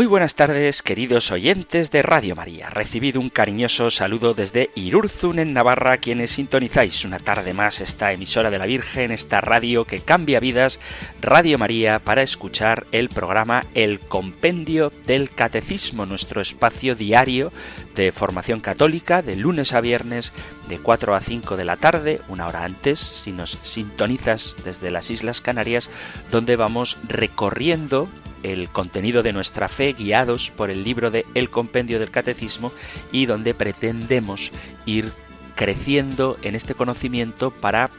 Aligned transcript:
Muy 0.00 0.06
buenas 0.06 0.34
tardes, 0.34 0.82
queridos 0.82 1.30
oyentes 1.30 1.90
de 1.90 2.00
Radio 2.00 2.34
María. 2.34 2.70
Recibido 2.70 3.20
un 3.20 3.28
cariñoso 3.28 3.90
saludo 3.90 4.32
desde 4.32 4.70
Irurzun, 4.74 5.38
en 5.38 5.52
Navarra, 5.52 5.98
quienes 5.98 6.30
sintonizáis 6.30 7.04
una 7.04 7.18
tarde 7.18 7.52
más 7.52 7.82
esta 7.82 8.10
emisora 8.10 8.50
de 8.50 8.58
la 8.58 8.64
Virgen, 8.64 9.10
esta 9.10 9.42
radio 9.42 9.84
que 9.84 10.00
cambia 10.00 10.40
vidas, 10.40 10.80
Radio 11.20 11.58
María, 11.58 11.98
para 11.98 12.22
escuchar 12.22 12.86
el 12.92 13.10
programa 13.10 13.66
El 13.74 14.00
Compendio 14.00 14.90
del 15.06 15.28
Catecismo, 15.28 16.06
nuestro 16.06 16.40
espacio 16.40 16.94
diario 16.94 17.52
de 17.94 18.10
formación 18.10 18.60
católica, 18.60 19.20
de 19.20 19.36
lunes 19.36 19.74
a 19.74 19.82
viernes, 19.82 20.32
de 20.66 20.78
4 20.78 21.14
a 21.14 21.20
5 21.20 21.58
de 21.58 21.64
la 21.66 21.76
tarde, 21.76 22.22
una 22.28 22.46
hora 22.46 22.64
antes, 22.64 22.98
si 23.00 23.32
nos 23.32 23.58
sintonizas 23.60 24.56
desde 24.64 24.90
las 24.90 25.10
Islas 25.10 25.42
Canarias, 25.42 25.90
donde 26.30 26.56
vamos 26.56 26.96
recorriendo 27.06 28.08
el 28.42 28.68
contenido 28.70 29.22
de 29.22 29.32
nuestra 29.32 29.68
fe 29.68 29.92
guiados 29.92 30.50
por 30.50 30.70
el 30.70 30.84
libro 30.84 31.10
de 31.10 31.26
El 31.34 31.50
Compendio 31.50 31.98
del 31.98 32.10
Catecismo 32.10 32.72
y 33.12 33.26
donde 33.26 33.54
pretendemos 33.54 34.52
ir 34.86 35.12
creciendo 35.54 36.36
en 36.42 36.54
este 36.54 36.74
conocimiento 36.74 37.50
para 37.50 37.90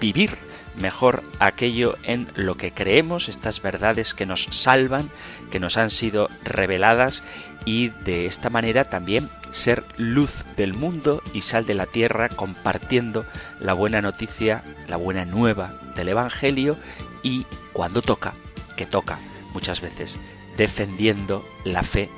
vivir 0.00 0.36
mejor 0.76 1.22
aquello 1.38 1.96
en 2.02 2.28
lo 2.34 2.56
que 2.56 2.72
creemos, 2.72 3.28
estas 3.28 3.62
verdades 3.62 4.14
que 4.14 4.26
nos 4.26 4.48
salvan, 4.50 5.10
que 5.50 5.60
nos 5.60 5.76
han 5.76 5.90
sido 5.90 6.28
reveladas 6.42 7.22
y 7.64 7.88
de 7.88 8.26
esta 8.26 8.50
manera 8.50 8.84
también 8.84 9.30
ser 9.52 9.84
luz 9.96 10.44
del 10.56 10.74
mundo 10.74 11.22
y 11.32 11.42
sal 11.42 11.64
de 11.66 11.74
la 11.74 11.86
tierra 11.86 12.28
compartiendo 12.28 13.24
la 13.60 13.72
buena 13.72 14.02
noticia, 14.02 14.64
la 14.88 14.96
buena 14.96 15.24
nueva 15.24 15.72
del 15.94 16.08
Evangelio 16.08 16.76
y 17.22 17.46
cuando 17.72 18.02
toca, 18.02 18.34
que 18.76 18.86
toca 18.86 19.18
muchas 19.54 19.80
veces 19.80 20.18
defendiendo 20.56 21.44
la 21.64 21.82
fe 21.82 22.10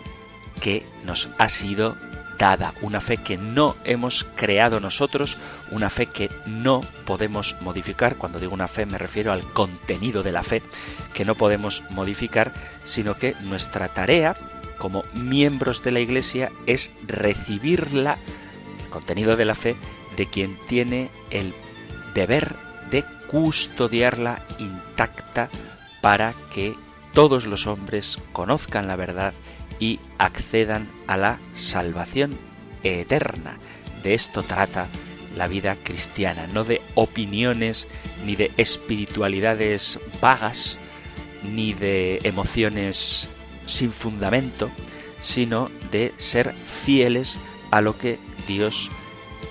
que 0.60 0.84
nos 1.04 1.28
ha 1.38 1.48
sido 1.48 1.96
dada, 2.38 2.74
una 2.82 3.00
fe 3.00 3.18
que 3.18 3.36
no 3.38 3.76
hemos 3.84 4.24
creado 4.36 4.80
nosotros, 4.80 5.36
una 5.70 5.90
fe 5.90 6.06
que 6.06 6.30
no 6.46 6.80
podemos 7.04 7.56
modificar. 7.60 8.16
Cuando 8.16 8.38
digo 8.38 8.52
una 8.52 8.68
fe 8.68 8.86
me 8.86 8.98
refiero 8.98 9.32
al 9.32 9.42
contenido 9.42 10.22
de 10.22 10.32
la 10.32 10.42
fe 10.42 10.62
que 11.14 11.24
no 11.24 11.34
podemos 11.34 11.82
modificar, 11.90 12.52
sino 12.84 13.16
que 13.16 13.34
nuestra 13.42 13.88
tarea 13.88 14.36
como 14.78 15.04
miembros 15.14 15.82
de 15.82 15.90
la 15.90 16.00
Iglesia 16.00 16.50
es 16.66 16.90
recibirla, 17.06 18.18
el 18.82 18.90
contenido 18.90 19.36
de 19.36 19.44
la 19.44 19.54
fe, 19.54 19.76
de 20.16 20.26
quien 20.26 20.58
tiene 20.68 21.10
el 21.30 21.54
deber 22.14 22.54
de 22.90 23.04
custodiarla 23.26 24.42
intacta 24.58 25.48
para 26.00 26.34
que 26.52 26.76
todos 27.16 27.46
los 27.46 27.66
hombres 27.66 28.18
conozcan 28.34 28.88
la 28.88 28.94
verdad 28.94 29.32
y 29.80 30.00
accedan 30.18 30.86
a 31.06 31.16
la 31.16 31.38
salvación 31.54 32.38
eterna. 32.82 33.56
De 34.02 34.12
esto 34.12 34.42
trata 34.42 34.86
la 35.34 35.48
vida 35.48 35.78
cristiana, 35.82 36.46
no 36.52 36.62
de 36.62 36.82
opiniones 36.94 37.88
ni 38.26 38.36
de 38.36 38.50
espiritualidades 38.58 39.98
vagas, 40.20 40.78
ni 41.42 41.72
de 41.72 42.20
emociones 42.22 43.30
sin 43.64 43.92
fundamento, 43.92 44.68
sino 45.22 45.70
de 45.90 46.12
ser 46.18 46.52
fieles 46.52 47.38
a 47.70 47.80
lo 47.80 47.96
que 47.96 48.18
Dios 48.46 48.90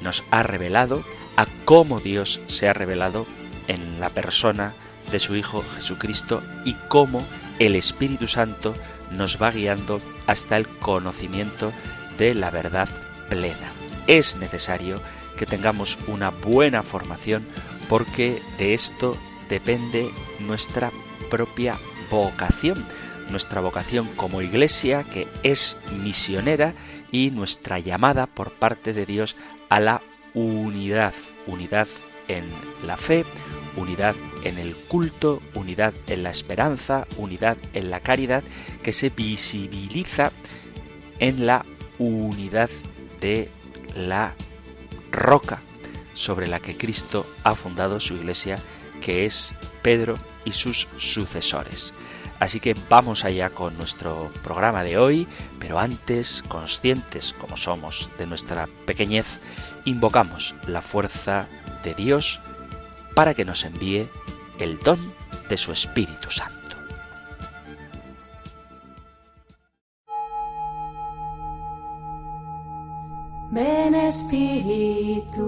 nos 0.01 0.23
ha 0.29 0.43
revelado, 0.43 1.03
a 1.35 1.47
cómo 1.65 1.99
Dios 1.99 2.41
se 2.45 2.69
ha 2.69 2.73
revelado 2.73 3.25
en 3.67 3.99
la 3.99 4.09
persona 4.09 4.75
de 5.15 5.19
su 5.21 5.33
Hijo 5.37 5.63
Jesucristo 5.77 6.43
y 6.65 6.73
cómo 6.89 7.25
el 7.59 7.77
Espíritu 7.77 8.27
Santo 8.27 8.75
nos 9.11 9.41
va 9.41 9.49
guiando 9.49 10.01
hasta 10.27 10.57
el 10.57 10.67
conocimiento 10.67 11.71
de 12.17 12.33
la 12.33 12.49
verdad 12.49 12.89
plena. 13.29 13.71
Es 14.07 14.35
necesario 14.35 14.99
que 15.37 15.45
tengamos 15.45 15.97
una 16.07 16.31
buena 16.31 16.83
formación 16.83 17.45
porque 17.87 18.41
de 18.57 18.73
esto 18.73 19.15
depende 19.47 20.09
nuestra 20.41 20.91
propia 21.29 21.77
vocación, 22.11 22.85
nuestra 23.29 23.61
vocación 23.61 24.09
como 24.17 24.41
iglesia 24.41 25.03
que 25.03 25.29
es 25.43 25.77
misionera 26.03 26.73
y 27.09 27.31
nuestra 27.31 27.79
llamada 27.79 28.27
por 28.27 28.51
parte 28.51 28.91
de 28.91 29.05
Dios 29.05 29.37
a 29.69 29.79
la 29.79 30.01
unidad, 30.33 31.13
unidad 31.47 31.87
en 32.27 32.49
la 32.85 32.97
fe, 32.97 33.23
unidad 33.75 34.15
en 34.43 34.57
el 34.57 34.75
culto, 34.75 35.41
unidad 35.53 35.93
en 36.07 36.23
la 36.23 36.29
esperanza, 36.29 37.07
unidad 37.17 37.57
en 37.73 37.89
la 37.89 37.99
caridad, 37.99 38.43
que 38.83 38.93
se 38.93 39.09
visibiliza 39.09 40.31
en 41.19 41.45
la 41.45 41.65
unidad 41.97 42.69
de 43.21 43.49
la 43.95 44.33
roca 45.11 45.61
sobre 46.13 46.47
la 46.47 46.59
que 46.59 46.77
Cristo 46.77 47.25
ha 47.43 47.55
fundado 47.55 47.99
su 47.99 48.15
iglesia, 48.15 48.57
que 49.01 49.25
es 49.25 49.53
Pedro 49.81 50.17
y 50.45 50.51
sus 50.51 50.87
sucesores. 50.97 51.93
Así 52.39 52.59
que 52.59 52.75
vamos 52.89 53.23
allá 53.23 53.49
con 53.49 53.77
nuestro 53.77 54.31
programa 54.43 54.83
de 54.83 54.97
hoy, 54.97 55.27
pero 55.59 55.79
antes, 55.79 56.43
conscientes 56.47 57.33
como 57.39 57.55
somos 57.55 58.09
de 58.17 58.27
nuestra 58.27 58.67
pequeñez, 58.85 59.25
invocamos 59.85 60.53
la 60.67 60.81
fuerza 60.81 61.47
de 61.83 61.93
Dios 61.93 62.41
para 63.15 63.33
que 63.33 63.45
nos 63.45 63.63
envíe 63.63 64.07
el 64.59 64.77
don 64.79 64.99
de 65.49 65.57
su 65.57 65.71
Espíritu 65.71 66.29
Santo. 66.29 66.55
Ven 73.51 73.95
Espíritu, 73.95 75.47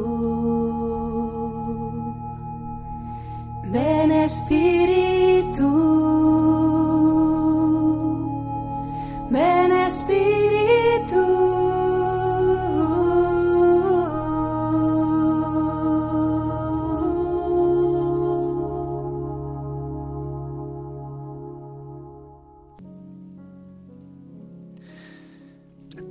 ven 3.65 4.11
Espíritu, 4.13 5.67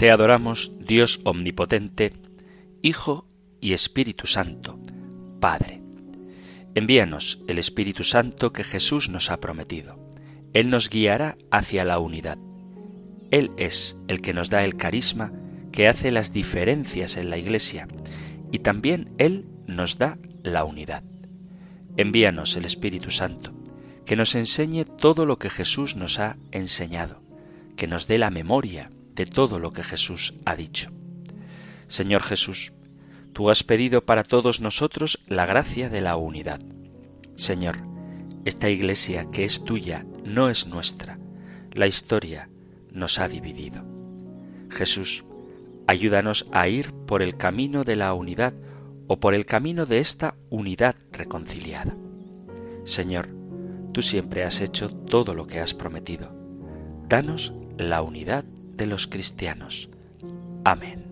Te 0.07 0.13
adoramos, 0.13 0.71
Dios 0.79 1.19
omnipotente, 1.25 2.13
Hijo 2.81 3.27
y 3.61 3.73
Espíritu 3.73 4.29
Santo, 4.29 4.79
Padre. 5.41 5.83
Envíanos 6.77 7.41
el 7.49 7.59
Espíritu 7.59 8.05
Santo 8.05 8.53
que 8.53 8.63
Jesús 8.63 9.09
nos 9.09 9.33
ha 9.33 9.41
prometido. 9.41 9.99
Él 10.53 10.71
nos 10.71 10.91
guiará 10.91 11.37
hacia 11.51 11.85
la 11.85 11.99
unidad. 11.99 12.39
Él 13.33 13.51
es 13.57 13.97
el 14.07 14.21
que 14.21 14.33
nos 14.33 14.49
da 14.49 14.65
el 14.65 14.77
carisma 14.77 15.33
que 15.73 15.89
hace 15.89 16.13
las 16.13 16.33
diferencias 16.33 17.17
en 17.17 17.29
la 17.29 17.39
Iglesia 17.39 17.89
y 18.53 18.61
también 18.61 19.13
Él 19.19 19.47
nos 19.67 19.99
da 19.99 20.19
la 20.45 20.63
unidad. 20.63 21.03
Envíanos 21.97 22.55
el 22.55 22.65
Espíritu 22.65 23.11
Santo, 23.11 23.53
que 24.05 24.15
nos 24.15 24.37
enseñe 24.37 24.85
todo 24.85 25.27
lo 25.27 25.41
que 25.41 25.51
Jesús 25.51 25.97
nos 25.97 26.21
ha 26.21 26.37
enseñado, 26.53 27.23
que 27.75 27.89
nos 27.89 28.07
dé 28.07 28.19
la 28.19 28.31
memoria 28.31 28.91
de 29.17 29.27
todo 29.27 29.59
lo 29.59 29.73
que 29.73 29.83
Jesús 29.83 30.35
ha 30.45 30.55
dicho. 30.55 30.91
Señor 31.89 32.23
Jesús, 32.23 32.73
tú 33.33 33.51
has 33.51 33.63
pedido 33.63 34.05
para 34.05 34.23
todos 34.23 34.61
nosotros 34.61 35.19
la 35.27 35.47
gracia 35.47 35.89
de 35.89 36.03
la 36.03 36.17
unidad. 36.17 36.61
Señor, 37.35 37.79
esta 38.45 38.69
iglesia 38.69 39.31
que 39.31 39.45
es 39.45 39.65
tuya 39.65 40.07
no 40.25 40.49
es 40.49 40.67
nuestra. 40.67 41.19
La 41.73 41.87
historia 41.87 42.49
nos 42.93 43.19
ha 43.19 43.29
dividido. 43.29 43.83
Jesús, 44.71 45.25
ayúdanos 45.87 46.47
a 46.53 46.69
ir 46.69 46.93
por 47.07 47.23
el 47.23 47.37
camino 47.37 47.85
de 47.85 47.97
la 47.97 48.13
unidad 48.15 48.55
o 49.09 49.19
por 49.19 49.35
el 49.35 49.47
camino 49.47 49.87
de 49.87 49.99
esta 49.99 50.35
unidad 50.51 50.97
reconciliada. 51.11 51.97
Señor, 52.85 53.29
tú 53.93 54.03
siempre 54.03 54.45
has 54.45 54.61
hecho 54.61 54.91
todo 54.91 55.35
lo 55.35 55.47
que 55.47 55.61
has 55.61 55.75
prometido. 55.75 56.35
Danos 57.09 57.53
la 57.79 58.03
unidad 58.03 58.45
de 58.77 58.87
los 58.87 59.07
cristianos. 59.07 59.89
Amén. 60.65 61.05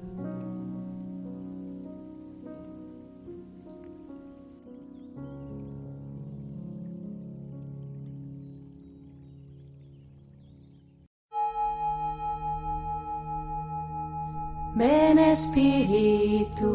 Ven 14.77 15.19
Espíritu, 15.21 16.73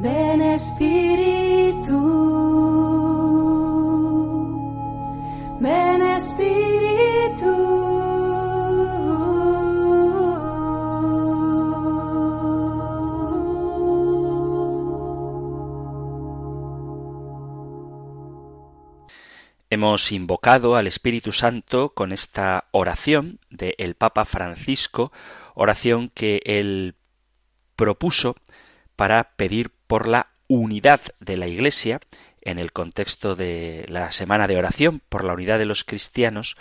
ven 0.00 0.40
Espíritu. 0.40 1.41
Hemos 19.82 20.12
invocado 20.12 20.76
al 20.76 20.86
Espíritu 20.86 21.32
Santo 21.32 21.92
con 21.92 22.12
esta 22.12 22.68
oración 22.70 23.40
del 23.50 23.96
Papa 23.96 24.24
Francisco, 24.24 25.10
oración 25.56 26.08
que 26.14 26.40
él 26.44 26.94
propuso 27.74 28.36
para 28.94 29.32
pedir 29.34 29.72
por 29.88 30.06
la 30.06 30.28
unidad 30.46 31.00
de 31.18 31.36
la 31.36 31.48
Iglesia 31.48 32.00
en 32.42 32.60
el 32.60 32.70
contexto 32.70 33.34
de 33.34 33.84
la 33.88 34.12
semana 34.12 34.46
de 34.46 34.56
oración 34.56 35.02
por 35.08 35.24
la 35.24 35.32
unidad 35.32 35.58
de 35.58 35.66
los 35.66 35.82
cristianos, 35.82 36.56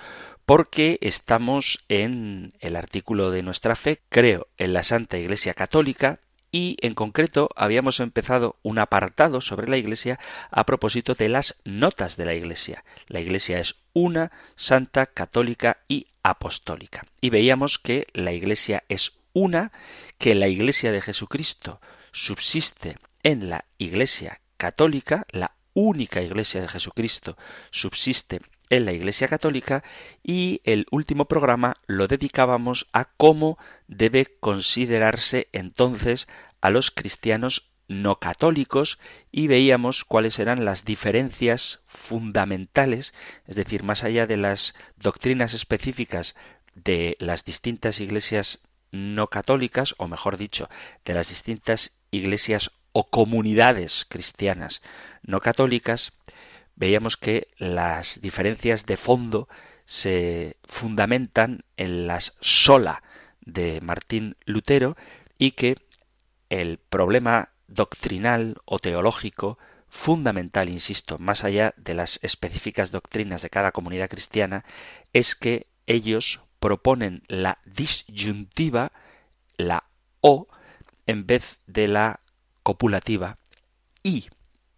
porque 0.47 0.97
estamos 1.01 1.85
en 1.89 2.55
el 2.59 2.75
artículo 2.75 3.29
de 3.29 3.43
nuestra 3.43 3.75
fe, 3.75 4.01
creo 4.09 4.47
en 4.57 4.73
la 4.73 4.81
Santa 4.81 5.19
Iglesia 5.19 5.53
Católica, 5.53 6.21
y 6.51 6.77
en 6.81 6.93
concreto 6.93 7.49
habíamos 7.55 7.99
empezado 7.99 8.57
un 8.61 8.79
apartado 8.79 9.41
sobre 9.41 9.67
la 9.69 9.77
Iglesia 9.77 10.19
a 10.51 10.65
propósito 10.65 11.15
de 11.15 11.29
las 11.29 11.55
notas 11.63 12.17
de 12.17 12.25
la 12.25 12.33
Iglesia. 12.33 12.83
La 13.07 13.21
Iglesia 13.21 13.59
es 13.59 13.75
una, 13.93 14.31
santa, 14.55 15.05
católica 15.05 15.77
y 15.87 16.07
apostólica. 16.23 17.05
Y 17.21 17.29
veíamos 17.29 17.79
que 17.79 18.07
la 18.13 18.33
Iglesia 18.33 18.83
es 18.89 19.13
una, 19.33 19.71
que 20.17 20.35
la 20.35 20.47
Iglesia 20.47 20.91
de 20.91 21.01
Jesucristo 21.01 21.79
subsiste 22.11 22.97
en 23.23 23.49
la 23.49 23.65
Iglesia 23.77 24.41
católica, 24.57 25.25
la 25.31 25.55
única 25.73 26.21
Iglesia 26.21 26.61
de 26.61 26.67
Jesucristo 26.67 27.37
subsiste 27.71 28.41
en 28.71 28.85
la 28.85 28.93
Iglesia 28.93 29.27
Católica 29.27 29.83
y 30.23 30.61
el 30.63 30.87
último 30.89 31.25
programa 31.25 31.75
lo 31.85 32.07
dedicábamos 32.07 32.87
a 32.93 33.05
cómo 33.05 33.59
debe 33.87 34.25
considerarse 34.39 35.49
entonces 35.51 36.27
a 36.61 36.71
los 36.71 36.89
cristianos 36.89 37.69
no 37.89 38.19
católicos 38.19 38.97
y 39.29 39.47
veíamos 39.47 40.05
cuáles 40.05 40.39
eran 40.39 40.63
las 40.63 40.85
diferencias 40.85 41.83
fundamentales, 41.85 43.13
es 43.45 43.57
decir, 43.57 43.83
más 43.83 44.05
allá 44.05 44.25
de 44.25 44.37
las 44.37 44.73
doctrinas 44.95 45.53
específicas 45.53 46.35
de 46.73 47.17
las 47.19 47.43
distintas 47.43 47.99
iglesias 47.99 48.63
no 48.91 49.27
católicas, 49.27 49.95
o 49.97 50.07
mejor 50.07 50.37
dicho, 50.37 50.69
de 51.03 51.13
las 51.13 51.27
distintas 51.27 51.91
iglesias 52.11 52.71
o 52.93 53.09
comunidades 53.09 54.05
cristianas 54.07 54.81
no 55.23 55.41
católicas, 55.41 56.13
veíamos 56.75 57.17
que 57.17 57.49
las 57.57 58.21
diferencias 58.21 58.85
de 58.85 58.97
fondo 58.97 59.47
se 59.85 60.57
fundamentan 60.63 61.65
en 61.77 62.07
las 62.07 62.35
sola 62.39 63.03
de 63.41 63.81
Martín 63.81 64.37
Lutero 64.45 64.95
y 65.37 65.51
que 65.51 65.77
el 66.49 66.77
problema 66.77 67.49
doctrinal 67.67 68.57
o 68.65 68.79
teológico 68.79 69.57
fundamental, 69.89 70.69
insisto, 70.69 71.17
más 71.19 71.43
allá 71.43 71.73
de 71.77 71.93
las 71.93 72.19
específicas 72.21 72.91
doctrinas 72.91 73.41
de 73.41 73.49
cada 73.49 73.71
comunidad 73.71 74.09
cristiana, 74.09 74.63
es 75.11 75.35
que 75.35 75.67
ellos 75.85 76.41
proponen 76.59 77.23
la 77.27 77.59
disyuntiva, 77.65 78.91
la 79.57 79.83
o, 80.21 80.47
en 81.07 81.27
vez 81.27 81.59
de 81.67 81.87
la 81.87 82.21
copulativa 82.63 83.37
y. 84.03 84.29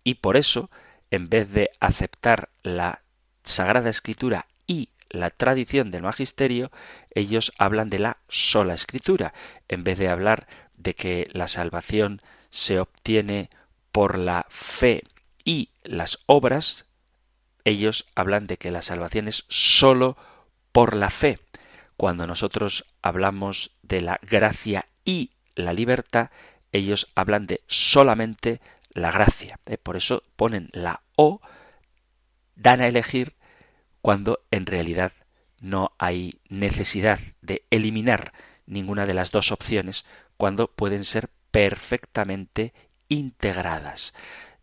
Y 0.03 0.15
por 0.15 0.37
eso 0.37 0.69
en 1.13 1.29
vez 1.29 1.53
de 1.53 1.69
aceptar 1.79 2.49
la 2.63 3.03
Sagrada 3.43 3.91
Escritura 3.91 4.47
y 4.65 4.89
la 5.11 5.29
tradición 5.29 5.91
del 5.91 6.01
magisterio, 6.01 6.71
ellos 7.11 7.53
hablan 7.59 7.91
de 7.91 7.99
la 7.99 8.17
sola 8.29 8.73
escritura, 8.73 9.31
en 9.67 9.83
vez 9.83 9.99
de 9.99 10.09
hablar 10.09 10.47
de 10.75 10.95
que 10.95 11.29
la 11.31 11.47
salvación 11.47 12.19
se 12.49 12.79
obtiene 12.79 13.51
por 13.91 14.17
la 14.17 14.47
fe 14.49 15.03
y 15.45 15.69
las 15.83 16.17
obras, 16.25 16.87
ellos 17.63 18.07
hablan 18.15 18.47
de 18.47 18.57
que 18.57 18.71
la 18.71 18.81
salvación 18.81 19.27
es 19.27 19.45
sólo 19.49 20.17
por 20.71 20.95
la 20.95 21.11
fe. 21.11 21.37
Cuando 21.95 22.25
nosotros 22.25 22.85
hablamos 23.03 23.69
de 23.83 24.01
la 24.01 24.19
gracia 24.23 24.87
y 25.05 25.29
la 25.53 25.73
libertad, 25.73 26.31
ellos 26.71 27.11
hablan 27.13 27.45
de 27.45 27.61
solamente 27.67 28.61
la 28.93 29.11
gracia. 29.11 29.59
¿eh? 29.67 29.77
Por 29.77 29.95
eso 29.95 30.23
ponen 30.35 30.69
la 30.73 31.02
O, 31.15 31.41
dan 32.55 32.81
a 32.81 32.87
elegir 32.87 33.35
cuando 34.01 34.45
en 34.51 34.65
realidad 34.65 35.13
no 35.59 35.93
hay 35.97 36.39
necesidad 36.49 37.19
de 37.41 37.65
eliminar 37.69 38.33
ninguna 38.65 39.05
de 39.05 39.13
las 39.13 39.31
dos 39.31 39.51
opciones 39.51 40.05
cuando 40.37 40.67
pueden 40.67 41.05
ser 41.05 41.29
perfectamente 41.51 42.73
integradas. 43.07 44.13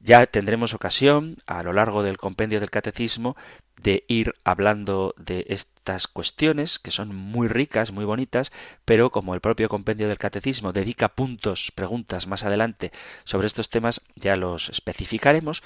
Ya 0.00 0.26
tendremos 0.26 0.74
ocasión 0.74 1.36
a 1.46 1.62
lo 1.62 1.72
largo 1.72 2.02
del 2.02 2.18
compendio 2.18 2.60
del 2.60 2.70
catecismo 2.70 3.36
de 3.82 4.04
ir 4.08 4.34
hablando 4.44 5.14
de 5.16 5.46
estas 5.48 6.06
cuestiones 6.06 6.78
que 6.78 6.90
son 6.90 7.14
muy 7.14 7.48
ricas, 7.48 7.92
muy 7.92 8.04
bonitas, 8.04 8.52
pero 8.84 9.10
como 9.10 9.34
el 9.34 9.40
propio 9.40 9.68
compendio 9.68 10.08
del 10.08 10.18
catecismo 10.18 10.72
dedica 10.72 11.08
puntos, 11.08 11.72
preguntas 11.74 12.26
más 12.26 12.44
adelante 12.44 12.92
sobre 13.24 13.46
estos 13.46 13.70
temas, 13.70 14.02
ya 14.14 14.36
los 14.36 14.68
especificaremos, 14.68 15.62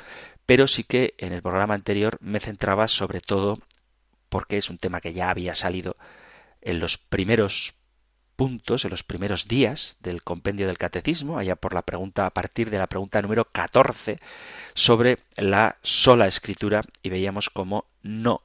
pero 0.47 0.67
sí 0.67 0.85
que 0.85 1.15
en 1.19 1.33
el 1.33 1.43
programa 1.43 1.75
anterior 1.75 2.19
me 2.21 2.41
centraba 2.41 2.89
sobre 2.89 3.21
todo 3.21 3.59
porque 4.29 4.59
es 4.59 4.71
un 4.71 4.79
tema 4.79 5.01
que 5.01 5.13
ya 5.13 5.31
había 5.31 5.55
salido 5.55 5.97
en 6.61 6.81
los 6.81 6.99
primeros 6.99 7.75
puntos 8.37 8.85
en 8.85 8.91
los 8.91 9.03
primeros 9.03 9.49
días 9.49 9.97
del 10.01 10.23
compendio 10.23 10.67
del 10.67 10.79
catecismo, 10.79 11.39
allá 11.39 11.57
por 11.57 11.75
la 11.75 11.83
pregunta, 11.83 12.27
a 12.27 12.31
partir 12.31 12.71
de 12.71 12.79
la 12.79 12.87
pregunta 12.87 13.23
número 13.23 13.45
14, 13.47 14.19
sobre 14.75 15.19
la 15.37 15.79
sola 15.83 16.27
escritura, 16.27 16.83
y 17.03 17.11
veíamos 17.11 17.51
cómo 17.51 17.87
no 18.03 18.43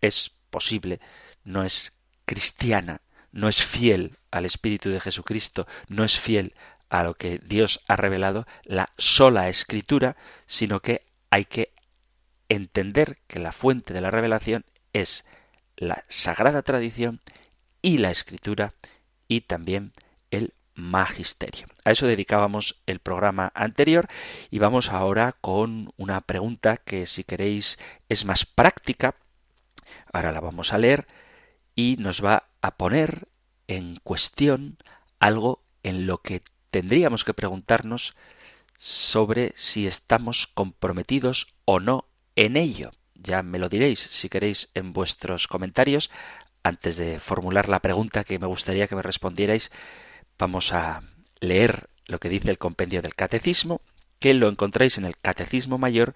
es 0.00 0.32
posible, 0.50 1.00
no 1.44 1.64
es 1.64 1.92
cristiana, 2.24 3.00
no 3.32 3.48
es 3.48 3.62
fiel 3.62 4.18
al 4.30 4.44
Espíritu 4.44 4.90
de 4.90 5.00
Jesucristo, 5.00 5.66
no 5.88 6.04
es 6.04 6.18
fiel 6.18 6.54
a 6.88 7.02
lo 7.04 7.14
que 7.14 7.38
Dios 7.38 7.80
ha 7.88 7.96
revelado, 7.96 8.46
la 8.64 8.90
sola 8.98 9.48
escritura, 9.48 10.16
sino 10.46 10.80
que 10.80 11.06
hay 11.30 11.44
que 11.44 11.72
entender 12.48 13.18
que 13.28 13.38
la 13.38 13.52
fuente 13.52 13.94
de 13.94 14.00
la 14.00 14.10
revelación 14.10 14.64
es 14.92 15.24
la 15.76 16.04
sagrada 16.08 16.62
tradición 16.62 17.20
y 17.80 17.98
la 17.98 18.10
escritura 18.10 18.74
y 19.30 19.42
también 19.42 19.92
el 20.32 20.54
magisterio. 20.74 21.68
A 21.84 21.92
eso 21.92 22.06
dedicábamos 22.06 22.80
el 22.86 22.98
programa 22.98 23.52
anterior 23.54 24.08
y 24.50 24.58
vamos 24.58 24.90
ahora 24.90 25.36
con 25.40 25.94
una 25.96 26.20
pregunta 26.20 26.76
que 26.78 27.06
si 27.06 27.22
queréis 27.22 27.78
es 28.08 28.24
más 28.24 28.44
práctica. 28.44 29.14
Ahora 30.12 30.32
la 30.32 30.40
vamos 30.40 30.72
a 30.72 30.78
leer 30.78 31.06
y 31.76 31.96
nos 32.00 32.24
va 32.24 32.48
a 32.60 32.76
poner 32.76 33.28
en 33.68 34.00
cuestión 34.02 34.78
algo 35.20 35.62
en 35.84 36.06
lo 36.06 36.18
que 36.18 36.42
tendríamos 36.72 37.24
que 37.24 37.34
preguntarnos 37.34 38.16
sobre 38.78 39.52
si 39.54 39.86
estamos 39.86 40.48
comprometidos 40.48 41.54
o 41.66 41.78
no 41.78 42.06
en 42.34 42.56
ello. 42.56 42.90
Ya 43.14 43.44
me 43.44 43.60
lo 43.60 43.68
diréis 43.68 44.00
si 44.00 44.28
queréis 44.28 44.70
en 44.74 44.92
vuestros 44.92 45.46
comentarios 45.46 46.10
antes 46.62 46.96
de 46.96 47.20
formular 47.20 47.68
la 47.68 47.80
pregunta 47.80 48.24
que 48.24 48.38
me 48.38 48.46
gustaría 48.46 48.86
que 48.86 48.96
me 48.96 49.02
respondierais, 49.02 49.70
vamos 50.38 50.72
a 50.72 51.02
leer 51.40 51.88
lo 52.06 52.18
que 52.18 52.28
dice 52.28 52.50
el 52.50 52.58
compendio 52.58 53.00
del 53.02 53.14
catecismo, 53.14 53.80
que 54.18 54.34
lo 54.34 54.48
encontráis 54.48 54.98
en 54.98 55.06
el 55.06 55.16
Catecismo 55.18 55.78
Mayor 55.78 56.14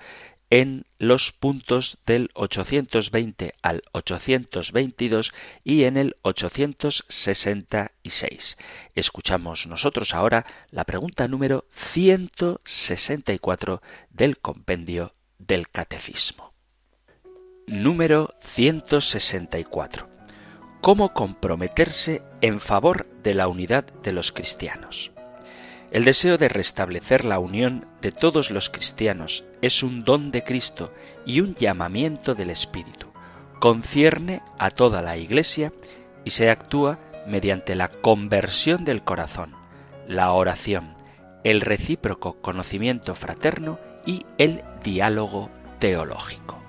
en 0.51 0.85
los 0.99 1.33
puntos 1.33 1.97
del 2.07 2.31
820 2.35 3.55
al 3.63 3.83
822 3.93 5.33
y 5.65 5.85
en 5.85 5.97
el 5.97 6.17
866. 6.23 8.59
Escuchamos 8.95 9.67
nosotros 9.67 10.13
ahora 10.15 10.45
la 10.71 10.85
pregunta 10.85 11.27
número 11.29 11.65
164 11.73 13.81
del 14.11 14.37
compendio 14.39 15.15
del 15.39 15.71
Catecismo. 15.71 16.53
Número 17.67 18.35
164 18.43 20.14
cómo 20.85 21.15
comprometerse 21.15 22.21
en 22.43 22.61
favor 22.61 23.07
de 23.23 23.33
la 23.33 23.49
unidad 23.49 23.87
de 24.03 24.13
los 24.13 24.33
cristianos. 24.33 25.13
El 25.91 26.05
deseo 26.05 26.37
de 26.37 26.51
restablecer 26.51 27.25
la 27.25 27.39
unión 27.39 27.87
de 28.03 28.13
todos 28.13 28.51
los 28.51 28.69
cristianos 28.69 29.47
es 29.63 29.83
un 29.83 30.05
don 30.05 30.31
de 30.31 30.45
Cristo 30.45 30.93
y 31.25 31.41
un 31.41 31.55
llamamiento 31.55 32.35
del 32.35 32.51
Espíritu. 32.51 33.07
Concierne 33.61 34.43
a 34.59 34.69
toda 34.69 35.01
la 35.01 35.17
Iglesia 35.17 35.73
y 36.23 36.33
se 36.33 36.51
actúa 36.51 36.99
mediante 37.27 37.75
la 37.77 37.89
conversión 37.89 38.85
del 38.85 39.03
corazón, 39.03 39.55
la 40.07 40.33
oración, 40.33 40.97
el 41.45 41.63
recíproco 41.63 42.43
conocimiento 42.43 43.15
fraterno 43.15 43.79
y 44.05 44.27
el 44.37 44.63
diálogo 44.83 45.49
teológico. 45.79 46.64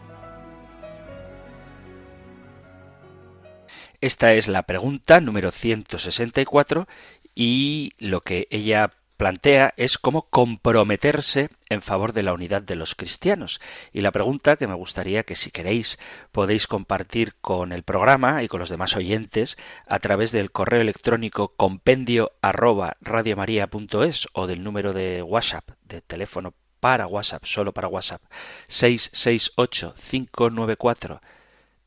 Esta 4.05 4.33
es 4.33 4.47
la 4.47 4.61
pregunta 4.61 5.19
número 5.19 5.49
164 5.49 6.87
y 7.33 7.93
lo 7.97 8.21
que 8.21 8.47
ella 8.51 8.91
plantea 9.17 9.73
es 9.77 9.97
cómo 9.97 10.29
comprometerse 10.29 11.49
en 11.69 11.81
favor 11.81 12.13
de 12.13 12.21
la 12.21 12.33
unidad 12.33 12.61
de 12.61 12.75
los 12.75 12.93
cristianos. 12.93 13.59
Y 13.93 14.01
la 14.01 14.11
pregunta 14.11 14.57
que 14.57 14.67
me 14.67 14.75
gustaría 14.75 15.23
que 15.23 15.35
si 15.35 15.49
queréis 15.49 15.97
podéis 16.31 16.67
compartir 16.67 17.33
con 17.41 17.71
el 17.71 17.81
programa 17.81 18.43
y 18.43 18.47
con 18.47 18.59
los 18.59 18.69
demás 18.69 18.95
oyentes 18.95 19.57
a 19.87 19.97
través 19.97 20.31
del 20.31 20.51
correo 20.51 20.81
electrónico 20.81 21.55
compendio 21.55 22.33
arroba 22.43 22.97
radiomaria.es 23.01 24.27
o 24.33 24.45
del 24.45 24.63
número 24.63 24.93
de 24.93 25.23
WhatsApp, 25.23 25.67
de 25.81 26.01
teléfono 26.01 26.53
para 26.79 27.07
WhatsApp, 27.07 27.43
solo 27.45 27.73
para 27.73 27.87
WhatsApp, 27.87 28.21
668 28.67 29.95
594 29.97 31.21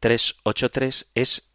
383 0.01 1.11
es 1.15 1.48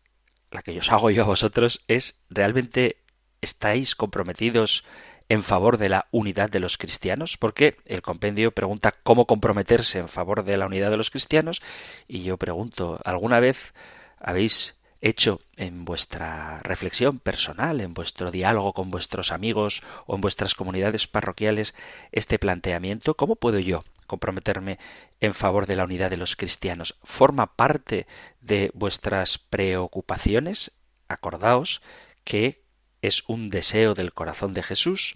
la 0.54 0.62
que 0.62 0.74
yo 0.74 0.80
os 0.80 0.92
hago 0.92 1.10
yo 1.10 1.24
a 1.24 1.28
vosotros 1.28 1.82
es 1.88 2.20
realmente 2.30 2.98
estáis 3.42 3.96
comprometidos 3.96 4.86
en 5.30 5.44
favor 5.44 5.78
de 5.78 5.90
la 5.90 6.08
unidad 6.12 6.50
de 6.50 6.60
los 6.60 6.78
cristianos? 6.78 7.38
Porque 7.38 7.78
el 7.86 8.02
compendio 8.02 8.52
pregunta 8.52 8.94
cómo 9.04 9.26
comprometerse 9.26 10.00
en 10.00 10.10
favor 10.10 10.44
de 10.44 10.58
la 10.58 10.66
unidad 10.66 10.92
de 10.92 10.98
los 10.98 11.12
cristianos 11.12 11.62
y 12.08 12.24
yo 12.24 12.38
pregunto, 12.38 13.00
¿alguna 13.04 13.40
vez 13.40 13.74
habéis 14.20 14.80
hecho 15.02 15.42
en 15.58 15.84
vuestra 15.84 16.60
reflexión 16.60 17.20
personal, 17.20 17.82
en 17.82 17.94
vuestro 17.94 18.32
diálogo 18.32 18.74
con 18.74 18.90
vuestros 18.90 19.32
amigos 19.32 19.84
o 20.06 20.16
en 20.16 20.22
vuestras 20.22 20.56
comunidades 20.56 21.08
parroquiales 21.08 21.76
este 22.12 22.40
planteamiento? 22.40 23.16
¿Cómo 23.16 23.36
puedo 23.36 23.60
yo 23.60 23.84
comprometerme 24.14 24.78
en 25.20 25.34
favor 25.34 25.66
de 25.66 25.76
la 25.76 25.86
unidad 25.86 26.12
de 26.12 26.18
los 26.18 26.36
cristianos? 26.36 26.98
¿Forma 27.04 27.56
parte 27.56 28.06
de 28.42 28.70
vuestras 28.74 29.40
preocupaciones? 29.40 30.72
Acordaos 31.08 31.82
que 32.24 32.64
es 33.02 33.24
un 33.28 33.50
deseo 33.50 33.94
del 33.94 34.14
corazón 34.14 34.54
de 34.54 34.64
Jesús 34.64 35.16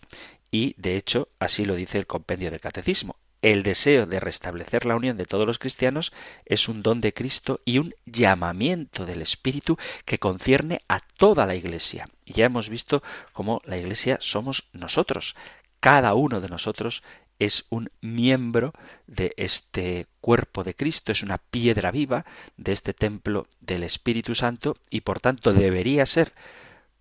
y, 0.51 0.73
de 0.77 0.97
hecho, 0.97 1.29
así 1.39 1.63
lo 1.65 1.75
dice 1.75 1.97
el 1.99 2.07
compendio 2.07 2.51
del 2.51 2.59
Catecismo. 2.59 3.17
El 3.41 3.61
deseo 3.61 4.07
de 4.07 4.19
restablecer 4.19 4.85
la 4.85 4.95
unión 4.95 5.15
de 5.15 5.25
todos 5.25 5.45
los 5.45 5.59
cristianos 5.59 6.11
es 6.45 6.67
un 6.67 6.81
don 6.81 7.01
de 7.01 7.13
Cristo 7.13 7.61
y 7.65 7.77
un 7.77 7.93
llamamiento 8.05 9.05
del 9.05 9.21
Espíritu 9.21 9.77
que 10.05 10.17
concierne 10.17 10.81
a 10.87 11.01
toda 11.17 11.45
la 11.45 11.55
Iglesia. 11.55 12.09
Y 12.25 12.33
ya 12.33 12.45
hemos 12.45 12.67
visto 12.67 13.03
cómo 13.33 13.61
la 13.63 13.77
Iglesia 13.77 14.17
somos 14.21 14.67
nosotros. 14.73 15.35
Cada 15.79 16.15
uno 16.15 16.41
de 16.41 16.49
nosotros 16.49 17.03
es 17.39 17.65
un 17.69 17.91
miembro 18.01 18.73
de 19.05 19.33
este 19.37 20.07
cuerpo 20.21 20.63
de 20.63 20.73
Cristo, 20.73 21.11
es 21.11 21.23
una 21.23 21.37
piedra 21.37 21.91
viva 21.91 22.25
de 22.57 22.71
este 22.71 22.93
templo 22.93 23.47
del 23.61 23.83
Espíritu 23.83 24.35
Santo 24.35 24.75
y 24.89 25.01
por 25.01 25.19
tanto 25.19 25.53
debería 25.53 26.05
ser 26.05 26.33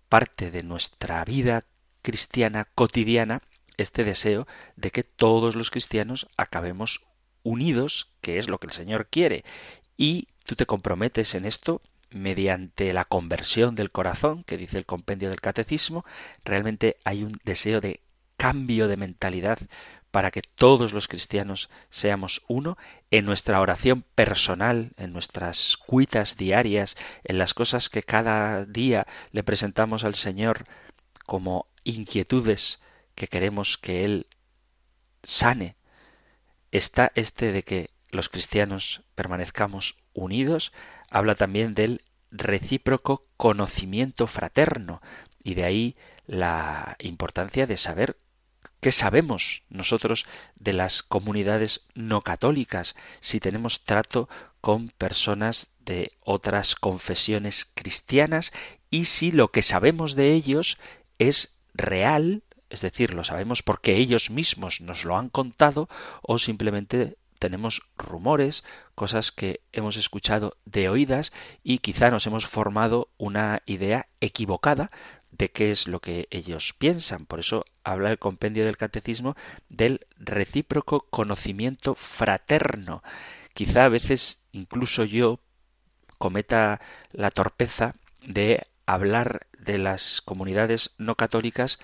parte 0.09 0.51
de 0.51 0.63
nuestra 0.63 1.23
vida 1.25 1.65
cristiana 2.01 2.67
cotidiana 2.75 3.41
este 3.77 4.03
deseo 4.03 4.47
de 4.75 4.91
que 4.91 5.03
todos 5.03 5.55
los 5.55 5.71
cristianos 5.71 6.27
acabemos 6.37 7.01
unidos, 7.43 8.11
que 8.21 8.39
es 8.39 8.49
lo 8.49 8.57
que 8.59 8.67
el 8.67 8.73
Señor 8.73 9.07
quiere. 9.07 9.45
Y 9.95 10.27
tú 10.45 10.55
te 10.55 10.65
comprometes 10.65 11.35
en 11.35 11.45
esto 11.45 11.81
mediante 12.09 12.93
la 12.93 13.05
conversión 13.05 13.75
del 13.75 13.91
corazón, 13.91 14.43
que 14.43 14.57
dice 14.57 14.77
el 14.77 14.85
compendio 14.85 15.29
del 15.29 15.41
catecismo, 15.41 16.05
realmente 16.43 16.97
hay 17.03 17.23
un 17.23 17.39
deseo 17.43 17.81
de 17.81 18.01
cambio 18.37 18.87
de 18.87 18.97
mentalidad 18.97 19.59
para 20.11 20.31
que 20.31 20.41
todos 20.41 20.93
los 20.93 21.07
cristianos 21.07 21.69
seamos 21.89 22.41
uno 22.47 22.77
en 23.11 23.25
nuestra 23.25 23.59
oración 23.61 24.03
personal, 24.15 24.91
en 24.97 25.13
nuestras 25.13 25.77
cuitas 25.77 26.37
diarias, 26.37 26.95
en 27.23 27.37
las 27.37 27.53
cosas 27.53 27.89
que 27.89 28.03
cada 28.03 28.65
día 28.65 29.05
le 29.31 29.43
presentamos 29.43 30.03
al 30.03 30.15
Señor 30.15 30.65
como 31.25 31.67
inquietudes 31.83 32.79
que 33.15 33.27
queremos 33.27 33.77
que 33.77 34.05
Él 34.05 34.27
sane, 35.23 35.75
está 36.71 37.11
este 37.15 37.51
de 37.51 37.63
que 37.63 37.91
los 38.09 38.29
cristianos 38.29 39.01
permanezcamos 39.15 39.97
unidos, 40.13 40.71
habla 41.09 41.35
también 41.35 41.73
del 41.73 42.03
recíproco 42.31 43.27
conocimiento 43.37 44.27
fraterno, 44.27 45.01
y 45.43 45.55
de 45.55 45.63
ahí 45.63 45.95
la 46.25 46.95
importancia 46.99 47.67
de 47.67 47.77
saber 47.77 48.17
¿Qué 48.79 48.91
sabemos 48.91 49.63
nosotros 49.69 50.25
de 50.55 50.73
las 50.73 51.01
comunidades 51.01 51.81
no 51.95 52.21
católicas 52.21 52.95
si 53.21 53.39
tenemos 53.39 53.83
trato 53.83 54.29
con 54.61 54.89
personas 54.89 55.69
de 55.79 56.13
otras 56.23 56.75
confesiones 56.75 57.69
cristianas 57.73 58.51
y 58.91 59.05
si 59.05 59.31
lo 59.31 59.49
que 59.49 59.63
sabemos 59.63 60.15
de 60.15 60.33
ellos 60.33 60.77
es 61.17 61.55
real, 61.73 62.43
es 62.69 62.81
decir, 62.81 63.13
lo 63.13 63.23
sabemos 63.23 63.63
porque 63.63 63.95
ellos 63.95 64.29
mismos 64.29 64.81
nos 64.81 65.05
lo 65.05 65.17
han 65.17 65.29
contado 65.29 65.89
o 66.21 66.37
simplemente 66.37 67.15
tenemos 67.37 67.83
rumores, 67.97 68.63
cosas 68.95 69.31
que 69.31 69.61
hemos 69.71 69.95
escuchado 69.95 70.57
de 70.65 70.89
oídas 70.89 71.31
y 71.63 71.79
quizá 71.79 72.11
nos 72.11 72.25
hemos 72.27 72.45
formado 72.45 73.09
una 73.17 73.61
idea 73.65 74.07
equivocada 74.21 74.91
de 75.37 75.49
qué 75.49 75.71
es 75.71 75.87
lo 75.87 75.99
que 75.99 76.27
ellos 76.31 76.73
piensan. 76.77 77.25
Por 77.25 77.39
eso 77.39 77.65
habla 77.83 78.11
el 78.11 78.19
compendio 78.19 78.65
del 78.65 78.77
catecismo 78.77 79.35
del 79.69 80.07
recíproco 80.17 81.07
conocimiento 81.09 81.95
fraterno. 81.95 83.03
Quizá 83.53 83.85
a 83.85 83.89
veces 83.89 84.41
incluso 84.51 85.03
yo 85.03 85.39
cometa 86.17 86.81
la 87.11 87.31
torpeza 87.31 87.95
de 88.25 88.65
hablar 88.85 89.47
de 89.59 89.77
las 89.77 90.21
comunidades 90.21 90.91
no 90.97 91.15
católicas 91.15 91.79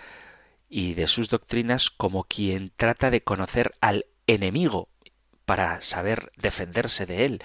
y 0.70 0.96
de 0.96 1.08
sus 1.08 1.30
doctrinas 1.30 1.90
como 1.92 2.24
quien 2.24 2.72
trata 2.76 3.12
de 3.12 3.22
conocer 3.22 3.76
al 3.82 4.06
enemigo 4.26 4.90
para 5.46 5.82
saber 5.82 6.32
defenderse 6.38 7.06
de 7.06 7.26
él. 7.26 7.42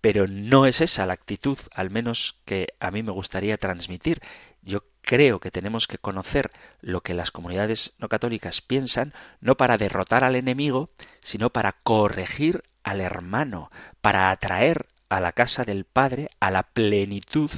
Pero 0.00 0.28
no 0.28 0.66
es 0.66 0.80
esa 0.80 1.06
la 1.06 1.14
actitud, 1.14 1.58
al 1.72 1.90
menos 1.90 2.38
que 2.44 2.68
a 2.78 2.92
mí 2.92 3.02
me 3.02 3.10
gustaría 3.10 3.56
transmitir. 3.56 4.20
Yo 4.62 4.84
creo 5.08 5.40
que 5.40 5.50
tenemos 5.50 5.86
que 5.86 5.96
conocer 5.96 6.52
lo 6.82 7.00
que 7.00 7.14
las 7.14 7.30
comunidades 7.30 7.94
no 7.96 8.10
católicas 8.10 8.60
piensan, 8.60 9.14
no 9.40 9.56
para 9.56 9.78
derrotar 9.78 10.22
al 10.22 10.36
enemigo, 10.36 10.90
sino 11.20 11.48
para 11.48 11.72
corregir 11.82 12.62
al 12.82 13.00
hermano, 13.00 13.70
para 14.02 14.30
atraer 14.30 14.86
a 15.08 15.20
la 15.20 15.32
casa 15.32 15.64
del 15.64 15.86
Padre 15.86 16.28
a 16.40 16.50
la 16.50 16.62
plenitud 16.62 17.50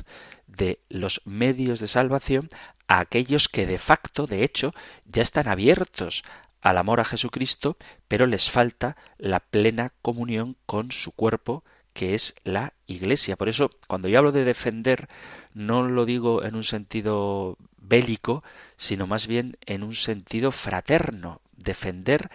de 0.46 0.78
los 0.88 1.22
medios 1.24 1.80
de 1.80 1.88
salvación 1.88 2.50
a 2.86 3.00
aquellos 3.00 3.48
que 3.48 3.66
de 3.66 3.78
facto, 3.78 4.28
de 4.28 4.44
hecho, 4.44 4.72
ya 5.04 5.22
están 5.22 5.48
abiertos 5.48 6.22
al 6.60 6.78
amor 6.78 7.00
a 7.00 7.04
Jesucristo, 7.04 7.76
pero 8.06 8.26
les 8.26 8.48
falta 8.48 8.96
la 9.18 9.40
plena 9.40 9.92
comunión 10.02 10.56
con 10.66 10.92
su 10.92 11.10
cuerpo, 11.10 11.64
que 11.92 12.14
es 12.14 12.34
la 12.44 12.72
Iglesia. 12.86 13.36
Por 13.36 13.48
eso, 13.48 13.70
cuando 13.86 14.08
yo 14.08 14.18
hablo 14.18 14.32
de 14.32 14.44
defender, 14.44 15.08
no 15.54 15.82
lo 15.82 16.04
digo 16.04 16.44
en 16.44 16.54
un 16.54 16.64
sentido 16.64 17.56
bélico, 17.76 18.42
sino 18.76 19.06
más 19.06 19.26
bien 19.26 19.56
en 19.66 19.82
un 19.82 19.94
sentido 19.94 20.52
fraterno, 20.52 21.40
defender 21.52 22.30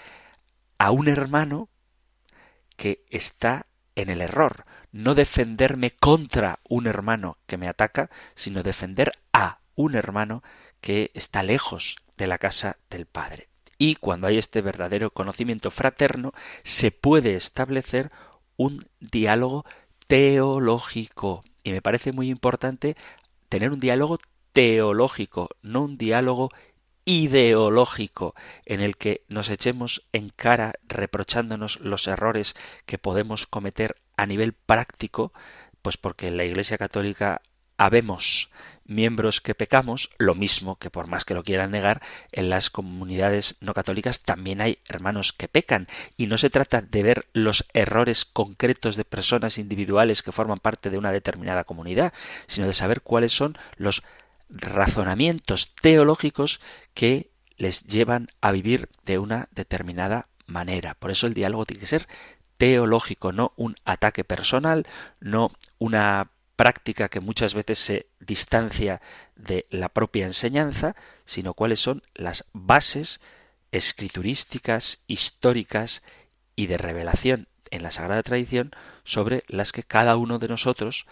a 0.77 0.91
un 0.91 1.07
hermano 1.07 1.69
que 2.75 3.03
está 3.09 3.65
en 3.95 4.09
el 4.09 4.21
error, 4.21 4.65
no 4.91 5.15
defenderme 5.15 5.91
contra 5.91 6.59
un 6.67 6.88
hermano 6.88 7.38
que 7.47 7.57
me 7.57 7.67
ataca, 7.67 8.09
sino 8.35 8.63
defender 8.63 9.13
a 9.33 9.59
un 9.75 9.95
hermano 9.95 10.43
que 10.81 11.12
está 11.13 11.43
lejos 11.43 11.97
de 12.17 12.27
la 12.27 12.38
casa 12.38 12.77
del 12.89 13.05
Padre. 13.05 13.50
Y 13.77 13.95
cuando 13.95 14.27
hay 14.27 14.38
este 14.38 14.62
verdadero 14.62 15.09
conocimiento 15.09 15.71
fraterno, 15.71 16.33
se 16.63 16.91
puede 16.91 17.35
establecer 17.35 18.12
un 18.57 18.88
diálogo 19.00 19.65
teológico. 20.07 21.43
Y 21.63 21.71
me 21.71 21.81
parece 21.81 22.12
muy 22.12 22.29
importante 22.29 22.95
tener 23.50 23.71
un 23.71 23.79
diálogo 23.79 24.19
teológico, 24.53 25.50
no 25.62 25.81
un 25.81 25.97
diálogo 25.97 26.51
ideológico 27.05 28.33
en 28.65 28.81
el 28.81 28.97
que 28.97 29.24
nos 29.27 29.50
echemos 29.50 30.07
en 30.12 30.29
cara 30.29 30.74
reprochándonos 30.88 31.79
los 31.79 32.07
errores 32.07 32.55
que 32.85 32.97
podemos 32.97 33.45
cometer 33.45 33.95
a 34.17 34.25
nivel 34.25 34.53
práctico, 34.53 35.31
pues 35.81 35.97
porque 35.97 36.27
en 36.27 36.38
la 36.38 36.45
Iglesia 36.45 36.77
Católica 36.77 37.41
habemos 37.77 38.50
miembros 38.86 39.42
que 39.42 39.56
pecamos, 39.56 40.10
lo 40.18 40.36
mismo 40.36 40.77
que 40.77 40.89
por 40.89 41.08
más 41.08 41.25
que 41.25 41.34
lo 41.34 41.44
quieran 41.44 41.72
negar, 41.72 42.01
en 42.32 42.50
las 42.50 42.70
comunidades 42.70 43.56
no 43.60 43.74
católicas 43.74 44.22
también 44.22 44.62
hay 44.62 44.80
hermanos 44.88 45.34
que 45.34 45.48
pecan. 45.48 45.88
Y 46.18 46.27
no 46.27 46.38
se 46.38 46.50
trata 46.50 46.82
de 46.82 47.04
ver 47.04 47.27
los 47.34 47.65
errores 47.74 48.25
concretos 48.25 48.96
de 48.96 49.06
personas 49.06 49.58
individuales 49.58 50.24
que 50.24 50.32
forman 50.32 50.60
parte 50.60 50.89
de 50.89 50.98
una 50.98 51.12
determinada 51.12 51.63
comunidad, 51.63 52.13
sino 52.48 52.68
de 52.68 52.74
saber 52.74 53.01
cuáles 53.01 53.34
son 53.34 53.58
los 53.77 54.04
razonamientos 54.50 55.74
teológicos 55.75 56.62
que 56.94 57.32
les 57.58 57.86
llevan 57.86 58.30
a 58.42 58.51
vivir 58.51 58.89
de 59.06 59.18
una 59.18 59.48
determinada 59.51 60.27
manera. 60.46 60.96
Por 60.96 61.12
eso 61.12 61.27
el 61.27 61.34
diálogo 61.34 61.65
tiene 61.65 61.82
que 61.82 61.88
ser 61.88 62.08
teológico, 62.58 63.32
no 63.32 63.54
un 63.56 63.75
ataque 63.86 64.24
personal, 64.24 64.88
no 65.20 65.51
una 65.77 66.30
práctica 66.55 67.09
que 67.09 67.19
muchas 67.19 67.53
veces 67.53 67.79
se 67.79 68.07
distancia 68.19 69.01
de 69.35 69.65
la 69.69 69.89
propia 69.89 70.25
enseñanza, 70.25 70.95
sino 71.25 71.53
cuáles 71.53 71.79
son 71.79 72.03
las 72.13 72.45
bases 72.53 73.19
escriturísticas, 73.71 75.03
históricas 75.07 76.01
y 76.55 76.67
de 76.67 76.77
revelación 76.77 77.47
en 77.71 77.83
la 77.83 77.91
Sagrada 77.91 78.24
Tradición 78.24 78.71
sobre 79.03 79.43
las 79.47 79.71
que 79.71 79.83
cada 79.83 80.15
uno 80.15 80.39
de 80.39 80.47
nosotros 80.47 81.05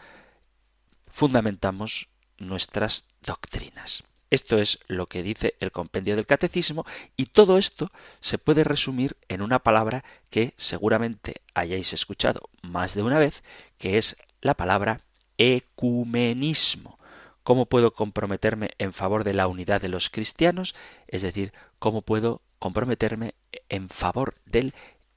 fundamentamos 1.12 2.08
nuestras 2.38 3.08
doctrinas. 3.22 4.04
Esto 4.30 4.58
es 4.58 4.80
lo 4.88 5.06
que 5.06 5.22
dice 5.22 5.56
el 5.60 5.72
compendio 5.72 6.16
del 6.16 6.26
catecismo 6.26 6.86
y 7.16 7.28
todo 7.28 7.60
esto 7.60 7.92
se 8.20 8.40
puede 8.40 8.64
resumir 8.64 9.16
en 9.28 9.44
una 9.44 9.60
palabra 9.60 10.04
que 10.32 10.54
seguramente 10.58 11.42
hayáis 11.54 11.94
escuchado 11.94 12.50
más 12.64 12.96
de 12.96 13.04
una 13.04 13.20
vez, 13.20 13.44
que 13.78 14.00
es 14.00 14.18
la 14.42 14.56
palabra 14.56 15.02
ecumenismo. 15.38 17.00
¿Cómo 17.44 17.66
puedo 17.66 17.92
comprometerme 17.92 18.72
en 18.78 18.94
favor 18.94 19.24
de 19.24 19.34
la 19.34 19.48
unidad 19.48 19.82
de 19.82 19.90
los 19.90 20.10
cristianos? 20.10 20.76
Es 21.08 21.22
decir, 21.22 21.54
¿cómo 21.80 22.02
puedo 22.02 22.42
comprometerme 22.60 23.36
en 23.70 23.90
favor 23.90 24.36
del 24.46 24.74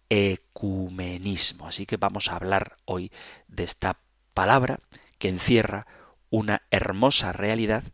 ecumenismo? 0.09 1.69
Así 1.69 1.87
que 1.87 1.97
vamos 1.97 2.29
a 2.29 2.37
hablar 2.37 2.77
hoy 2.85 3.13
de 3.47 3.63
esta 3.63 4.01
palabra 4.35 4.81
que 5.19 5.29
encierra 5.29 5.87
una 6.31 6.63
hermosa 6.71 7.33
realidad 7.33 7.85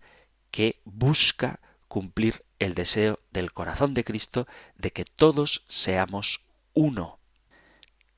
que 0.51 0.81
busca 0.85 1.61
cumplir 1.89 2.45
el 2.59 2.75
deseo 2.75 3.19
del 3.33 3.53
corazón 3.53 3.93
de 3.93 4.05
Cristo 4.05 4.47
de 4.77 4.93
que 4.93 5.05
todos 5.05 5.63
seamos 5.67 6.41
uno, 6.75 7.19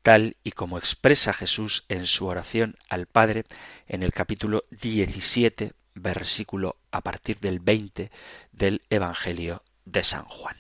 tal 0.05 0.37
y 0.45 0.53
como 0.53 0.77
expresa 0.77 1.33
Jesús 1.33 1.87
en 1.89 2.05
su 2.05 2.27
oración 2.27 2.77
al 2.91 3.07
Padre 3.07 3.47
en 3.89 4.03
el 4.03 4.13
capítulo 4.13 4.65
17, 4.71 5.73
versículo 5.95 6.77
a 6.91 7.01
partir 7.01 7.41
del 7.41 7.59
20 7.59 8.11
del 8.53 8.83
Evangelio 8.91 9.63
de 9.87 10.05
San 10.05 10.27
Juan. 10.27 10.57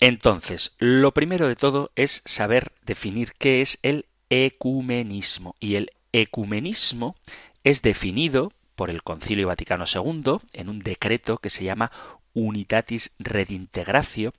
Entonces, 0.00 0.76
lo 0.76 1.14
primero 1.14 1.48
de 1.48 1.56
todo 1.56 1.92
es 1.96 2.20
saber 2.26 2.72
definir 2.84 3.32
qué 3.38 3.62
es 3.62 3.78
el 3.82 4.04
ecumenismo. 4.28 5.56
Y 5.58 5.76
el 5.76 5.92
ecumenismo 6.12 7.16
es 7.64 7.80
definido 7.80 8.52
por 8.74 8.90
el 8.90 9.02
Concilio 9.02 9.46
Vaticano 9.46 9.86
II 9.90 10.40
en 10.52 10.68
un 10.68 10.80
decreto 10.80 11.38
que 11.38 11.48
se 11.48 11.64
llama 11.64 11.90
Unitatis 12.34 13.12
Redintegratio 13.18 14.34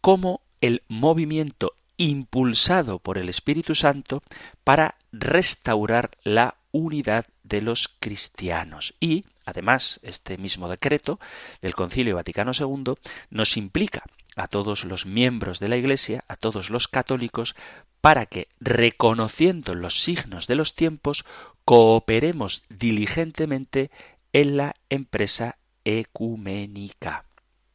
como 0.00 0.40
el 0.60 0.82
movimiento 0.88 1.74
impulsado 1.96 2.98
por 2.98 3.18
el 3.18 3.28
Espíritu 3.28 3.74
Santo 3.74 4.22
para 4.64 4.96
restaurar 5.12 6.10
la 6.22 6.56
unidad 6.72 7.26
de 7.42 7.62
los 7.62 7.88
cristianos. 8.00 8.94
Y, 9.00 9.24
además, 9.44 10.00
este 10.02 10.36
mismo 10.36 10.68
decreto 10.68 11.18
del 11.62 11.74
Concilio 11.74 12.16
Vaticano 12.16 12.52
II 12.58 12.94
nos 13.30 13.56
implica 13.56 14.04
a 14.36 14.48
todos 14.48 14.84
los 14.84 15.06
miembros 15.06 15.58
de 15.58 15.68
la 15.68 15.78
Iglesia, 15.78 16.24
a 16.28 16.36
todos 16.36 16.68
los 16.68 16.88
católicos, 16.88 17.56
para 18.02 18.26
que, 18.26 18.48
reconociendo 18.60 19.74
los 19.74 20.02
signos 20.02 20.46
de 20.46 20.56
los 20.56 20.74
tiempos, 20.74 21.24
cooperemos 21.64 22.64
diligentemente 22.68 23.90
en 24.32 24.56
la 24.58 24.76
empresa 24.90 25.56
ecuménica. 25.84 27.24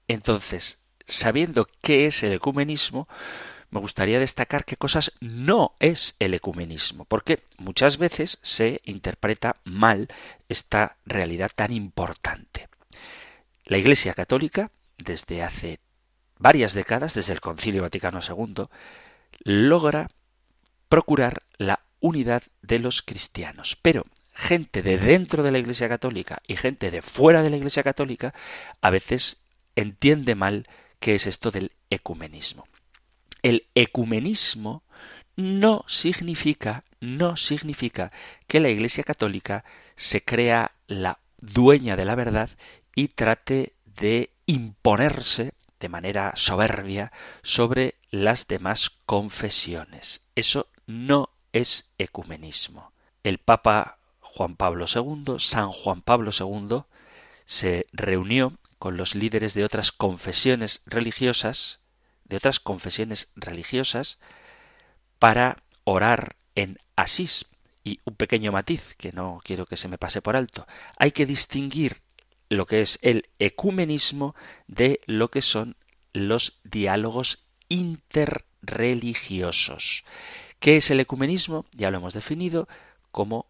Entonces, 0.08 0.81
sabiendo 1.12 1.68
qué 1.82 2.08
es 2.08 2.24
el 2.24 2.34
ecumenismo, 2.34 3.08
me 3.70 3.80
gustaría 3.80 4.20
destacar 4.20 4.66
qué 4.66 4.76
cosas 4.76 5.14
no 5.22 5.76
es 5.80 6.16
el 6.20 6.34
ecumenismo, 6.34 7.06
porque 7.06 7.44
muchas 7.58 7.98
veces 7.98 8.38
se 8.42 8.82
interpreta 8.84 9.58
mal 9.64 10.10
esta 10.50 10.98
realidad 11.06 11.52
tan 11.56 11.72
importante. 11.72 12.68
La 13.66 13.78
Iglesia 13.78 14.14
Católica, 14.14 14.72
desde 14.98 15.44
hace 15.44 15.80
varias 16.38 16.74
décadas, 16.74 17.14
desde 17.14 17.34
el 17.34 17.42
Concilio 17.42 17.84
Vaticano 17.84 18.20
II, 18.28 18.66
logra 19.44 20.10
procurar 20.90 21.44
la 21.58 21.80
unidad 22.02 22.44
de 22.62 22.80
los 22.80 23.02
cristianos. 23.02 23.78
Pero 23.82 24.04
gente 24.34 24.82
de 24.82 24.98
dentro 24.98 25.44
de 25.44 25.52
la 25.52 25.60
Iglesia 25.60 25.88
Católica 25.88 26.42
y 26.48 26.58
gente 26.58 26.92
de 26.92 27.02
fuera 27.02 27.42
de 27.42 27.50
la 27.50 27.58
Iglesia 27.58 27.84
Católica 27.84 28.34
a 28.82 28.90
veces 28.90 29.42
entiende 29.76 30.36
mal 30.36 30.68
qué 31.02 31.16
es 31.16 31.28
esto 31.28 31.52
del 31.52 31.74
ecumenismo. 31.90 32.68
El 33.42 33.68
ecumenismo 33.76 34.84
no 35.36 35.84
significa, 35.88 36.86
no 37.02 37.36
significa 37.36 38.12
que 38.48 38.62
la 38.62 38.70
Iglesia 38.70 39.04
Católica 39.04 39.66
se 39.96 40.24
crea 40.24 40.72
la 40.88 41.20
dueña 41.40 41.98
de 41.98 42.06
la 42.06 42.16
verdad 42.16 42.52
y 42.96 43.10
trate 43.10 43.74
de 43.86 44.30
imponerse 44.46 45.54
de 45.80 45.90
manera 45.90 46.34
soberbia 46.36 47.12
sobre 47.42 47.96
las 48.12 48.48
demás 48.48 48.92
confesiones. 49.08 50.22
Eso 50.36 50.68
no 50.86 51.32
es 51.52 51.90
ecumenismo. 51.98 52.94
El 53.24 53.40
Papa 53.40 53.98
Juan 54.20 54.56
Pablo 54.56 54.86
II, 54.94 55.40
San 55.40 55.72
Juan 55.72 56.02
Pablo 56.02 56.32
II, 56.38 56.84
se 57.46 57.88
reunió 57.92 58.54
con 58.82 58.98
los 58.98 59.14
líderes 59.14 59.54
de 59.54 59.64
otras 59.64 59.92
confesiones 59.92 60.82
religiosas, 60.88 61.82
de 62.24 62.38
otras 62.38 62.60
confesiones 62.60 63.30
religiosas, 63.36 64.18
para 65.20 65.62
orar 65.84 66.36
en 66.56 66.80
Asís. 66.96 67.46
Y 67.84 68.00
un 68.06 68.16
pequeño 68.16 68.52
matiz 68.52 68.96
que 68.98 69.12
no 69.12 69.40
quiero 69.44 69.68
que 69.68 69.78
se 69.78 69.88
me 69.88 70.00
pase 70.00 70.24
por 70.24 70.36
alto. 70.36 70.66
Hay 70.98 71.12
que 71.12 71.28
distinguir 71.28 72.02
lo 72.50 72.66
que 72.66 72.82
es 72.82 72.98
el 73.04 73.30
ecumenismo 73.38 74.34
de 74.66 75.00
lo 75.06 75.30
que 75.30 75.44
son 75.44 75.76
los 76.12 76.60
diálogos 76.64 77.46
interreligiosos. 77.70 80.04
¿Qué 80.60 80.78
es 80.78 80.90
el 80.90 81.02
ecumenismo? 81.02 81.68
Ya 81.74 81.92
lo 81.92 81.98
hemos 81.98 82.16
definido 82.16 82.68
como 83.12 83.46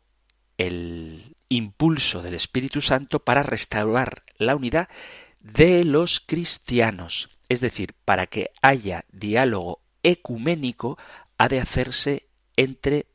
el 0.61 1.35
impulso 1.49 2.21
del 2.21 2.35
Espíritu 2.35 2.81
Santo 2.81 3.19
para 3.19 3.43
restaurar 3.43 4.23
la 4.37 4.55
unidad 4.55 4.89
de 5.39 5.83
los 5.83 6.19
cristianos. 6.19 7.29
Es 7.49 7.61
decir, 7.61 7.93
para 8.05 8.27
que 8.27 8.51
haya 8.61 9.05
diálogo 9.11 9.81
ecuménico 10.03 10.97
ha 11.37 11.49
de 11.49 11.59
hacerse 11.59 12.27
entre 12.55 13.07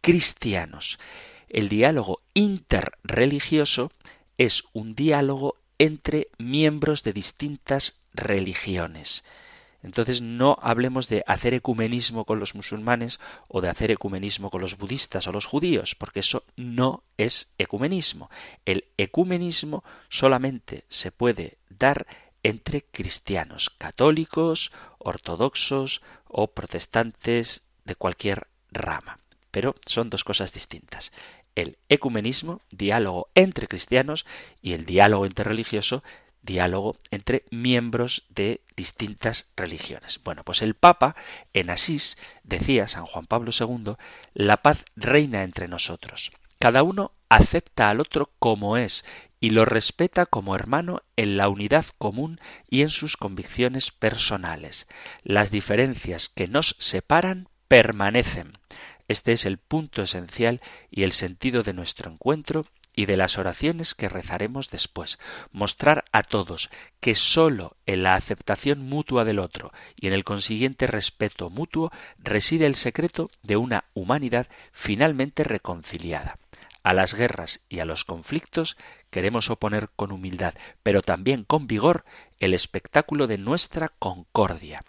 cristianos. 0.00 0.98
El 1.48 1.68
diálogo 1.68 2.20
interreligioso 2.34 3.90
es 4.38 4.62
un 4.72 4.94
diálogo 4.94 5.56
entre 5.78 6.28
miembros 6.38 7.02
de 7.02 7.12
distintas 7.12 8.00
religiones. 8.12 9.24
Entonces 9.82 10.20
no 10.20 10.58
hablemos 10.60 11.08
de 11.08 11.24
hacer 11.26 11.54
ecumenismo 11.54 12.24
con 12.24 12.38
los 12.38 12.54
musulmanes 12.54 13.18
o 13.48 13.60
de 13.60 13.68
hacer 13.68 13.90
ecumenismo 13.90 14.50
con 14.50 14.60
los 14.60 14.76
budistas 14.76 15.26
o 15.26 15.32
los 15.32 15.46
judíos, 15.46 15.94
porque 15.94 16.20
eso 16.20 16.44
no 16.56 17.02
es 17.16 17.48
ecumenismo. 17.58 18.30
El 18.66 18.84
ecumenismo 18.98 19.84
solamente 20.08 20.84
se 20.88 21.12
puede 21.12 21.58
dar 21.68 22.06
entre 22.42 22.82
cristianos, 22.82 23.70
católicos, 23.70 24.72
ortodoxos 24.98 26.02
o 26.26 26.48
protestantes 26.48 27.64
de 27.84 27.94
cualquier 27.94 28.48
rama. 28.70 29.18
Pero 29.50 29.74
son 29.86 30.10
dos 30.10 30.24
cosas 30.24 30.52
distintas. 30.52 31.12
El 31.56 31.78
ecumenismo, 31.88 32.60
diálogo 32.70 33.28
entre 33.34 33.66
cristianos, 33.66 34.24
y 34.62 34.72
el 34.72 34.84
diálogo 34.84 35.26
interreligioso, 35.26 36.04
diálogo 36.42 36.96
entre 37.10 37.44
miembros 37.50 38.24
de 38.28 38.62
distintas 38.76 39.48
religiones. 39.56 40.20
Bueno, 40.24 40.42
pues 40.44 40.62
el 40.62 40.74
Papa 40.74 41.16
en 41.52 41.70
Asís 41.70 42.16
decía, 42.42 42.88
San 42.88 43.06
Juan 43.06 43.26
Pablo 43.26 43.52
II, 43.58 43.94
la 44.34 44.58
paz 44.58 44.84
reina 44.96 45.42
entre 45.42 45.68
nosotros. 45.68 46.32
Cada 46.58 46.82
uno 46.82 47.12
acepta 47.28 47.88
al 47.88 48.00
otro 48.00 48.30
como 48.38 48.76
es 48.76 49.04
y 49.40 49.50
lo 49.50 49.64
respeta 49.64 50.26
como 50.26 50.54
hermano 50.54 51.02
en 51.16 51.36
la 51.38 51.48
unidad 51.48 51.86
común 51.96 52.40
y 52.68 52.82
en 52.82 52.90
sus 52.90 53.16
convicciones 53.16 53.90
personales. 53.90 54.86
Las 55.22 55.50
diferencias 55.50 56.28
que 56.28 56.48
nos 56.48 56.76
separan 56.78 57.48
permanecen. 57.66 58.58
Este 59.08 59.32
es 59.32 59.46
el 59.46 59.58
punto 59.58 60.02
esencial 60.02 60.60
y 60.90 61.04
el 61.04 61.12
sentido 61.12 61.62
de 61.62 61.72
nuestro 61.72 62.10
encuentro 62.10 62.66
y 62.94 63.06
de 63.06 63.16
las 63.16 63.38
oraciones 63.38 63.94
que 63.94 64.08
rezaremos 64.08 64.70
después. 64.70 65.18
Mostrar 65.52 66.04
a 66.12 66.22
todos 66.22 66.70
que 67.00 67.14
sólo 67.14 67.76
en 67.86 68.02
la 68.02 68.14
aceptación 68.14 68.80
mutua 68.80 69.24
del 69.24 69.38
otro 69.38 69.72
y 69.96 70.06
en 70.06 70.12
el 70.12 70.24
consiguiente 70.24 70.86
respeto 70.86 71.50
mutuo 71.50 71.92
reside 72.18 72.66
el 72.66 72.74
secreto 72.74 73.30
de 73.42 73.56
una 73.56 73.84
humanidad 73.94 74.48
finalmente 74.72 75.44
reconciliada. 75.44 76.38
A 76.82 76.94
las 76.94 77.14
guerras 77.14 77.60
y 77.68 77.80
a 77.80 77.84
los 77.84 78.04
conflictos 78.04 78.76
queremos 79.10 79.50
oponer 79.50 79.90
con 79.96 80.12
humildad, 80.12 80.54
pero 80.82 81.02
también 81.02 81.44
con 81.44 81.66
vigor, 81.66 82.04
el 82.38 82.54
espectáculo 82.54 83.26
de 83.26 83.36
nuestra 83.36 83.92
concordia, 83.98 84.82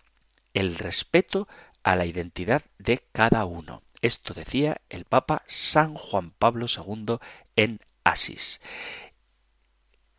el 0.54 0.76
respeto 0.76 1.50
a 1.84 1.96
la 1.96 2.06
identidad 2.06 2.64
de 2.78 3.04
cada 3.12 3.44
uno. 3.46 3.84
Esto 4.02 4.34
decía 4.34 4.82
el 4.90 5.06
Papa 5.06 5.44
San 5.48 5.96
Juan 5.96 6.32
Pablo 6.32 6.66
II 6.66 7.18
en 7.56 7.82
Asís, 8.04 8.62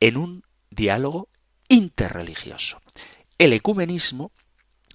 en 0.01 0.17
un 0.17 0.45
diálogo 0.71 1.29
interreligioso. 1.69 2.81
El 3.39 3.53
ecumenismo 3.53 4.33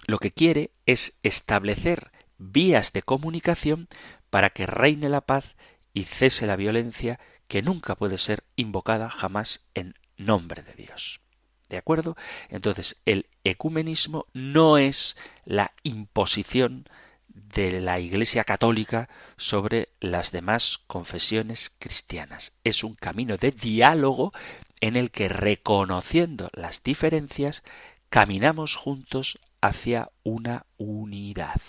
lo 0.06 0.18
que 0.18 0.32
quiere 0.32 0.70
es 0.86 1.18
establecer 1.22 2.12
vías 2.38 2.92
de 2.92 3.02
comunicación 3.02 3.88
para 4.30 4.50
que 4.50 4.66
reine 4.66 5.08
la 5.08 5.20
paz 5.20 5.56
y 5.92 6.04
cese 6.04 6.46
la 6.46 6.56
violencia 6.56 7.20
que 7.46 7.62
nunca 7.62 7.94
puede 7.94 8.18
ser 8.18 8.44
invocada 8.56 9.10
jamás 9.10 9.66
en 9.74 9.94
nombre 10.16 10.62
de 10.62 10.74
Dios. 10.74 11.20
¿De 11.68 11.76
acuerdo? 11.76 12.16
Entonces, 12.48 12.96
el 13.04 13.26
ecumenismo 13.44 14.26
no 14.32 14.78
es 14.78 15.16
la 15.44 15.74
imposición 15.82 16.88
de 17.54 17.80
la 17.80 18.00
Iglesia 18.00 18.44
Católica 18.44 19.08
sobre 19.36 19.88
las 20.00 20.32
demás 20.32 20.80
confesiones 20.86 21.72
cristianas. 21.78 22.52
Es 22.64 22.84
un 22.84 22.94
camino 22.94 23.36
de 23.36 23.50
diálogo 23.50 24.32
en 24.80 24.96
el 24.96 25.10
que, 25.10 25.28
reconociendo 25.28 26.50
las 26.52 26.82
diferencias, 26.82 27.62
caminamos 28.08 28.76
juntos 28.76 29.38
hacia 29.60 30.10
una 30.22 30.66
unidad 30.76 31.60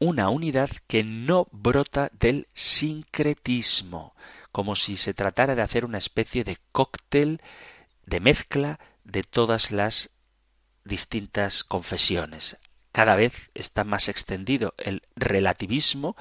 una 0.00 0.30
unidad 0.30 0.70
que 0.86 1.04
no 1.04 1.46
brota 1.52 2.10
del 2.18 2.48
sincretismo, 2.54 4.14
como 4.50 4.74
si 4.74 4.96
se 4.96 5.12
tratara 5.14 5.54
de 5.54 5.62
hacer 5.62 5.84
una 5.84 5.98
especie 5.98 6.42
de 6.42 6.56
cóctel, 6.72 7.40
de 8.06 8.18
mezcla 8.18 8.80
de 9.04 9.22
todas 9.22 9.70
las 9.70 10.10
distintas 10.84 11.64
confesiones. 11.64 12.56
Cada 12.92 13.14
vez 13.14 13.50
está 13.54 13.84
más 13.84 14.08
extendido 14.08 14.74
el 14.78 15.02
relativismo 15.14 16.16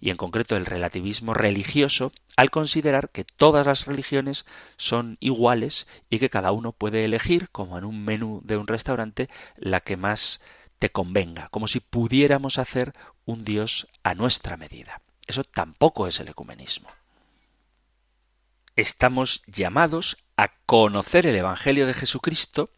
y 0.00 0.10
en 0.10 0.16
concreto 0.16 0.56
el 0.56 0.66
relativismo 0.66 1.34
religioso 1.34 2.12
al 2.36 2.50
considerar 2.50 3.10
que 3.10 3.24
todas 3.24 3.66
las 3.66 3.86
religiones 3.86 4.44
son 4.76 5.16
iguales 5.20 5.86
y 6.08 6.18
que 6.18 6.30
cada 6.30 6.52
uno 6.52 6.72
puede 6.72 7.04
elegir, 7.04 7.48
como 7.50 7.78
en 7.78 7.84
un 7.84 8.04
menú 8.04 8.40
de 8.44 8.56
un 8.56 8.66
restaurante, 8.66 9.28
la 9.56 9.80
que 9.80 9.96
más 9.96 10.40
te 10.78 10.90
convenga, 10.90 11.48
como 11.48 11.66
si 11.66 11.80
pudiéramos 11.80 12.58
hacer 12.58 12.94
un 13.24 13.44
Dios 13.44 13.88
a 14.02 14.14
nuestra 14.14 14.56
medida. 14.56 15.02
Eso 15.26 15.44
tampoco 15.44 16.06
es 16.06 16.20
el 16.20 16.28
ecumenismo. 16.28 16.88
Estamos 18.76 19.42
llamados 19.46 20.18
a 20.36 20.48
conocer 20.64 21.26
el 21.26 21.34
Evangelio 21.34 21.86
de 21.86 21.94
Jesucristo, 21.94 22.70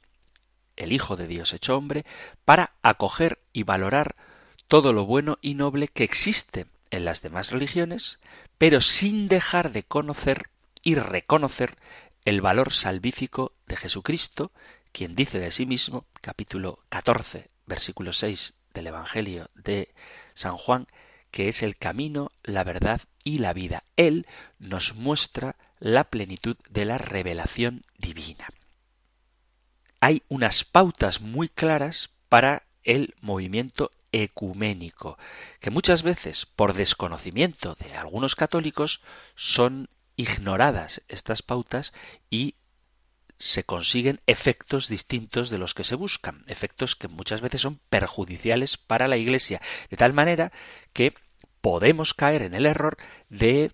el 0.80 0.92
Hijo 0.92 1.16
de 1.16 1.26
Dios 1.26 1.52
hecho 1.52 1.76
hombre, 1.76 2.04
para 2.44 2.72
acoger 2.82 3.38
y 3.52 3.62
valorar 3.62 4.16
todo 4.68 4.92
lo 4.92 5.06
bueno 5.06 5.38
y 5.40 5.54
noble 5.54 5.88
que 5.88 6.04
existe 6.04 6.66
en 6.90 7.04
las 7.04 7.22
demás 7.22 7.50
religiones, 7.50 8.18
pero 8.58 8.80
sin 8.80 9.28
dejar 9.28 9.72
de 9.72 9.82
conocer 9.84 10.50
y 10.82 10.94
reconocer 10.94 11.76
el 12.24 12.40
valor 12.40 12.72
salvífico 12.72 13.52
de 13.66 13.76
Jesucristo, 13.76 14.52
quien 14.92 15.14
dice 15.14 15.38
de 15.38 15.52
sí 15.52 15.66
mismo, 15.66 16.06
capítulo 16.20 16.80
14 16.88 17.50
versículo 17.70 18.12
6 18.12 18.54
del 18.74 18.88
Evangelio 18.88 19.48
de 19.54 19.94
San 20.34 20.56
Juan, 20.56 20.86
que 21.30 21.48
es 21.48 21.62
el 21.62 21.76
camino, 21.76 22.32
la 22.42 22.64
verdad 22.64 23.00
y 23.24 23.38
la 23.38 23.52
vida. 23.52 23.84
Él 23.96 24.26
nos 24.58 24.94
muestra 24.94 25.56
la 25.78 26.04
plenitud 26.04 26.56
de 26.68 26.84
la 26.84 26.98
revelación 26.98 27.82
divina. 27.96 28.48
Hay 30.00 30.22
unas 30.28 30.64
pautas 30.64 31.20
muy 31.20 31.48
claras 31.48 32.10
para 32.28 32.64
el 32.82 33.14
movimiento 33.20 33.90
ecuménico, 34.12 35.18
que 35.60 35.70
muchas 35.70 36.02
veces, 36.02 36.46
por 36.46 36.72
desconocimiento 36.74 37.76
de 37.76 37.94
algunos 37.94 38.34
católicos, 38.34 39.00
son 39.36 39.88
ignoradas 40.16 41.02
estas 41.08 41.42
pautas 41.42 41.92
y 42.28 42.54
se 43.38 43.64
consiguen 43.64 44.20
efectos 44.26 44.88
distintos 44.88 45.48
de 45.48 45.58
los 45.58 45.72
que 45.72 45.84
se 45.84 45.94
buscan, 45.94 46.44
efectos 46.46 46.94
que 46.94 47.08
muchas 47.08 47.40
veces 47.40 47.62
son 47.62 47.80
perjudiciales 47.88 48.76
para 48.76 49.08
la 49.08 49.16
Iglesia, 49.16 49.62
de 49.88 49.96
tal 49.96 50.12
manera 50.12 50.52
que 50.92 51.14
podemos 51.60 52.12
caer 52.12 52.42
en 52.42 52.54
el 52.54 52.66
error 52.66 52.98
de 53.30 53.72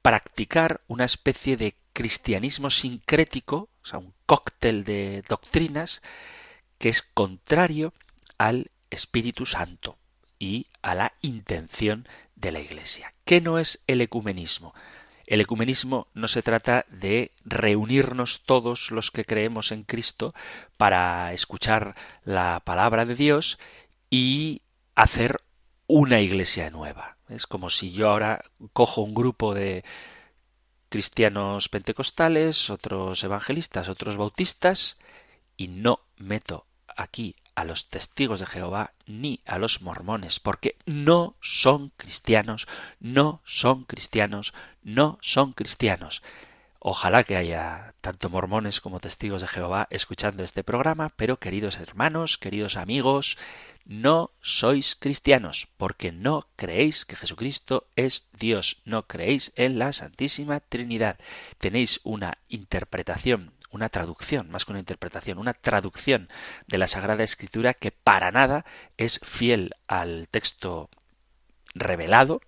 practicar 0.00 0.80
una 0.86 1.04
especie 1.04 1.56
de 1.56 1.74
cristianismo 1.94 2.68
sincrético, 2.68 3.70
o 3.82 3.86
sea, 3.86 3.98
un 3.98 4.12
cóctel 4.26 4.84
de 4.84 5.24
doctrinas 5.26 6.02
que 6.78 6.90
es 6.90 7.00
contrario 7.02 7.94
al 8.36 8.70
Espíritu 8.90 9.46
Santo 9.46 9.96
y 10.38 10.66
a 10.82 10.94
la 10.94 11.14
intención 11.22 12.06
de 12.36 12.52
la 12.52 12.60
Iglesia. 12.60 13.14
¿Qué 13.24 13.40
no 13.40 13.58
es 13.58 13.82
el 13.86 14.02
ecumenismo? 14.02 14.74
El 15.26 15.40
ecumenismo 15.40 16.08
no 16.12 16.28
se 16.28 16.42
trata 16.42 16.84
de 16.90 17.30
reunirnos 17.44 18.42
todos 18.44 18.90
los 18.90 19.10
que 19.10 19.24
creemos 19.24 19.72
en 19.72 19.84
Cristo 19.84 20.34
para 20.76 21.32
escuchar 21.32 21.94
la 22.24 22.60
palabra 22.64 23.06
de 23.06 23.14
Dios 23.14 23.58
y 24.10 24.62
hacer 24.94 25.40
una 25.86 26.20
iglesia 26.20 26.68
nueva. 26.70 27.16
Es 27.28 27.46
como 27.46 27.70
si 27.70 27.92
yo 27.92 28.10
ahora 28.10 28.44
cojo 28.74 29.00
un 29.00 29.14
grupo 29.14 29.54
de 29.54 29.82
cristianos 30.94 31.68
pentecostales, 31.68 32.70
otros 32.70 33.24
evangelistas, 33.24 33.88
otros 33.88 34.16
bautistas, 34.16 34.96
y 35.56 35.66
no 35.66 35.98
meto 36.18 36.66
aquí 36.96 37.34
a 37.56 37.64
los 37.64 37.88
testigos 37.88 38.38
de 38.38 38.46
Jehová 38.46 38.92
ni 39.04 39.40
a 39.44 39.58
los 39.58 39.82
mormones, 39.82 40.38
porque 40.38 40.76
no 40.86 41.34
son 41.40 41.90
cristianos, 41.96 42.68
no 43.00 43.42
son 43.44 43.82
cristianos, 43.82 44.54
no 44.84 45.18
son 45.20 45.52
cristianos. 45.52 46.22
Ojalá 46.78 47.24
que 47.24 47.34
haya 47.34 47.94
tanto 48.00 48.30
mormones 48.30 48.80
como 48.80 49.00
testigos 49.00 49.40
de 49.40 49.48
Jehová 49.48 49.88
escuchando 49.90 50.44
este 50.44 50.62
programa, 50.62 51.12
pero 51.16 51.40
queridos 51.40 51.80
hermanos, 51.80 52.38
queridos 52.38 52.76
amigos, 52.76 53.36
no 53.84 54.32
sois 54.40 54.96
cristianos, 54.96 55.68
porque 55.76 56.12
no 56.12 56.48
creéis 56.56 57.04
que 57.04 57.16
Jesucristo 57.16 57.86
es 57.96 58.28
Dios, 58.32 58.80
no 58.84 59.06
creéis 59.06 59.52
en 59.56 59.78
la 59.78 59.92
Santísima 59.92 60.60
Trinidad. 60.60 61.18
Tenéis 61.58 62.00
una 62.04 62.38
interpretación 62.48 63.52
una 63.74 63.88
traducción, 63.88 64.50
más 64.50 64.64
que 64.64 64.70
una 64.70 64.78
interpretación, 64.78 65.36
una 65.38 65.52
traducción 65.52 66.28
de 66.68 66.78
la 66.78 66.86
Sagrada 66.86 67.24
Escritura 67.24 67.74
que 67.74 67.90
para 67.90 68.30
nada 68.30 68.64
es 68.96 69.18
fiel 69.24 69.74
al 69.88 70.28
texto 70.28 70.90
revelado 71.74 72.40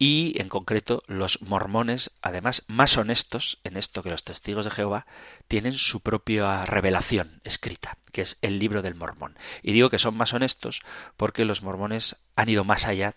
y 0.00 0.40
en 0.40 0.48
concreto 0.48 1.02
los 1.08 1.42
mormones, 1.42 2.10
además 2.22 2.64
más 2.68 2.96
honestos 2.96 3.60
en 3.64 3.76
esto 3.76 4.02
que 4.02 4.08
los 4.08 4.24
testigos 4.24 4.64
de 4.64 4.70
Jehová, 4.70 5.06
tienen 5.46 5.74
su 5.74 6.00
propia 6.00 6.64
revelación 6.64 7.42
escrita, 7.44 7.98
que 8.10 8.22
es 8.22 8.38
el 8.40 8.58
libro 8.58 8.80
del 8.80 8.94
mormón. 8.94 9.38
Y 9.62 9.72
digo 9.74 9.90
que 9.90 9.98
son 9.98 10.16
más 10.16 10.32
honestos 10.32 10.80
porque 11.18 11.44
los 11.44 11.62
mormones 11.62 12.16
han 12.34 12.48
ido 12.48 12.64
más 12.64 12.86
allá 12.86 13.14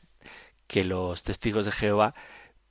que 0.68 0.84
los 0.84 1.24
testigos 1.24 1.64
de 1.64 1.72
Jehová, 1.72 2.16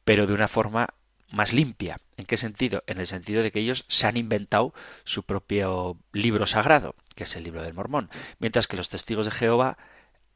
pero 0.05 0.27
de 0.27 0.35
una 0.35 0.47
forma 0.47 0.91
más 1.31 1.55
limpia. 1.55 1.97
¿En 2.19 2.27
qué 2.27 2.37
sentido? 2.37 2.85
En 2.87 2.99
el 2.99 3.07
sentido 3.07 3.43
de 3.43 3.51
que 3.51 3.61
ellos 3.61 3.87
se 3.89 4.07
han 4.07 4.19
inventado 4.19 4.75
su 5.05 5.23
propio 5.23 5.97
libro 6.13 6.47
sagrado, 6.47 6.97
que 7.15 7.25
es 7.25 7.35
el 7.35 7.45
libro 7.45 7.63
del 7.63 7.73
Mormón, 7.73 8.11
mientras 8.41 8.69
que 8.69 8.77
los 8.77 8.91
testigos 8.91 9.25
de 9.25 9.33
Jehová, 9.33 9.79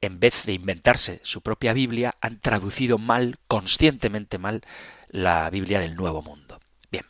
en 0.01 0.21
vez 0.21 0.45
de 0.45 0.53
inventarse 0.53 1.21
su 1.23 1.41
propia 1.41 1.73
Biblia, 1.73 2.17
han 2.21 2.41
traducido 2.41 2.99
mal, 2.99 3.39
conscientemente 3.49 4.39
mal, 4.39 4.63
la 5.09 5.49
Biblia 5.51 5.81
del 5.81 5.97
Nuevo 5.97 6.23
Mundo. 6.23 6.61
Bien, 6.91 7.05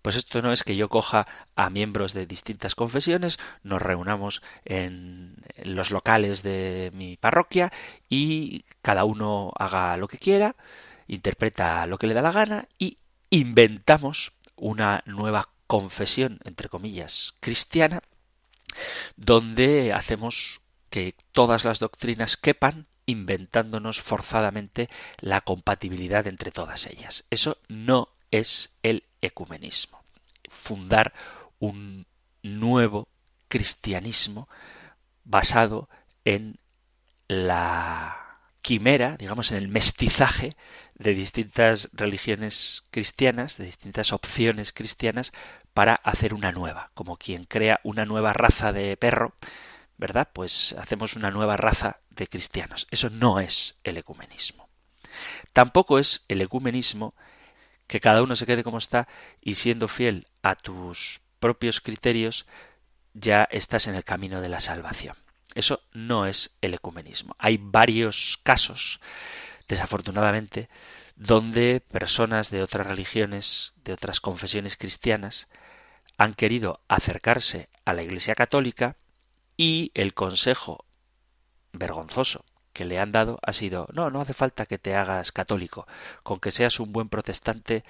pues 0.00 0.16
esto 0.16 0.42
no 0.42 0.52
es 0.52 0.62
que 0.62 0.76
yo 0.76 0.88
coja 0.88 1.26
a 1.54 1.70
miembros 1.70 2.12
de 2.12 2.26
distintas 2.26 2.74
confesiones, 2.74 3.38
nos 3.62 3.82
reunamos 3.82 4.42
en 4.64 5.36
los 5.64 5.90
locales 5.90 6.42
de 6.42 6.90
mi 6.94 7.16
parroquia 7.16 7.72
y 8.08 8.64
cada 8.80 9.04
uno 9.04 9.52
haga 9.56 9.96
lo 9.96 10.08
que 10.08 10.18
quiera, 10.18 10.56
interpreta 11.06 11.86
lo 11.86 11.98
que 11.98 12.06
le 12.06 12.14
da 12.14 12.22
la 12.22 12.32
gana 12.32 12.68
y 12.78 12.98
inventamos 13.30 14.32
una 14.56 15.02
nueva 15.06 15.48
confesión, 15.66 16.38
entre 16.44 16.68
comillas, 16.68 17.34
cristiana, 17.40 18.02
donde 19.16 19.92
hacemos 19.92 20.60
que 20.92 21.14
todas 21.32 21.64
las 21.64 21.78
doctrinas 21.78 22.36
quepan 22.36 22.86
inventándonos 23.06 24.02
forzadamente 24.02 24.90
la 25.20 25.40
compatibilidad 25.40 26.26
entre 26.26 26.50
todas 26.50 26.86
ellas. 26.86 27.24
Eso 27.30 27.56
no 27.66 28.10
es 28.30 28.74
el 28.82 29.04
ecumenismo. 29.22 30.04
Fundar 30.50 31.14
un 31.58 32.06
nuevo 32.42 33.08
cristianismo 33.48 34.50
basado 35.24 35.88
en 36.26 36.58
la 37.26 38.40
quimera, 38.60 39.16
digamos, 39.16 39.50
en 39.50 39.56
el 39.56 39.68
mestizaje 39.68 40.56
de 40.94 41.14
distintas 41.14 41.88
religiones 41.94 42.84
cristianas, 42.90 43.56
de 43.56 43.64
distintas 43.64 44.12
opciones 44.12 44.74
cristianas, 44.74 45.32
para 45.72 45.94
hacer 45.94 46.34
una 46.34 46.52
nueva, 46.52 46.90
como 46.92 47.16
quien 47.16 47.44
crea 47.44 47.80
una 47.82 48.04
nueva 48.04 48.34
raza 48.34 48.74
de 48.74 48.94
perro, 48.98 49.34
¿verdad? 50.02 50.30
Pues 50.32 50.74
hacemos 50.80 51.14
una 51.14 51.30
nueva 51.30 51.56
raza 51.56 52.00
de 52.10 52.26
cristianos. 52.26 52.88
Eso 52.90 53.08
no 53.08 53.38
es 53.38 53.76
el 53.84 53.96
ecumenismo. 53.98 54.68
Tampoco 55.52 56.00
es 56.00 56.24
el 56.26 56.40
ecumenismo 56.40 57.14
que 57.86 58.00
cada 58.00 58.20
uno 58.20 58.34
se 58.34 58.44
quede 58.44 58.64
como 58.64 58.78
está 58.78 59.06
y 59.40 59.54
siendo 59.54 59.86
fiel 59.86 60.26
a 60.42 60.56
tus 60.56 61.20
propios 61.38 61.80
criterios 61.80 62.46
ya 63.14 63.44
estás 63.44 63.86
en 63.86 63.94
el 63.94 64.02
camino 64.02 64.40
de 64.40 64.48
la 64.48 64.58
salvación. 64.58 65.14
Eso 65.54 65.84
no 65.92 66.26
es 66.26 66.56
el 66.62 66.74
ecumenismo. 66.74 67.36
Hay 67.38 67.58
varios 67.60 68.40
casos, 68.42 68.98
desafortunadamente, 69.68 70.68
donde 71.14 71.80
personas 71.80 72.50
de 72.50 72.64
otras 72.64 72.88
religiones, 72.88 73.72
de 73.76 73.92
otras 73.92 74.20
confesiones 74.20 74.76
cristianas, 74.76 75.46
han 76.18 76.34
querido 76.34 76.80
acercarse 76.88 77.68
a 77.84 77.92
la 77.92 78.02
Iglesia 78.02 78.34
Católica 78.34 78.96
y 79.56 79.90
el 79.94 80.14
consejo 80.14 80.84
vergonzoso 81.72 82.44
que 82.72 82.84
le 82.84 82.98
han 82.98 83.12
dado 83.12 83.38
ha 83.42 83.52
sido 83.52 83.88
no, 83.92 84.10
no 84.10 84.20
hace 84.20 84.34
falta 84.34 84.66
que 84.66 84.78
te 84.78 84.94
hagas 84.94 85.32
católico, 85.32 85.86
con 86.22 86.40
que 86.40 86.50
seas 86.50 86.80
un 86.80 86.92
buen 86.92 87.08
protestante 87.08 87.84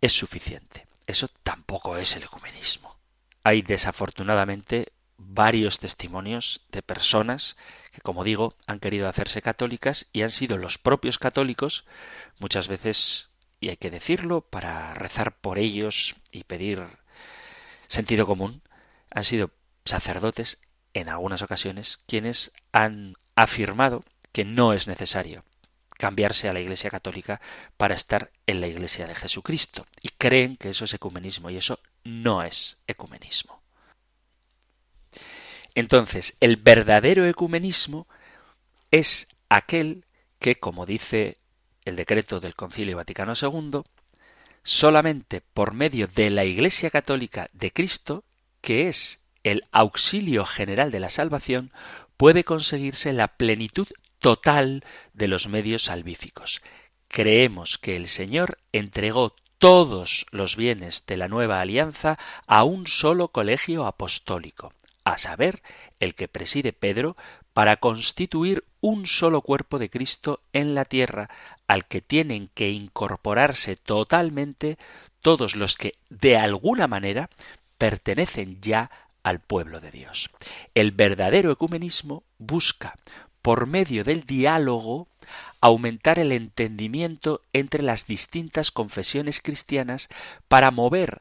es 0.00 0.12
suficiente. 0.12 0.86
Eso 1.06 1.28
tampoco 1.42 1.96
es 1.96 2.14
el 2.16 2.24
ecumenismo. 2.24 2.96
Hay 3.42 3.62
desafortunadamente 3.62 4.92
varios 5.16 5.78
testimonios 5.78 6.66
de 6.70 6.82
personas 6.82 7.56
que, 7.92 8.00
como 8.00 8.24
digo, 8.24 8.54
han 8.66 8.78
querido 8.78 9.08
hacerse 9.08 9.42
católicas 9.42 10.06
y 10.12 10.22
han 10.22 10.30
sido 10.30 10.58
los 10.58 10.78
propios 10.78 11.18
católicos, 11.18 11.84
muchas 12.38 12.68
veces, 12.68 13.30
y 13.58 13.70
hay 13.70 13.76
que 13.76 13.90
decirlo, 13.90 14.42
para 14.42 14.94
rezar 14.94 15.36
por 15.36 15.58
ellos 15.58 16.14
y 16.30 16.44
pedir 16.44 16.86
sentido 17.88 18.26
común, 18.26 18.62
han 19.10 19.24
sido 19.24 19.50
sacerdotes 19.84 20.60
en 21.00 21.08
algunas 21.08 21.42
ocasiones 21.42 22.00
quienes 22.06 22.52
han 22.72 23.16
afirmado 23.34 24.04
que 24.32 24.44
no 24.44 24.72
es 24.72 24.88
necesario 24.88 25.44
cambiarse 25.96 26.48
a 26.48 26.52
la 26.52 26.60
Iglesia 26.60 26.90
Católica 26.90 27.40
para 27.76 27.94
estar 27.94 28.30
en 28.46 28.60
la 28.60 28.68
Iglesia 28.68 29.06
de 29.06 29.14
Jesucristo. 29.14 29.86
Y 30.00 30.10
creen 30.10 30.56
que 30.56 30.70
eso 30.70 30.84
es 30.84 30.94
ecumenismo 30.94 31.50
y 31.50 31.56
eso 31.56 31.80
no 32.04 32.42
es 32.42 32.78
ecumenismo. 32.86 33.60
Entonces, 35.74 36.36
el 36.40 36.56
verdadero 36.56 37.26
ecumenismo 37.26 38.06
es 38.90 39.28
aquel 39.48 40.04
que, 40.38 40.58
como 40.58 40.86
dice 40.86 41.38
el 41.84 41.96
decreto 41.96 42.40
del 42.40 42.54
Concilio 42.54 42.96
Vaticano 42.96 43.34
II, 43.40 43.82
solamente 44.62 45.40
por 45.40 45.74
medio 45.74 46.06
de 46.06 46.30
la 46.30 46.44
Iglesia 46.44 46.90
Católica 46.90 47.48
de 47.52 47.72
Cristo, 47.72 48.24
que 48.60 48.88
es 48.88 49.22
el 49.44 49.64
auxilio 49.72 50.44
general 50.44 50.90
de 50.90 51.00
la 51.00 51.10
salvación, 51.10 51.72
puede 52.16 52.44
conseguirse 52.44 53.12
la 53.12 53.28
plenitud 53.28 53.88
total 54.18 54.84
de 55.12 55.28
los 55.28 55.48
medios 55.48 55.84
salvíficos. 55.84 56.60
Creemos 57.08 57.78
que 57.78 57.96
el 57.96 58.08
Señor 58.08 58.58
entregó 58.72 59.34
todos 59.58 60.26
los 60.30 60.56
bienes 60.56 61.04
de 61.06 61.16
la 61.16 61.28
nueva 61.28 61.60
alianza 61.60 62.18
a 62.46 62.64
un 62.64 62.86
solo 62.86 63.28
colegio 63.28 63.86
apostólico, 63.86 64.72
a 65.04 65.18
saber, 65.18 65.62
el 66.00 66.14
que 66.14 66.28
preside 66.28 66.72
Pedro, 66.72 67.16
para 67.52 67.76
constituir 67.76 68.64
un 68.80 69.06
solo 69.06 69.40
cuerpo 69.42 69.78
de 69.78 69.90
Cristo 69.90 70.40
en 70.52 70.74
la 70.74 70.84
tierra, 70.84 71.28
al 71.66 71.86
que 71.86 72.00
tienen 72.00 72.50
que 72.54 72.70
incorporarse 72.70 73.76
totalmente 73.76 74.78
todos 75.22 75.56
los 75.56 75.76
que, 75.76 75.94
de 76.08 76.36
alguna 76.36 76.86
manera, 76.86 77.30
pertenecen 77.78 78.60
ya 78.60 78.90
al 79.28 79.40
pueblo 79.40 79.80
de 79.80 79.90
Dios. 79.90 80.30
El 80.74 80.92
verdadero 80.92 81.50
ecumenismo 81.52 82.24
busca 82.38 82.96
por 83.42 83.66
medio 83.66 84.04
del 84.04 84.24
diálogo, 84.24 85.08
aumentar 85.60 86.18
el 86.18 86.32
entendimiento 86.32 87.42
entre 87.52 87.82
las 87.82 88.06
distintas 88.06 88.70
confesiones 88.70 89.40
cristianas 89.40 90.08
para 90.48 90.70
mover 90.70 91.20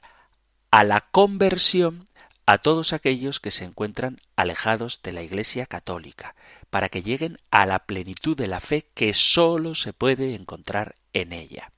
a 0.72 0.84
la 0.84 1.02
conversión 1.02 2.08
a 2.46 2.60
todos 2.60 2.93
aquellos 2.93 3.39
que 3.41 3.52
se 3.52 3.65
encuentran 3.65 4.22
alejados 4.38 5.02
de 5.04 5.12
la 5.12 5.22
Iglesia 5.22 5.65
católica, 5.65 6.34
para 6.70 6.88
que 6.88 7.04
lleguen 7.04 7.39
a 7.52 7.65
la 7.65 7.80
plenitud 7.80 8.38
de 8.38 8.48
la 8.48 8.62
fe 8.62 8.88
que 8.93 9.12
sólo 9.13 9.76
se 9.76 9.91
puede 9.91 10.34
encontrar 10.34 10.96
en 11.12 11.34
ella. 11.34 11.72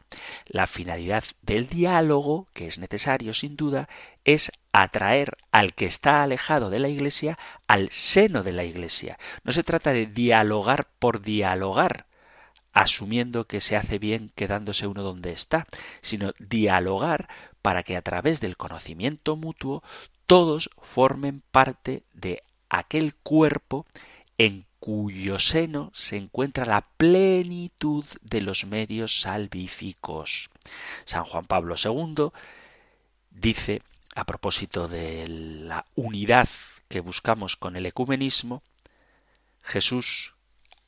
La 0.46 0.68
finalidad 0.68 1.24
del 1.42 1.68
diálogo, 1.68 2.48
que 2.54 2.68
es 2.68 2.78
necesario 2.78 3.34
sin 3.34 3.56
duda, 3.56 3.90
es 4.26 4.52
atraer 4.72 5.38
al 5.52 5.74
que 5.74 5.86
está 5.86 6.24
alejado 6.24 6.70
de 6.70 6.80
la 6.80 6.90
Iglesia 6.90 7.38
al 7.68 7.90
seno 7.92 8.44
de 8.44 8.52
la 8.52 8.64
Iglesia. 8.64 9.18
No 9.44 9.52
se 9.52 9.64
trata 9.64 9.94
de 9.94 10.06
dialogar 10.06 10.88
por 11.00 11.22
dialogar, 11.22 12.06
asumiendo 12.74 13.46
que 13.46 13.62
se 13.62 13.76
hace 13.76 14.00
bien 14.00 14.32
quedándose 14.36 14.88
uno 14.88 15.02
donde 15.02 15.32
está, 15.32 15.68
sino 16.02 16.34
dialogar 16.40 17.28
para 17.62 17.84
que 17.84 17.98
a 17.98 18.02
través 18.02 18.40
del 18.42 18.58
conocimiento 18.58 19.36
mutuo 19.36 19.84
todos 20.28 20.70
formen 20.82 21.42
parte 21.52 22.04
de 22.14 22.44
aquel 22.70 23.16
cuerpo 23.16 23.86
en 24.38 24.66
cuyo 24.80 25.40
seno 25.40 25.92
se 25.94 26.16
encuentra 26.16 26.66
la 26.66 26.82
plenitud 26.98 28.06
de 28.22 28.42
los 28.42 28.66
medios 28.66 29.22
salvíficos. 29.22 30.50
San 31.04 31.26
Juan 31.26 31.46
Pablo 31.46 31.76
II 31.84 32.30
dice, 33.32 33.82
a 34.16 34.26
propósito 34.26 34.88
de 34.88 35.28
la 35.28 35.86
unidad 35.96 36.50
que 36.88 37.00
buscamos 37.00 37.56
con 37.56 37.76
el 37.76 37.86
ecumenismo, 37.86 38.64
Jesús, 39.62 40.34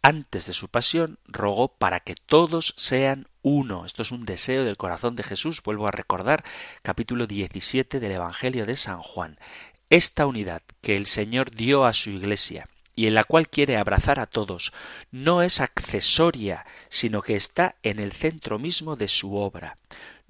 antes 0.02 0.48
de 0.48 0.54
su 0.54 0.68
pasión, 0.68 1.20
rogó 1.26 1.70
para 1.70 2.00
que 2.00 2.16
todos 2.16 2.74
sean 2.78 3.28
uno. 3.44 3.86
Esto 3.86 4.02
es 4.02 4.12
un 4.12 4.26
deseo 4.26 4.64
del 4.64 4.78
corazón 4.78 5.16
de 5.16 5.24
Jesús. 5.24 5.62
Vuelvo 5.64 5.88
a 5.88 5.92
recordar 5.92 6.44
capítulo 6.82 7.28
17 7.28 8.00
del 8.00 8.12
Evangelio 8.14 8.66
de 8.66 8.76
San 8.76 9.02
Juan. 9.02 9.38
Esta 9.90 10.26
unidad 10.26 10.64
que 10.82 10.96
el 10.96 11.06
Señor 11.06 11.52
dio 11.52 11.86
a 11.86 11.94
su 11.94 12.10
Iglesia 12.10 12.68
y 12.96 13.08
en 13.08 13.14
la 13.14 13.24
cual 13.24 13.50
quiere 13.50 13.78
abrazar 13.78 14.20
a 14.20 14.26
todos, 14.26 14.74
no 15.12 15.42
es 15.42 15.62
accesoria, 15.62 16.66
sino 16.90 17.22
que 17.22 17.36
está 17.36 17.76
en 17.84 18.00
el 18.00 18.12
centro 18.12 18.60
mismo 18.60 18.96
de 18.96 19.08
su 19.08 19.36
obra. 19.36 19.78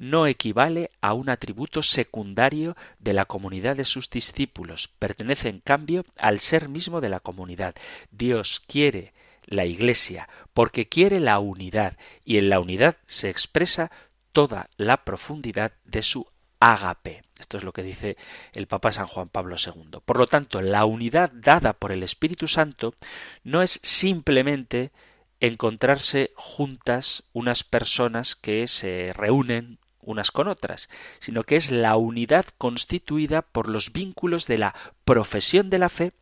No 0.01 0.25
equivale 0.25 0.89
a 0.99 1.13
un 1.13 1.29
atributo 1.29 1.83
secundario 1.83 2.75
de 2.97 3.13
la 3.13 3.25
comunidad 3.25 3.75
de 3.75 3.85
sus 3.85 4.09
discípulos, 4.09 4.89
pertenece 4.97 5.47
en 5.47 5.59
cambio 5.59 6.05
al 6.17 6.39
ser 6.39 6.69
mismo 6.69 7.01
de 7.01 7.09
la 7.09 7.19
comunidad. 7.19 7.75
Dios 8.09 8.63
quiere 8.65 9.13
la 9.45 9.65
Iglesia 9.65 10.27
porque 10.55 10.87
quiere 10.87 11.19
la 11.19 11.37
unidad, 11.37 11.99
y 12.25 12.37
en 12.37 12.49
la 12.49 12.59
unidad 12.59 12.97
se 13.05 13.29
expresa 13.29 13.91
toda 14.31 14.71
la 14.75 15.05
profundidad 15.05 15.73
de 15.85 16.01
su 16.01 16.25
ágape. 16.59 17.21
Esto 17.37 17.57
es 17.57 17.63
lo 17.63 17.71
que 17.71 17.83
dice 17.83 18.17
el 18.53 18.65
Papa 18.65 18.91
San 18.91 19.05
Juan 19.05 19.29
Pablo 19.29 19.55
II. 19.63 19.99
Por 20.03 20.17
lo 20.17 20.25
tanto, 20.25 20.63
la 20.63 20.83
unidad 20.85 21.29
dada 21.31 21.73
por 21.73 21.91
el 21.91 22.01
Espíritu 22.01 22.47
Santo 22.47 22.95
no 23.43 23.61
es 23.61 23.79
simplemente 23.83 24.91
encontrarse 25.39 26.31
juntas 26.35 27.23
unas 27.33 27.63
personas 27.63 28.35
que 28.35 28.65
se 28.65 29.13
reúnen 29.13 29.77
unas 30.01 30.31
con 30.31 30.47
otras, 30.47 30.89
sino 31.19 31.43
que 31.43 31.55
es 31.55 31.71
la 31.71 31.95
unidad 31.97 32.45
constituida 32.57 33.41
por 33.41 33.67
los 33.67 33.91
vínculos 33.91 34.47
de 34.47 34.57
la 34.57 34.75
profesión 35.05 35.69
de 35.69 35.79
la 35.79 35.89
fe, 35.89 36.13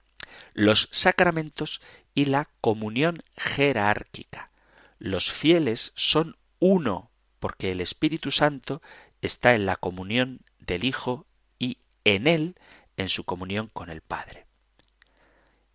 los 0.54 0.90
sacramentos 0.92 1.82
y 2.14 2.26
la 2.26 2.50
comunión 2.62 3.20
jerárquica. 3.38 4.52
Los 4.98 5.32
fieles 5.32 5.94
son 5.96 6.38
uno, 6.60 7.10
porque 7.40 7.72
el 7.72 7.82
Espíritu 7.82 8.32
Santo 8.32 8.82
está 9.22 9.56
en 9.56 9.66
la 9.66 9.76
comunión 9.76 10.42
del 10.60 10.84
Hijo 10.84 11.26
y 11.58 11.78
en 12.04 12.28
él 12.28 12.56
en 12.98 13.10
su 13.10 13.24
comunión 13.24 13.70
con 13.72 13.90
el 13.90 14.02
Padre. 14.02 14.49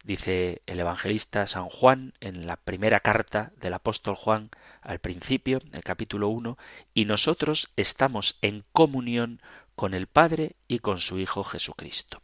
Dice 0.05 0.61
el 0.67 0.79
evangelista 0.79 1.47
San 1.47 1.71
Juan 1.71 2.12
en 2.21 2.47
la 2.47 2.57
primera 2.57 3.01
carta 3.01 3.53
del 3.59 3.73
apóstol 3.73 4.14
Juan 4.17 4.51
al 4.83 4.99
principio, 4.99 5.62
el 5.73 5.83
capítulo 5.83 6.29
1, 6.29 6.59
y 6.93 7.07
nosotros 7.07 7.71
estamos 7.77 8.37
en 8.43 8.64
comunión 8.73 9.40
con 9.75 9.95
el 9.95 10.07
Padre 10.07 10.57
y 10.69 10.81
con 10.81 11.01
su 11.01 11.19
Hijo 11.19 11.43
Jesucristo. 11.43 12.21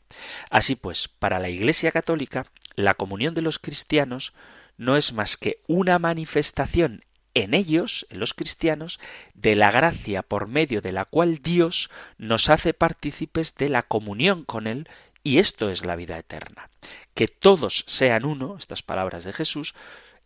Así 0.50 0.76
pues, 0.76 1.08
para 1.08 1.38
la 1.38 1.48
Iglesia 1.48 1.90
Católica, 1.90 2.44
la 2.74 2.92
comunión 2.92 3.32
de 3.32 3.40
los 3.40 3.58
cristianos 3.58 4.34
no 4.76 4.98
es 4.98 5.14
más 5.14 5.38
que 5.38 5.62
una 5.66 5.98
manifestación 5.98 7.02
en 7.32 7.54
ellos, 7.54 8.06
en 8.10 8.20
los 8.20 8.34
cristianos, 8.34 8.98
de 9.34 9.56
la 9.56 9.70
gracia 9.70 10.22
por 10.22 10.48
medio 10.48 10.82
de 10.82 10.92
la 10.92 11.04
cual 11.06 11.38
Dios 11.38 11.88
nos 12.18 12.50
hace 12.50 12.74
partícipes 12.74 13.54
de 13.54 13.68
la 13.68 13.82
comunión 13.82 14.44
con 14.44 14.66
Él, 14.66 14.88
y 15.22 15.38
esto 15.38 15.70
es 15.70 15.84
la 15.84 15.96
vida 15.96 16.18
eterna. 16.18 16.70
Que 17.14 17.28
todos 17.28 17.84
sean 17.86 18.24
uno, 18.24 18.56
estas 18.56 18.82
palabras 18.82 19.24
de 19.24 19.32
Jesús, 19.32 19.74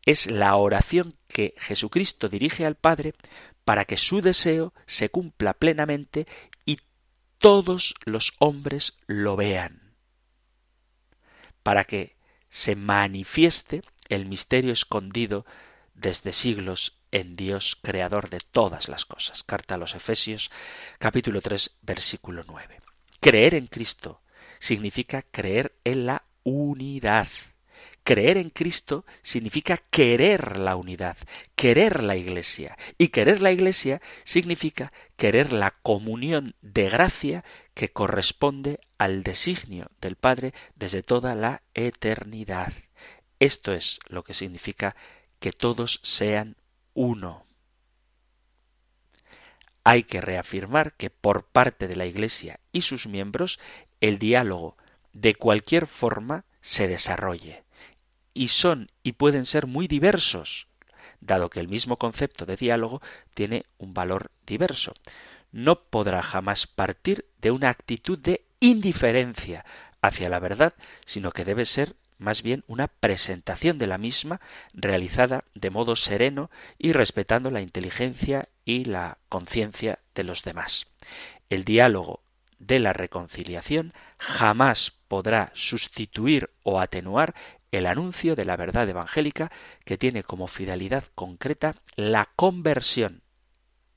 es 0.07 0.31
la 0.31 0.55
oración 0.57 1.17
que 1.29 1.55
Jesucristo 1.59 2.29
dirige 2.29 2.67
al 2.67 2.77
Padre 2.77 3.15
para 3.65 3.85
que 3.85 3.97
su 3.97 4.21
deseo 4.21 4.75
se 4.87 5.09
cumpla 5.09 5.55
plenamente 5.55 6.27
y 6.67 6.79
todos 7.39 7.95
los 8.05 8.33
hombres 8.39 8.99
lo 9.07 9.37
vean, 9.37 9.95
para 11.63 11.85
que 11.85 12.17
se 12.51 12.77
manifieste 12.77 13.83
el 14.09 14.27
misterio 14.27 14.73
escondido 14.73 15.47
desde 15.95 16.33
siglos 16.33 16.99
en 17.11 17.37
Dios, 17.37 17.79
creador 17.81 18.29
de 18.29 18.41
todas 18.41 18.89
las 18.89 19.05
cosas. 19.05 19.43
Carta 19.43 19.77
a 19.77 19.79
los 19.79 19.95
Efesios, 19.95 20.51
capítulo 20.99 21.41
3, 21.41 21.79
versículo 21.83 22.45
9. 22.47 22.81
Creer 23.21 23.55
en 23.55 23.69
Cristo 23.69 24.21
significa 24.59 25.23
creer 25.23 25.73
en 25.85 26.07
la 26.07 26.25
unidad. 26.43 27.29
Creer 28.03 28.37
en 28.37 28.51
Cristo 28.51 29.07
significa 29.23 29.79
querer 29.79 30.59
la 30.59 30.77
unidad, 30.77 31.17
querer 31.57 32.03
la 32.03 32.17
Iglesia. 32.17 32.77
Y 32.99 33.09
querer 33.09 33.41
la 33.41 33.51
Iglesia 33.51 34.03
significa 34.25 34.93
querer 35.17 35.53
la 35.55 35.71
comunión 35.71 36.55
de 36.61 36.91
gracia 36.91 37.45
que 37.73 37.93
corresponde 37.93 38.79
al 38.99 39.23
designio 39.23 39.91
del 40.01 40.17
Padre 40.17 40.53
desde 40.77 41.03
toda 41.03 41.35
la 41.35 41.63
eternidad. 41.73 42.75
Esto 43.39 43.73
es 43.73 44.01
lo 44.07 44.23
que 44.23 44.35
significa 44.35 44.95
que 45.41 45.53
todos 45.53 46.01
sean 46.03 46.57
uno. 46.93 47.47
Hay 49.83 50.05
que 50.05 50.21
reafirmar 50.21 50.95
que 50.95 51.11
por 51.11 51.45
parte 51.47 51.89
de 51.89 51.97
la 51.97 52.07
Iglesia 52.07 52.61
y 52.73 52.83
sus 52.83 53.07
miembros 53.07 53.59
el 54.09 54.19
diálogo 54.19 54.77
de 55.15 55.35
cualquier 55.35 55.87
forma 55.87 56.45
se 56.61 56.89
desarrolle 56.89 57.63
y 58.35 58.49
son 58.49 58.91
y 59.03 59.13
pueden 59.13 59.47
ser 59.47 59.67
muy 59.67 59.89
diversos, 59.89 60.67
dado 61.21 61.49
que 61.49 61.61
el 61.61 61.69
mismo 61.69 61.97
concepto 61.97 62.45
de 62.45 62.57
diálogo 62.57 63.01
tiene 63.33 63.65
un 63.79 63.95
valor 63.95 64.31
diverso. 64.47 64.93
No 65.53 65.85
podrá 65.85 66.23
jamás 66.23 66.67
partir 66.67 67.25
de 67.41 67.51
una 67.51 67.71
actitud 67.71 68.19
de 68.19 68.45
indiferencia 68.61 69.65
hacia 70.03 70.29
la 70.29 70.39
verdad, 70.39 70.75
sino 71.07 71.33
que 71.33 71.47
debe 71.47 71.65
ser 71.65 71.95
más 72.19 72.43
bien 72.43 72.63
una 72.67 72.89
presentación 72.89 73.79
de 73.79 73.87
la 73.87 73.97
misma 73.97 74.41
realizada 74.75 75.45
de 75.55 75.71
modo 75.71 75.97
sereno 75.97 76.51
y 76.79 76.93
respetando 76.93 77.51
la 77.51 77.63
inteligencia 77.63 78.49
y 78.67 78.85
la 78.85 79.17
conciencia 79.31 80.01
de 80.15 80.25
los 80.25 80.43
demás. 80.43 80.89
El 81.49 81.65
diálogo 81.65 82.21
de 82.67 82.79
la 82.79 82.93
reconciliación 82.93 83.93
jamás 84.19 84.93
podrá 85.09 85.51
sustituir 85.55 86.51
o 86.63 86.81
atenuar 86.81 87.35
el 87.71 87.87
anuncio 87.87 88.37
de 88.37 88.45
la 88.45 88.57
verdad 88.57 88.89
evangélica 88.89 89.51
que 89.85 89.99
tiene 89.99 90.23
como 90.23 90.47
finalidad 90.47 91.05
concreta 91.15 91.75
la 91.97 92.31
conversión 92.37 93.23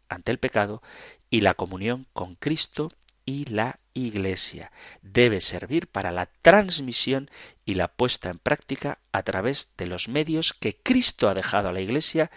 ante 0.09 0.31
el 0.31 0.39
pecado 0.39 0.81
y 1.29 1.41
la 1.41 1.53
comunión 1.53 2.07
con 2.13 2.35
Cristo 2.35 2.91
y 3.25 3.45
la 3.45 3.77
Iglesia. 3.93 4.71
Debe 5.01 5.41
servir 5.41 5.87
para 5.87 6.11
la 6.11 6.27
transmisión 6.41 7.29
y 7.65 7.73
la 7.73 7.89
puesta 7.89 8.29
en 8.29 8.39
práctica 8.39 8.99
a 9.11 9.23
través 9.23 9.71
de 9.77 9.85
los 9.85 10.07
medios 10.07 10.53
que 10.53 10.77
Cristo 10.77 11.27
ha 11.27 11.33
dejado 11.33 11.69
a 11.69 11.73
la 11.73 11.81
Iglesia 11.81 12.31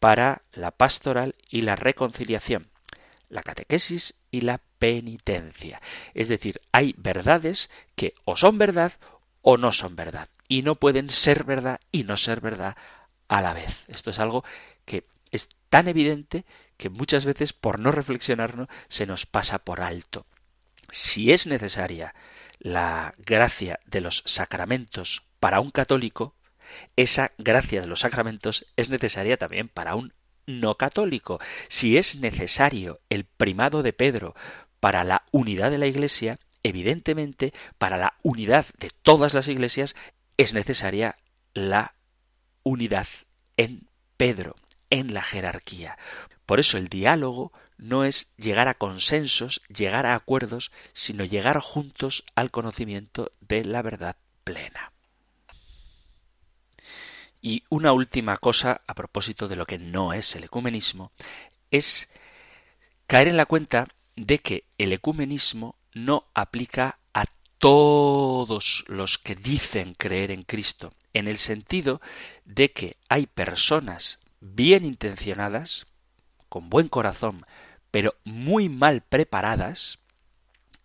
para 0.00 0.42
la 0.52 0.72
pastoral 0.72 1.34
y 1.48 1.62
la 1.62 1.76
reconciliación, 1.76 2.68
la 3.28 3.42
catequesis 3.42 4.14
y 4.30 4.42
la 4.42 4.60
penitencia. 4.78 5.80
Es 6.14 6.28
decir, 6.28 6.60
hay 6.72 6.94
verdades 6.96 7.70
que 7.94 8.14
o 8.24 8.36
son 8.36 8.58
verdad 8.58 8.92
o 9.42 9.56
no 9.56 9.72
son 9.72 9.96
verdad 9.96 10.28
y 10.48 10.62
no 10.62 10.76
pueden 10.76 11.10
ser 11.10 11.44
verdad 11.44 11.80
y 11.92 12.04
no 12.04 12.16
ser 12.16 12.40
verdad 12.40 12.76
a 13.28 13.42
la 13.42 13.54
vez. 13.54 13.84
Esto 13.88 14.10
es 14.10 14.18
algo 14.18 14.44
que 14.84 15.06
es 15.30 15.48
tan 15.70 15.88
evidente 15.88 16.44
que 16.76 16.90
muchas 16.90 17.24
veces 17.24 17.52
por 17.52 17.78
no 17.78 17.92
reflexionarnos 17.92 18.68
se 18.88 19.06
nos 19.06 19.26
pasa 19.26 19.58
por 19.58 19.80
alto. 19.80 20.26
Si 20.90 21.32
es 21.32 21.46
necesaria 21.46 22.14
la 22.58 23.14
gracia 23.18 23.80
de 23.86 24.00
los 24.00 24.22
sacramentos 24.26 25.22
para 25.40 25.60
un 25.60 25.70
católico, 25.70 26.34
esa 26.96 27.32
gracia 27.38 27.80
de 27.80 27.86
los 27.86 28.00
sacramentos 28.00 28.66
es 28.76 28.90
necesaria 28.90 29.36
también 29.36 29.68
para 29.68 29.94
un 29.94 30.12
no 30.46 30.76
católico. 30.76 31.40
Si 31.68 31.96
es 31.96 32.16
necesario 32.16 33.00
el 33.08 33.24
primado 33.24 33.82
de 33.82 33.92
Pedro 33.92 34.34
para 34.80 35.04
la 35.04 35.24
unidad 35.30 35.70
de 35.70 35.78
la 35.78 35.86
Iglesia, 35.86 36.38
evidentemente 36.62 37.52
para 37.78 37.96
la 37.96 38.14
unidad 38.22 38.66
de 38.78 38.90
todas 39.02 39.34
las 39.34 39.48
iglesias 39.48 39.94
es 40.36 40.54
necesaria 40.54 41.16
la 41.52 41.94
unidad 42.62 43.06
en 43.56 43.88
Pedro, 44.16 44.56
en 44.90 45.14
la 45.14 45.22
jerarquía. 45.22 45.96
Por 46.46 46.60
eso 46.60 46.78
el 46.78 46.88
diálogo 46.88 47.52
no 47.76 48.04
es 48.04 48.32
llegar 48.36 48.68
a 48.68 48.74
consensos, 48.74 49.62
llegar 49.68 50.06
a 50.06 50.14
acuerdos, 50.14 50.72
sino 50.92 51.24
llegar 51.24 51.60
juntos 51.60 52.24
al 52.34 52.50
conocimiento 52.50 53.32
de 53.40 53.64
la 53.64 53.82
verdad 53.82 54.16
plena. 54.44 54.93
Y 57.44 57.62
una 57.68 57.92
última 57.92 58.38
cosa 58.38 58.80
a 58.86 58.94
propósito 58.94 59.48
de 59.48 59.56
lo 59.56 59.66
que 59.66 59.76
no 59.78 60.14
es 60.14 60.34
el 60.34 60.44
ecumenismo 60.44 61.12
es 61.70 62.08
caer 63.06 63.28
en 63.28 63.36
la 63.36 63.44
cuenta 63.44 63.88
de 64.16 64.38
que 64.38 64.64
el 64.78 64.94
ecumenismo 64.94 65.76
no 65.92 66.24
aplica 66.32 67.00
a 67.12 67.26
todos 67.58 68.84
los 68.86 69.18
que 69.18 69.34
dicen 69.34 69.92
creer 69.92 70.30
en 70.30 70.44
Cristo, 70.44 70.94
en 71.12 71.28
el 71.28 71.36
sentido 71.36 72.00
de 72.46 72.72
que 72.72 72.96
hay 73.10 73.26
personas 73.26 74.20
bien 74.40 74.86
intencionadas, 74.86 75.84
con 76.48 76.70
buen 76.70 76.88
corazón, 76.88 77.44
pero 77.90 78.14
muy 78.24 78.70
mal 78.70 79.02
preparadas, 79.02 79.98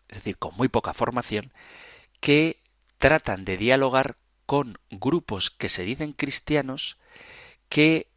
es 0.09 0.17
decir, 0.17 0.37
con 0.37 0.57
muy 0.57 0.67
poca 0.67 0.93
formación, 0.93 1.53
que 2.19 2.61
tratan 2.97 3.45
de 3.45 3.55
dialogar 3.55 4.17
con 4.49 4.79
grupos 4.89 5.51
que 5.51 5.69
se 5.69 5.83
dicen 5.83 6.11
cristianos 6.11 6.97
que 7.69 8.07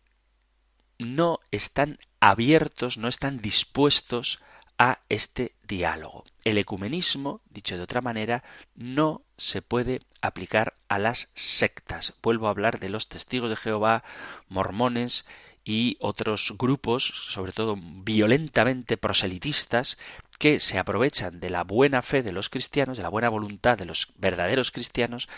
no 0.98 1.40
están 1.50 1.98
abiertos, 2.20 2.96
no 2.96 3.08
están 3.08 3.42
dispuestos 3.42 4.40
a 4.78 5.00
este 5.10 5.54
diálogo. 5.68 6.24
El 6.42 6.56
ecumenismo, 6.56 7.42
dicho 7.50 7.76
de 7.76 7.82
otra 7.82 8.00
manera, 8.00 8.44
no 8.74 9.20
se 9.36 9.60
puede 9.60 10.00
aplicar 10.22 10.72
a 10.88 10.98
las 10.98 11.28
sectas. 11.34 12.14
Vuelvo 12.22 12.46
a 12.46 12.50
hablar 12.50 12.80
de 12.80 12.88
los 12.88 13.10
testigos 13.10 13.50
de 13.50 13.56
Jehová, 13.56 14.02
mormones 14.48 15.26
y 15.64 15.98
otros 16.00 16.54
grupos, 16.56 17.12
sobre 17.28 17.52
todo 17.52 17.76
violentamente 17.78 18.96
proselitistas, 18.96 19.98
que 20.38 20.60
se 20.60 20.78
aprovechan 20.78 21.40
de 21.40 21.50
la 21.50 21.62
buena 21.62 22.00
fe 22.00 22.22
de 22.22 22.32
los 22.32 22.48
cristianos, 22.48 22.96
de 22.96 23.02
la 23.02 23.10
buena 23.10 23.28
voluntad 23.28 23.76
de 23.76 23.84
los 23.84 24.14
verdaderos 24.16 24.70
cristianos, 24.70 25.28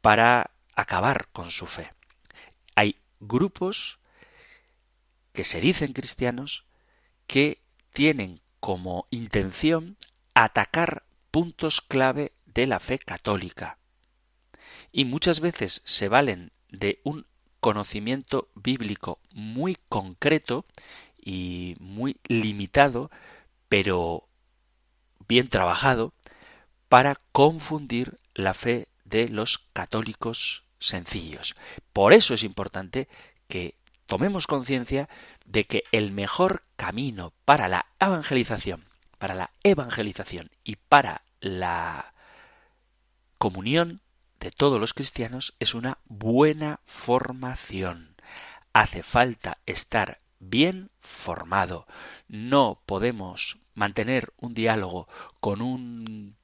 para 0.00 0.50
acabar 0.74 1.28
con 1.32 1.50
su 1.50 1.66
fe. 1.66 1.90
Hay 2.74 2.96
grupos 3.20 3.98
que 5.32 5.44
se 5.44 5.60
dicen 5.60 5.92
cristianos 5.92 6.64
que 7.26 7.60
tienen 7.92 8.40
como 8.60 9.06
intención 9.10 9.96
atacar 10.34 11.04
puntos 11.30 11.80
clave 11.80 12.32
de 12.46 12.66
la 12.66 12.80
fe 12.80 12.98
católica. 12.98 13.78
Y 14.92 15.04
muchas 15.04 15.40
veces 15.40 15.82
se 15.84 16.08
valen 16.08 16.52
de 16.68 17.00
un 17.04 17.26
conocimiento 17.60 18.48
bíblico 18.54 19.20
muy 19.32 19.76
concreto 19.88 20.64
y 21.18 21.76
muy 21.78 22.18
limitado, 22.26 23.10
pero 23.68 24.28
bien 25.28 25.48
trabajado, 25.48 26.12
para 26.88 27.20
confundir 27.32 28.18
la 28.34 28.54
fe 28.54 28.88
de 29.10 29.28
los 29.28 29.58
católicos 29.72 30.64
sencillos. 30.78 31.56
Por 31.92 32.12
eso 32.12 32.34
es 32.34 32.42
importante 32.42 33.08
que 33.48 33.74
tomemos 34.06 34.46
conciencia 34.46 35.08
de 35.44 35.64
que 35.64 35.84
el 35.92 36.12
mejor 36.12 36.64
camino 36.76 37.32
para 37.44 37.68
la 37.68 37.86
evangelización, 38.00 38.86
para 39.18 39.34
la 39.34 39.50
evangelización 39.62 40.50
y 40.64 40.76
para 40.76 41.22
la 41.40 42.14
comunión 43.38 44.00
de 44.38 44.50
todos 44.50 44.80
los 44.80 44.94
cristianos 44.94 45.54
es 45.60 45.74
una 45.74 45.98
buena 46.06 46.80
formación. 46.86 48.16
Hace 48.72 49.02
falta 49.02 49.58
estar 49.66 50.20
bien 50.38 50.90
formado. 51.00 51.86
No 52.28 52.80
podemos 52.86 53.58
mantener 53.74 54.32
un 54.38 54.54
diálogo 54.54 55.08
con 55.40 55.60
un 55.60 56.36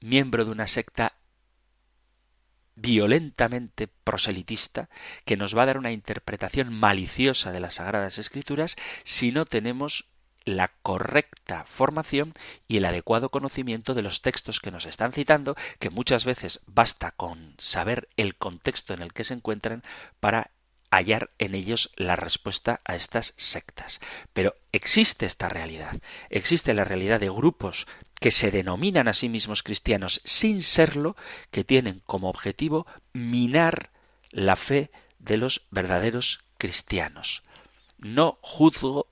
miembro 0.00 0.44
de 0.44 0.50
una 0.50 0.66
secta 0.66 1.14
violentamente 2.76 3.88
proselitista 3.88 4.88
que 5.24 5.36
nos 5.36 5.56
va 5.56 5.62
a 5.62 5.66
dar 5.66 5.78
una 5.78 5.92
interpretación 5.92 6.72
maliciosa 6.72 7.52
de 7.52 7.60
las 7.60 7.74
Sagradas 7.74 8.18
Escrituras 8.18 8.76
si 9.04 9.32
no 9.32 9.44
tenemos 9.44 10.06
la 10.44 10.72
correcta 10.82 11.64
formación 11.64 12.34
y 12.68 12.76
el 12.76 12.84
adecuado 12.84 13.30
conocimiento 13.30 13.94
de 13.94 14.02
los 14.02 14.20
textos 14.20 14.60
que 14.60 14.70
nos 14.70 14.86
están 14.86 15.12
citando, 15.12 15.56
que 15.78 15.90
muchas 15.90 16.24
veces 16.24 16.60
basta 16.66 17.12
con 17.12 17.54
saber 17.58 18.08
el 18.16 18.36
contexto 18.36 18.92
en 18.94 19.02
el 19.02 19.12
que 19.12 19.24
se 19.24 19.34
encuentran 19.34 19.82
para 20.20 20.50
hallar 20.96 21.30
en 21.38 21.54
ellos 21.54 21.90
la 21.96 22.16
respuesta 22.16 22.80
a 22.84 22.94
estas 22.94 23.34
sectas. 23.36 24.00
Pero 24.32 24.54
existe 24.72 25.26
esta 25.26 25.48
realidad, 25.48 25.96
existe 26.30 26.74
la 26.74 26.84
realidad 26.84 27.20
de 27.20 27.30
grupos 27.30 27.86
que 28.20 28.30
se 28.30 28.50
denominan 28.50 29.08
a 29.08 29.12
sí 29.12 29.28
mismos 29.28 29.62
cristianos 29.62 30.20
sin 30.24 30.62
serlo, 30.62 31.16
que 31.50 31.64
tienen 31.64 32.00
como 32.06 32.30
objetivo 32.30 32.86
minar 33.12 33.90
la 34.30 34.56
fe 34.56 34.90
de 35.18 35.36
los 35.36 35.62
verdaderos 35.70 36.40
cristianos. 36.58 37.42
No 37.98 38.38
juzgo, 38.40 39.08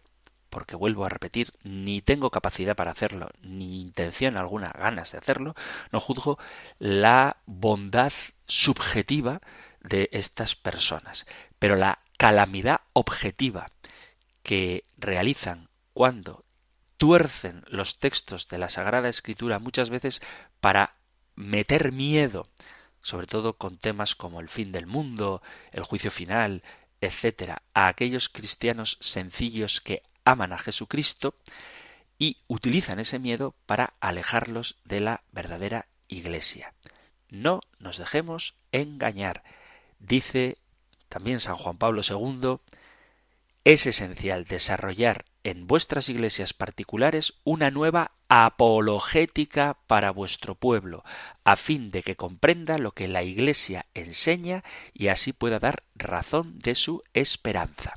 porque 0.50 0.76
vuelvo 0.76 1.04
a 1.04 1.08
repetir, 1.08 1.52
ni 1.62 2.02
tengo 2.02 2.30
capacidad 2.30 2.76
para 2.76 2.90
hacerlo, 2.90 3.30
ni 3.42 3.80
intención 3.80 4.36
alguna, 4.36 4.72
ganas 4.78 5.12
de 5.12 5.18
hacerlo, 5.18 5.54
no 5.90 6.00
juzgo 6.00 6.38
la 6.78 7.38
bondad 7.46 8.12
subjetiva 8.46 9.40
de 9.82 10.08
estas 10.12 10.54
personas. 10.54 11.26
Pero 11.58 11.76
la 11.76 11.98
calamidad 12.16 12.80
objetiva 12.92 13.70
que 14.42 14.84
realizan 14.96 15.68
cuando 15.92 16.44
tuercen 16.96 17.64
los 17.68 17.98
textos 17.98 18.48
de 18.48 18.58
la 18.58 18.68
Sagrada 18.68 19.08
Escritura 19.08 19.58
muchas 19.58 19.90
veces 19.90 20.22
para 20.60 20.94
meter 21.34 21.92
miedo, 21.92 22.48
sobre 23.02 23.26
todo 23.26 23.54
con 23.54 23.78
temas 23.78 24.14
como 24.14 24.40
el 24.40 24.48
fin 24.48 24.72
del 24.72 24.86
mundo, 24.86 25.42
el 25.72 25.82
juicio 25.82 26.10
final, 26.10 26.62
etcétera, 27.00 27.62
a 27.74 27.88
aquellos 27.88 28.28
cristianos 28.28 28.98
sencillos 29.00 29.80
que 29.80 30.02
aman 30.24 30.52
a 30.52 30.58
Jesucristo 30.58 31.34
y 32.18 32.38
utilizan 32.46 33.00
ese 33.00 33.18
miedo 33.18 33.56
para 33.66 33.94
alejarlos 34.00 34.78
de 34.84 35.00
la 35.00 35.22
verdadera 35.32 35.86
Iglesia. 36.06 36.74
No 37.28 37.60
nos 37.80 37.98
dejemos 37.98 38.54
engañar. 38.70 39.42
Dice 40.02 40.58
también 41.08 41.38
San 41.38 41.56
Juan 41.56 41.78
Pablo 41.78 42.02
II, 42.08 42.58
es 43.64 43.86
esencial 43.86 44.44
desarrollar 44.44 45.24
en 45.44 45.68
vuestras 45.68 46.08
iglesias 46.08 46.52
particulares 46.52 47.34
una 47.44 47.70
nueva 47.70 48.10
apologética 48.28 49.76
para 49.86 50.10
vuestro 50.10 50.56
pueblo, 50.56 51.04
a 51.44 51.54
fin 51.54 51.92
de 51.92 52.02
que 52.02 52.16
comprenda 52.16 52.78
lo 52.78 52.92
que 52.92 53.06
la 53.06 53.22
Iglesia 53.22 53.86
enseña 53.94 54.64
y 54.92 55.08
así 55.08 55.32
pueda 55.32 55.60
dar 55.60 55.84
razón 55.94 56.58
de 56.58 56.74
su 56.74 57.04
esperanza. 57.14 57.94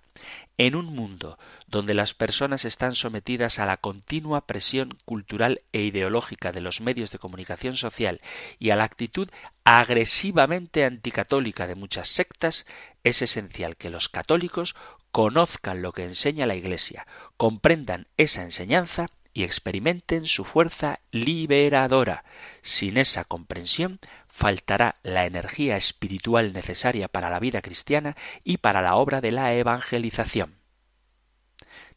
En 0.57 0.75
un 0.75 0.85
mundo 0.85 1.39
donde 1.75 1.93
las 1.93 2.13
personas 2.13 2.63
están 2.63 2.95
sometidas 2.95 3.59
a 3.59 3.65
la 3.65 3.75
continua 3.75 4.47
presión 4.47 4.97
cultural 5.03 5.61
e 5.73 5.81
ideológica 5.81 6.53
de 6.53 6.61
los 6.61 6.79
medios 6.79 7.11
de 7.11 7.19
comunicación 7.19 7.75
social 7.75 8.21
y 8.59 8.69
a 8.69 8.77
la 8.77 8.85
actitud 8.85 9.27
agresivamente 9.65 10.85
anticatólica 10.85 11.67
de 11.67 11.75
muchas 11.75 12.07
sectas, 12.07 12.65
es 13.03 13.21
esencial 13.21 13.75
que 13.75 13.89
los 13.89 14.07
católicos 14.07 14.73
conozcan 15.11 15.81
lo 15.81 15.91
que 15.91 16.05
enseña 16.05 16.47
la 16.47 16.55
Iglesia, 16.55 17.07
comprendan 17.35 18.07
esa 18.15 18.43
enseñanza 18.43 19.07
y 19.33 19.43
experimenten 19.43 20.27
su 20.27 20.45
fuerza 20.45 21.01
liberadora. 21.11 22.23
Sin 22.61 22.95
esa 22.95 23.25
comprensión 23.25 23.99
faltará 24.29 24.95
la 25.03 25.25
energía 25.25 25.75
espiritual 25.75 26.53
necesaria 26.53 27.09
para 27.09 27.29
la 27.29 27.41
vida 27.41 27.61
cristiana 27.61 28.15
y 28.45 28.59
para 28.59 28.81
la 28.81 28.95
obra 28.95 29.19
de 29.19 29.33
la 29.33 29.53
evangelización. 29.53 30.64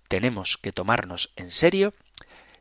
Tenemos 0.08 0.56
que 0.58 0.72
tomarnos 0.72 1.32
en 1.36 1.50
serio 1.50 1.94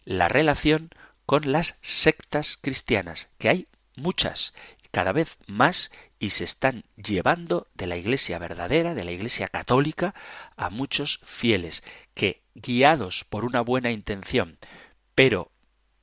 la 0.05 0.27
relación 0.27 0.89
con 1.25 1.51
las 1.51 1.77
sectas 1.81 2.57
cristianas, 2.61 3.29
que 3.37 3.49
hay 3.49 3.67
muchas, 3.95 4.53
cada 4.91 5.11
vez 5.11 5.37
más, 5.47 5.91
y 6.19 6.29
se 6.31 6.43
están 6.43 6.83
llevando 6.95 7.67
de 7.73 7.87
la 7.87 7.97
Iglesia 7.97 8.39
verdadera, 8.39 8.93
de 8.93 9.03
la 9.03 9.11
Iglesia 9.11 9.47
católica, 9.47 10.15
a 10.55 10.69
muchos 10.69 11.19
fieles, 11.23 11.83
que, 12.13 12.41
guiados 12.55 13.25
por 13.25 13.43
una 13.43 13.61
buena 13.61 13.91
intención, 13.91 14.57
pero 15.15 15.51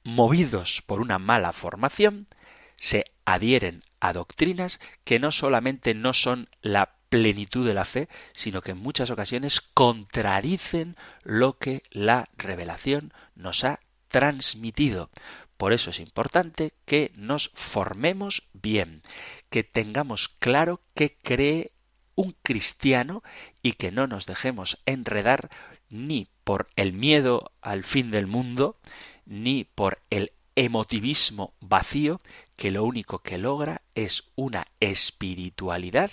movidos 0.02 0.82
por 0.82 1.00
una 1.00 1.18
mala 1.18 1.52
formación, 1.52 2.28
se 2.76 3.06
adhieren 3.24 3.82
a 4.00 4.12
doctrinas 4.12 4.80
que 5.04 5.18
no 5.18 5.32
solamente 5.32 5.94
no 5.94 6.12
son 6.12 6.48
la 6.60 6.96
plenitud 7.14 7.64
de 7.64 7.74
la 7.74 7.84
fe, 7.84 8.08
sino 8.32 8.60
que 8.60 8.72
en 8.72 8.78
muchas 8.78 9.08
ocasiones 9.08 9.60
contradicen 9.60 10.96
lo 11.22 11.58
que 11.58 11.84
la 11.92 12.28
revelación 12.36 13.12
nos 13.36 13.62
ha 13.62 13.78
transmitido. 14.08 15.10
Por 15.56 15.72
eso 15.72 15.90
es 15.90 16.00
importante 16.00 16.72
que 16.86 17.12
nos 17.14 17.52
formemos 17.54 18.42
bien, 18.52 19.02
que 19.48 19.62
tengamos 19.62 20.28
claro 20.28 20.80
qué 20.96 21.16
cree 21.22 21.70
un 22.16 22.34
cristiano 22.42 23.22
y 23.62 23.74
que 23.74 23.92
no 23.92 24.08
nos 24.08 24.26
dejemos 24.26 24.82
enredar 24.84 25.50
ni 25.90 26.26
por 26.42 26.66
el 26.74 26.92
miedo 26.92 27.52
al 27.62 27.84
fin 27.84 28.10
del 28.10 28.26
mundo, 28.26 28.76
ni 29.24 29.62
por 29.62 30.00
el 30.10 30.32
emotivismo 30.56 31.54
vacío 31.60 32.20
que 32.56 32.72
lo 32.72 32.82
único 32.82 33.20
que 33.20 33.38
logra 33.38 33.82
es 33.94 34.24
una 34.34 34.66
espiritualidad 34.80 36.10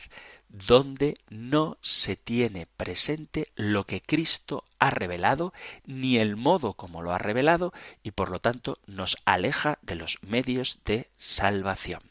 donde 0.51 1.17
no 1.29 1.77
se 1.81 2.17
tiene 2.17 2.65
presente 2.65 3.47
lo 3.55 3.85
que 3.85 4.01
Cristo 4.01 4.65
ha 4.79 4.89
revelado, 4.89 5.53
ni 5.85 6.17
el 6.17 6.35
modo 6.35 6.73
como 6.73 7.01
lo 7.01 7.13
ha 7.13 7.17
revelado, 7.17 7.73
y 8.03 8.11
por 8.11 8.29
lo 8.29 8.39
tanto 8.39 8.77
nos 8.85 9.17
aleja 9.25 9.79
de 9.81 9.95
los 9.95 10.17
medios 10.21 10.79
de 10.85 11.09
salvación. 11.17 12.01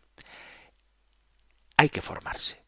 Hay 1.77 1.91
que 1.91 2.03
formarse. 2.03 2.63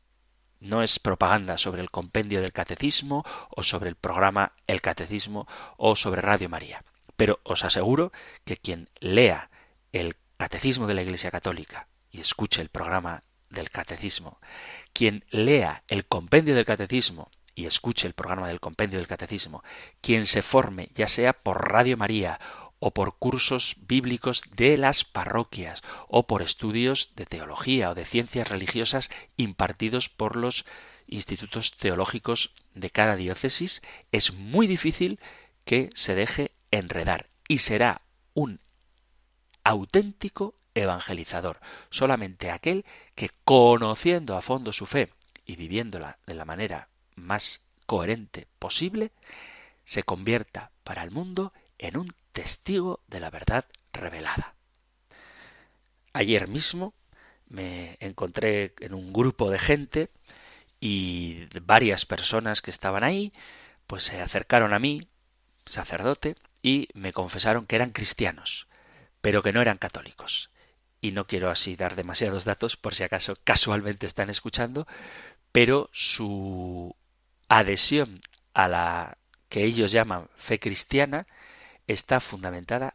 No 0.60 0.82
es 0.82 0.98
propaganda 0.98 1.58
sobre 1.58 1.82
el 1.82 1.90
compendio 1.90 2.40
del 2.40 2.52
catecismo 2.52 3.24
o 3.50 3.62
sobre 3.62 3.88
el 3.88 3.96
programa 3.96 4.52
El 4.66 4.80
Catecismo 4.80 5.48
o 5.76 5.96
sobre 5.96 6.20
Radio 6.20 6.48
María. 6.48 6.84
Pero 7.16 7.40
os 7.42 7.64
aseguro 7.64 8.12
que 8.44 8.56
quien 8.56 8.88
lea 9.00 9.50
el 9.90 10.16
Catecismo 10.36 10.86
de 10.86 10.94
la 10.94 11.02
Iglesia 11.02 11.30
Católica 11.30 11.88
y 12.10 12.20
escuche 12.20 12.62
el 12.62 12.68
programa 12.68 13.22
del 13.52 13.70
Catecismo, 13.70 14.40
quien 14.92 15.24
lea 15.30 15.84
el 15.88 16.04
compendio 16.06 16.54
del 16.54 16.64
Catecismo 16.64 17.30
y 17.54 17.66
escuche 17.66 18.06
el 18.06 18.14
programa 18.14 18.48
del 18.48 18.60
compendio 18.60 18.98
del 18.98 19.06
Catecismo, 19.06 19.62
quien 20.00 20.26
se 20.26 20.42
forme, 20.42 20.90
ya 20.94 21.06
sea 21.06 21.32
por 21.32 21.70
Radio 21.70 21.96
María 21.96 22.40
o 22.78 22.90
por 22.90 23.16
cursos 23.16 23.76
bíblicos 23.86 24.42
de 24.56 24.76
las 24.76 25.04
parroquias 25.04 25.82
o 26.08 26.26
por 26.26 26.42
estudios 26.42 27.12
de 27.14 27.26
teología 27.26 27.90
o 27.90 27.94
de 27.94 28.04
ciencias 28.04 28.48
religiosas 28.48 29.10
impartidos 29.36 30.08
por 30.08 30.34
los 30.34 30.64
institutos 31.06 31.76
teológicos 31.76 32.50
de 32.74 32.90
cada 32.90 33.16
diócesis, 33.16 33.82
es 34.10 34.32
muy 34.32 34.66
difícil 34.66 35.20
que 35.64 35.90
se 35.94 36.14
deje 36.14 36.52
enredar 36.70 37.28
y 37.46 37.58
será 37.58 38.02
un 38.34 38.60
auténtico 39.62 40.54
evangelizador, 40.74 41.60
solamente 41.90 42.50
aquel 42.50 42.84
que 43.14 43.30
conociendo 43.44 44.36
a 44.36 44.42
fondo 44.42 44.72
su 44.72 44.86
fe 44.86 45.12
y 45.44 45.56
viviéndola 45.56 46.18
de 46.26 46.34
la 46.34 46.44
manera 46.44 46.88
más 47.14 47.60
coherente 47.86 48.46
posible, 48.58 49.12
se 49.84 50.02
convierta 50.02 50.70
para 50.84 51.02
el 51.02 51.10
mundo 51.10 51.52
en 51.78 51.96
un 51.96 52.14
testigo 52.32 53.00
de 53.08 53.20
la 53.20 53.30
verdad 53.30 53.66
revelada. 53.92 54.54
Ayer 56.12 56.48
mismo 56.48 56.94
me 57.48 57.96
encontré 58.00 58.74
en 58.80 58.94
un 58.94 59.12
grupo 59.12 59.50
de 59.50 59.58
gente 59.58 60.10
y 60.80 61.46
varias 61.60 62.06
personas 62.06 62.62
que 62.62 62.70
estaban 62.70 63.04
ahí, 63.04 63.32
pues 63.86 64.04
se 64.04 64.20
acercaron 64.20 64.72
a 64.72 64.78
mí, 64.78 65.08
sacerdote, 65.66 66.36
y 66.62 66.88
me 66.94 67.12
confesaron 67.12 67.66
que 67.66 67.76
eran 67.76 67.90
cristianos, 67.90 68.68
pero 69.20 69.42
que 69.42 69.52
no 69.52 69.60
eran 69.60 69.78
católicos 69.78 70.51
y 71.02 71.10
no 71.10 71.26
quiero 71.26 71.50
así 71.50 71.76
dar 71.76 71.96
demasiados 71.96 72.46
datos 72.46 72.78
por 72.78 72.94
si 72.94 73.02
acaso 73.02 73.36
casualmente 73.44 74.06
están 74.06 74.30
escuchando, 74.30 74.86
pero 75.50 75.90
su 75.92 76.96
adhesión 77.48 78.20
a 78.54 78.68
la 78.68 79.18
que 79.50 79.64
ellos 79.64 79.92
llaman 79.92 80.30
fe 80.36 80.58
cristiana 80.58 81.26
está 81.86 82.20
fundamentada 82.20 82.94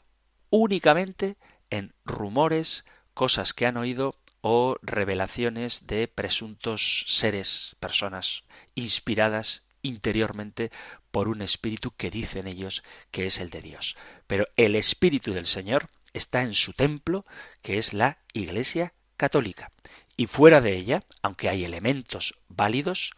únicamente 0.50 1.36
en 1.70 1.94
rumores, 2.06 2.86
cosas 3.14 3.54
que 3.54 3.66
han 3.66 3.78
oído 3.78 4.16
o 4.42 4.78
revelaciones 4.82 5.86
de 5.86 6.08
presuntos 6.08 7.04
seres, 7.08 7.76
personas 7.80 8.44
inspiradas 8.74 9.68
interiormente 9.82 10.72
por 11.12 11.28
un 11.28 11.42
espíritu 11.42 11.92
que 11.92 12.10
dicen 12.10 12.48
ellos 12.48 12.84
que 13.12 13.26
es 13.26 13.40
el 13.40 13.50
de 13.50 13.62
Dios. 13.62 13.98
Pero 14.28 14.48
el 14.56 14.76
espíritu 14.76 15.34
del 15.34 15.46
Señor 15.46 15.90
está 16.18 16.42
en 16.42 16.54
su 16.54 16.74
templo, 16.74 17.26
que 17.62 17.78
es 17.78 17.94
la 17.94 18.20
Iglesia 18.34 18.94
católica. 19.16 19.72
Y 20.16 20.28
fuera 20.28 20.62
de 20.62 20.76
ella, 20.76 21.04
aunque 21.22 21.50
hay 21.50 21.64
elementos 21.64 22.34
válidos, 22.48 23.14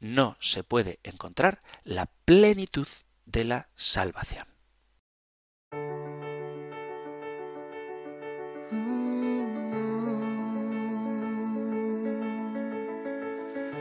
no 0.00 0.36
se 0.40 0.64
puede 0.64 0.98
encontrar 1.02 1.62
la 1.84 2.06
plenitud 2.24 2.88
de 3.26 3.44
la 3.44 3.68
salvación. 3.76 4.46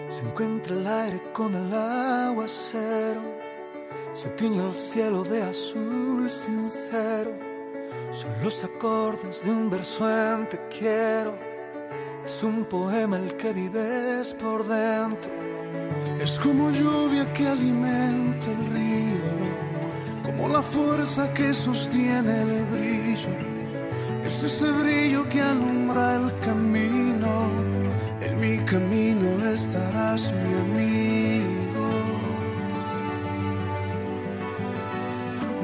Se 0.10 0.24
encuentra 0.24 0.76
el 0.76 0.88
aire 0.88 1.22
con 1.34 1.54
el 1.54 1.74
aguacero, 1.74 3.22
se 4.14 4.30
tiñe 4.32 4.66
el 4.66 4.74
cielo 4.74 5.24
de 5.24 5.44
azul 5.44 6.30
sincero. 6.30 7.47
Son 8.12 8.32
los 8.44 8.64
acordes 8.64 9.44
de 9.44 9.52
un 9.52 9.70
verso 9.70 10.10
en 10.10 10.48
te 10.50 10.60
quiero. 10.68 11.38
Es 12.26 12.44
un 12.44 12.66
poema 12.66 13.18
el 13.18 13.36
que 13.38 13.54
vives 13.54 14.34
por 14.34 14.68
dentro. 14.68 15.32
Es 16.20 16.40
como 16.40 16.72
lluvia 16.72 17.32
que 17.34 17.48
alimenta 17.48 18.48
el 18.52 18.66
río, 18.74 20.24
como 20.24 20.50
la 20.50 20.62
fuerza 20.62 21.34
que 21.34 21.54
sostiene 21.54 22.42
el 22.42 22.66
brillo. 22.66 23.30
Es 24.26 24.44
ese 24.44 24.70
brillo 24.72 25.28
que 25.30 25.42
alumbra 25.42 26.16
el 26.16 26.40
camino 26.40 27.78
mi 28.40 28.58
camino 28.60 29.50
estarás 29.50 30.32
mi 30.32 30.54
amigo. 30.54 31.17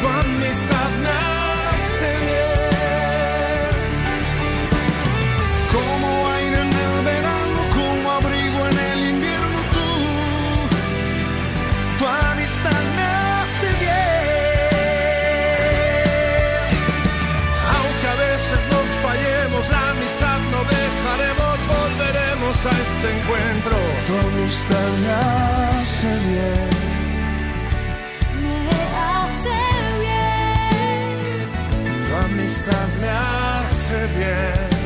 tu 0.00 0.06
amistad 0.06 0.90
nace 1.02 2.10
bien. 2.24 3.70
Como 5.72 6.08
aire 6.36 6.60
en 6.66 6.72
el 6.86 6.96
verano, 7.10 7.58
como 7.78 8.06
abrigo 8.18 8.60
en 8.70 8.78
el 8.92 9.00
invierno, 9.14 9.58
tú, 9.74 9.88
tu 11.98 12.04
amistad 12.06 12.82
nace 13.00 13.68
bien. 13.84 14.18
Aunque 17.74 18.06
a 18.14 18.16
veces 18.26 18.60
nos 18.72 18.88
fallemos, 19.04 19.62
la 19.74 19.82
amistad 19.90 20.38
no 20.52 20.60
dejaremos, 20.78 21.56
volveremos 21.76 22.56
a 22.66 22.72
este 22.84 23.06
encuentro. 23.16 23.76
Tu 24.06 24.12
amistad 24.28 24.90
nace 25.06 26.10
bien. 26.28 26.77
fuerza 32.68 32.88
me. 33.00 34.77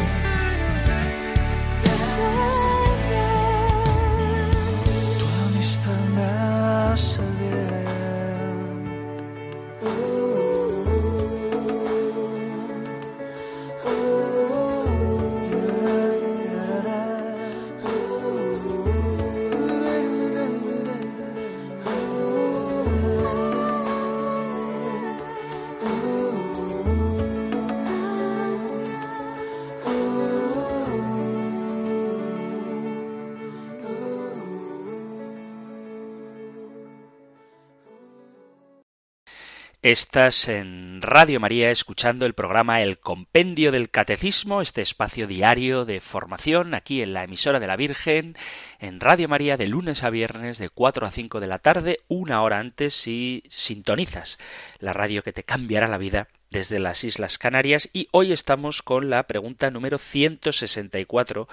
Estás 39.82 40.46
en 40.46 41.02
Radio 41.02 41.40
María 41.40 41.72
escuchando 41.72 42.24
el 42.24 42.34
programa 42.34 42.82
El 42.82 43.00
Compendio 43.00 43.72
del 43.72 43.90
Catecismo, 43.90 44.62
este 44.62 44.80
espacio 44.80 45.26
diario 45.26 45.84
de 45.84 46.00
formación 46.00 46.74
aquí 46.74 47.02
en 47.02 47.14
la 47.14 47.24
emisora 47.24 47.58
de 47.58 47.66
la 47.66 47.74
Virgen, 47.74 48.36
en 48.78 49.00
Radio 49.00 49.28
María 49.28 49.56
de 49.56 49.66
lunes 49.66 50.04
a 50.04 50.10
viernes 50.10 50.58
de 50.58 50.68
4 50.68 51.04
a 51.04 51.10
5 51.10 51.40
de 51.40 51.46
la 51.48 51.58
tarde, 51.58 51.98
una 52.06 52.44
hora 52.44 52.60
antes 52.60 52.94
si 52.94 53.42
sintonizas 53.48 54.38
la 54.78 54.92
radio 54.92 55.24
que 55.24 55.32
te 55.32 55.42
cambiará 55.42 55.88
la 55.88 55.98
vida 55.98 56.28
desde 56.48 56.78
las 56.78 57.02
Islas 57.02 57.38
Canarias. 57.38 57.90
Y 57.92 58.06
hoy 58.12 58.30
estamos 58.30 58.82
con 58.82 59.10
la 59.10 59.24
pregunta 59.24 59.72
número 59.72 59.98
164 59.98 61.48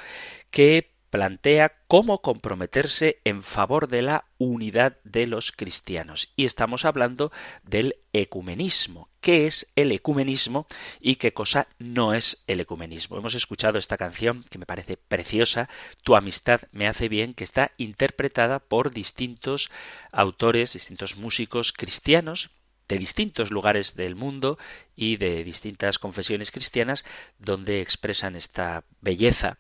que 0.52 0.92
plantea 1.10 1.78
cómo 1.88 2.22
comprometerse 2.22 3.20
en 3.24 3.44
favor 3.44 3.88
de 3.88 4.02
la 4.02 4.26
unidad 4.38 4.98
de 5.04 5.28
los 5.28 5.52
cristianos. 5.52 6.32
Y 6.36 6.46
estamos 6.46 6.86
hablando 6.86 7.32
del 7.64 7.96
ecumenismo. 8.14 9.10
¿Qué 9.22 9.48
es 9.48 9.72
el 9.76 9.92
ecumenismo 9.92 10.68
y 11.00 11.16
qué 11.16 11.34
cosa 11.34 11.68
no 11.78 12.14
es 12.14 12.44
el 12.48 12.62
ecumenismo? 12.62 13.18
Hemos 13.18 13.36
escuchado 13.36 13.78
esta 13.78 13.98
canción 13.98 14.46
que 14.50 14.58
me 14.58 14.66
parece 14.66 14.98
preciosa, 14.98 15.68
Tu 16.04 16.16
amistad 16.16 16.62
me 16.72 16.88
hace 16.88 17.10
bien, 17.10 17.34
que 17.34 17.44
está 17.44 17.72
interpretada 17.78 18.60
por 18.60 18.92
distintos 18.92 19.70
autores, 20.12 20.74
distintos 20.74 21.18
músicos 21.18 21.74
cristianos 21.74 22.52
de 22.90 22.98
distintos 22.98 23.52
lugares 23.52 23.96
del 23.96 24.16
mundo 24.16 24.58
y 24.96 25.16
de 25.16 25.44
distintas 25.46 26.00
confesiones 26.00 26.52
cristianas 26.52 27.06
donde 27.38 27.82
expresan 27.82 28.36
esta 28.36 28.84
belleza 29.00 29.58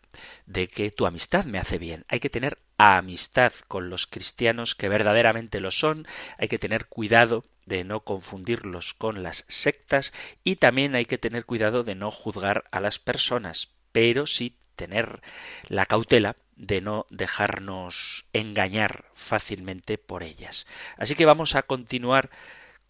de 0.47 0.67
que 0.67 0.91
tu 0.91 1.05
amistad 1.05 1.45
me 1.45 1.59
hace 1.59 1.77
bien. 1.77 2.03
Hay 2.09 2.19
que 2.19 2.31
tener 2.31 2.57
amistad 2.77 3.53
con 3.67 3.89
los 3.89 4.07
cristianos 4.07 4.75
que 4.75 4.89
verdaderamente 4.89 5.61
lo 5.61 5.71
son, 5.71 6.07
hay 6.37 6.47
que 6.47 6.59
tener 6.59 6.87
cuidado 6.87 7.45
de 7.65 7.83
no 7.83 8.01
confundirlos 8.01 8.95
con 8.95 9.21
las 9.21 9.45
sectas 9.47 10.11
y 10.43 10.55
también 10.55 10.95
hay 10.95 11.05
que 11.05 11.19
tener 11.19 11.45
cuidado 11.45 11.83
de 11.83 11.93
no 11.95 12.09
juzgar 12.09 12.65
a 12.71 12.79
las 12.79 12.97
personas, 12.97 13.69
pero 13.91 14.25
sí 14.25 14.55
tener 14.75 15.21
la 15.67 15.85
cautela 15.85 16.35
de 16.55 16.81
no 16.81 17.05
dejarnos 17.09 18.25
engañar 18.33 19.05
fácilmente 19.13 19.97
por 19.97 20.23
ellas. 20.23 20.65
Así 20.97 21.15
que 21.15 21.25
vamos 21.25 21.55
a 21.55 21.63
continuar 21.63 22.29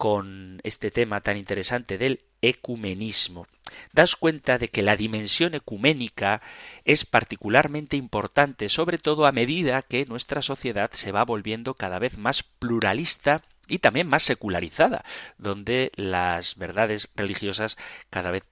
con 0.00 0.60
este 0.62 0.90
tema 0.90 1.20
tan 1.20 1.36
interesante 1.36 1.98
del 1.98 2.22
ecumenismo. 2.40 3.46
Das 3.92 4.16
cuenta 4.16 4.56
de 4.56 4.68
que 4.70 4.80
la 4.80 4.96
dimensión 4.96 5.54
ecuménica 5.54 6.40
es 6.86 7.04
particularmente 7.04 7.98
importante, 7.98 8.70
sobre 8.70 8.96
todo 8.96 9.26
a 9.26 9.32
medida 9.32 9.82
que 9.82 10.06
nuestra 10.06 10.40
sociedad 10.40 10.90
se 10.94 11.12
va 11.12 11.26
volviendo 11.26 11.74
cada 11.74 11.98
vez 11.98 12.16
más 12.16 12.42
pluralista 12.42 13.42
y 13.68 13.80
también 13.80 14.06
más 14.06 14.22
secularizada, 14.22 15.04
donde 15.36 15.92
las 15.96 16.56
verdades 16.56 17.10
religiosas 17.14 17.76
cada 18.08 18.30
vez 18.30 18.44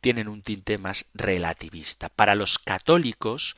tienen 0.00 0.28
un 0.28 0.40
tinte 0.40 0.78
más 0.78 1.10
relativista. 1.12 2.08
Para 2.08 2.34
los 2.34 2.58
católicos, 2.58 3.54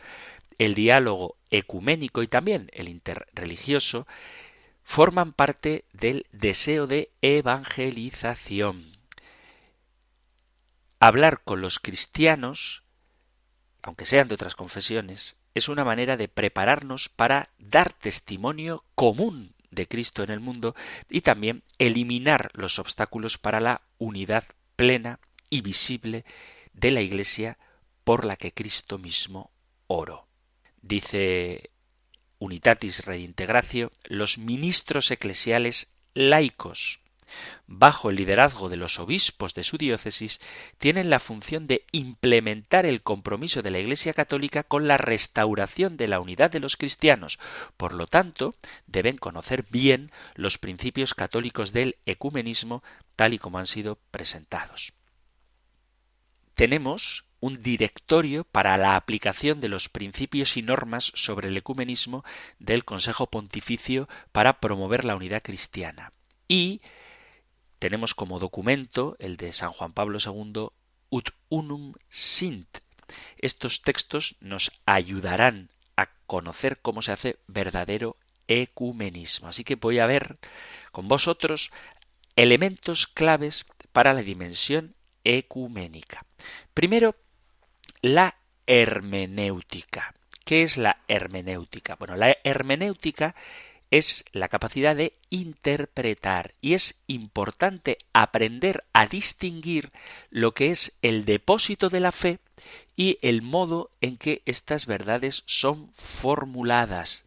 el 0.59 0.75
diálogo 0.75 1.37
ecuménico 1.51 2.25
y 2.25 2.27
también 2.27 2.69
el 2.73 2.89
interreligioso 2.89 4.09
forman 4.91 5.33
parte 5.33 5.85
del 5.93 6.27
deseo 6.33 6.89
de 6.89 7.13
evangelización. 7.23 8.91
Hablar 10.99 11.43
con 11.45 11.61
los 11.61 11.79
cristianos, 11.79 12.83
aunque 13.83 14.05
sean 14.05 14.27
de 14.27 14.35
otras 14.35 14.57
confesiones, 14.57 15.39
es 15.55 15.69
una 15.69 15.85
manera 15.85 16.17
de 16.17 16.27
prepararnos 16.27 17.09
para 17.09 17.51
dar 17.61 17.93
testimonio 17.93 18.83
común 18.97 19.55
de 19.71 19.87
Cristo 19.87 20.25
en 20.25 20.31
el 20.31 20.41
mundo 20.41 20.75
y 21.09 21.21
también 21.21 21.63
eliminar 21.79 22.51
los 22.55 22.81
obstáculos 22.81 23.39
para 23.39 23.61
la 23.61 23.83
unidad 23.99 24.43
plena 24.75 25.21
y 25.51 25.61
visible 25.61 26.25
de 26.73 26.91
la 26.91 27.01
Iglesia 27.01 27.59
por 28.03 28.25
la 28.25 28.35
que 28.35 28.53
Cristo 28.53 28.99
mismo 28.99 29.53
oró. 29.87 30.27
Dice 30.83 31.71
Unitatis 32.41 33.05
Reintegratio, 33.05 33.93
los 34.05 34.39
ministros 34.39 35.11
eclesiales 35.11 35.93
laicos, 36.15 36.99
bajo 37.67 38.11
el 38.11 38.17
liderazgo 38.17 38.71
de 38.71 38.79
los 38.79 38.99
obispos 38.99 39.55
de 39.55 39.63
su 39.63 39.77
diócesis, 39.77 40.41
tienen 40.79 41.11
la 41.11 41.19
función 41.19 41.67
de 41.67 41.85
implementar 41.93 42.87
el 42.87 43.03
compromiso 43.03 43.63
de 43.63 43.71
la 43.71 43.79
Iglesia 43.79 44.15
católica 44.15 44.63
con 44.65 44.89
la 44.89 44.97
restauración 44.97 45.99
de 45.99 46.09
la 46.09 46.19
unidad 46.19 46.51
de 46.51 46.61
los 46.61 46.79
cristianos. 46.79 47.39
Por 47.77 47.95
lo 47.95 48.07
tanto, 48.07 48.55
deben 48.87 49.19
conocer 49.19 49.67
bien 49.71 50.11
los 50.35 50.57
principios 50.57 51.15
católicos 51.15 51.73
del 51.73 51.97
ecumenismo 52.07 52.83
tal 53.17 53.35
y 53.35 53.39
como 53.39 53.59
han 53.59 53.67
sido 53.67 53.99
presentados. 54.11 54.95
Tenemos 56.55 57.27
un 57.41 57.63
directorio 57.63 58.45
para 58.45 58.77
la 58.77 58.97
aplicación 58.97 59.61
de 59.61 59.69
los 59.69 59.89
principios 59.89 60.57
y 60.57 60.63
normas 60.63 61.13
sobre 61.15 61.49
el 61.49 61.57
ecumenismo 61.57 62.25
del 62.59 62.85
Consejo 62.85 63.27
Pontificio 63.29 64.09
para 64.33 64.61
promover 64.61 65.05
la 65.05 65.17
unidad 65.17 65.43
cristiana. 65.43 66.13
Y 66.49 66.83
tenemos 67.79 68.15
como 68.15 68.39
documento 68.39 69.17
el 69.19 69.37
de 69.37 69.53
San 69.53 69.73
Juan 69.73 69.93
Pablo 69.93 70.19
II, 70.25 70.69
Ut 71.09 71.31
Unum 71.49 71.95
Sint. 72.09 72.79
Estos 73.39 73.83
textos 73.83 74.37
nos 74.41 74.71
ayudarán 74.85 75.71
a 75.97 76.11
conocer 76.27 76.79
cómo 76.81 77.03
se 77.03 77.13
hace 77.13 77.39
verdadero 77.47 78.17
ecumenismo. 78.49 79.49
Así 79.49 79.65
que 79.65 79.77
voy 79.77 79.99
a 79.99 80.07
ver 80.07 80.39
con 80.93 81.09
vosotros 81.09 81.71
elementos 82.37 83.07
claves 83.07 83.67
para 83.93 84.13
la 84.13 84.23
dimensión 84.23 84.95
ecuménica. 85.25 86.25
Primero, 86.75 87.15
la 88.03 88.37
hermenéutica. 88.67 90.15
¿Qué 90.45 90.63
es 90.63 90.77
la 90.77 91.03
hermenéutica? 91.09 91.97
Bueno, 91.97 92.17
la 92.17 92.37
hermenéutica 92.45 93.35
es 93.91 94.25
la 94.33 94.49
capacidad 94.49 94.95
de 94.95 95.15
interpretar 95.31 96.55
y 96.61 96.75
es 96.75 97.03
importante 97.07 97.99
aprender 98.13 98.85
a 98.93 99.07
distinguir 99.07 99.91
lo 100.31 100.55
que 100.55 100.71
es 100.71 100.97
el 101.03 101.25
depósito 101.25 101.91
de 101.91 102.01
la 102.01 102.13
fe 102.13 102.39
y 102.97 103.19
el 103.23 103.43
modo 103.43 103.91
en 104.01 104.17
que 104.17 104.43
estas 104.47 104.87
verdades 104.87 105.43
son 105.47 105.93
formuladas. 105.95 107.25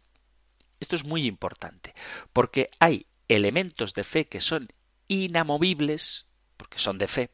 Esto 0.80 0.96
es 0.96 1.04
muy 1.04 1.26
importante, 1.26 1.94
porque 2.32 2.70
hay 2.78 3.06
elementos 3.28 3.94
de 3.94 4.04
fe 4.04 4.26
que 4.26 4.40
son 4.40 4.68
inamovibles, 5.08 6.26
porque 6.56 6.78
son 6.78 6.98
de 6.98 7.08
fe, 7.08 7.30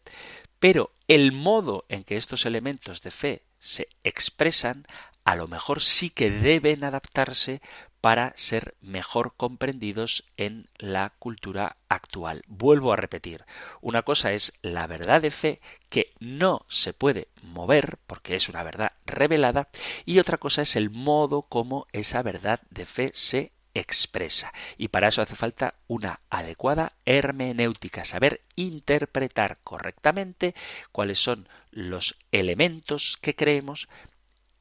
pero 0.61 0.93
el 1.09 1.33
modo 1.33 1.85
en 1.89 2.05
que 2.05 2.17
estos 2.17 2.47
elementos 2.47 3.03
de 3.03 3.11
fe 3.11 3.43
se 3.59 3.89
expresan 4.05 4.87
a 5.25 5.35
lo 5.35 5.49
mejor 5.49 5.83
sí 5.83 6.11
que 6.11 6.31
deben 6.31 6.85
adaptarse 6.85 7.61
para 8.01 8.33
ser 8.37 8.75
mejor 8.81 9.35
comprendidos 9.37 10.25
en 10.37 10.69
la 10.79 11.13
cultura 11.19 11.77
actual. 11.89 12.43
Vuelvo 12.47 12.93
a 12.93 12.97
repetir, 12.97 13.45
una 13.83 14.03
cosa 14.03 14.33
es 14.33 14.55
la 14.63 14.87
verdad 14.87 15.21
de 15.21 15.31
fe 15.31 15.61
que 15.91 16.15
no 16.19 16.63
se 16.69 16.95
puede 16.95 17.29
mover 17.43 17.99
porque 18.07 18.37
es 18.37 18.49
una 18.49 18.63
verdad 18.63 18.93
revelada 19.05 19.69
y 20.07 20.19
otra 20.19 20.39
cosa 20.39 20.63
es 20.63 20.77
el 20.77 20.91
modo 20.91 21.43
como 21.43 21.87
esa 21.93 22.23
verdad 22.23 22.61
de 22.71 22.87
fe 22.87 23.11
se 23.15 23.53
expresa. 23.75 24.53
Y 24.77 24.89
para 24.89 25.09
eso 25.09 25.23
hace 25.23 25.37
falta 25.37 25.75
una 25.87 26.21
adecuada 26.31 26.93
hermenéutica, 27.05 28.05
saber 28.05 28.41
interpretar 28.57 29.59
correctamente 29.65 30.55
cuáles 30.93 31.19
son 31.19 31.49
los 31.71 32.17
elementos 32.33 33.19
que 33.21 33.35
creemos, 33.35 33.89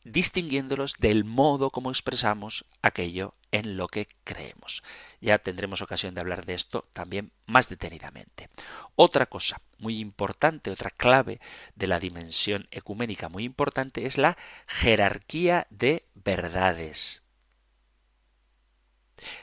distinguiéndolos 0.04 0.96
del 1.00 1.24
modo 1.24 1.70
como 1.70 1.90
expresamos 1.90 2.66
aquello 2.82 3.36
en 3.52 3.78
lo 3.78 3.88
que 3.88 4.08
creemos. 4.24 4.84
Ya 5.22 5.40
tendremos 5.40 5.82
ocasión 5.82 6.14
de 6.14 6.22
hablar 6.22 6.46
de 6.46 6.54
esto 6.54 6.88
también 6.94 7.32
más 7.46 7.70
detenidamente. 7.70 8.50
Otra 8.96 9.26
cosa 9.26 9.62
muy 9.78 10.00
importante, 10.00 10.72
otra 10.72 10.92
clave 10.92 11.40
de 11.76 11.88
la 11.88 12.00
dimensión 12.00 12.68
ecuménica 12.72 13.30
muy 13.30 13.44
importante 13.44 14.06
es 14.06 14.18
la 14.18 14.38
jerarquía 14.68 15.68
de 15.70 16.06
verdades. 16.14 17.24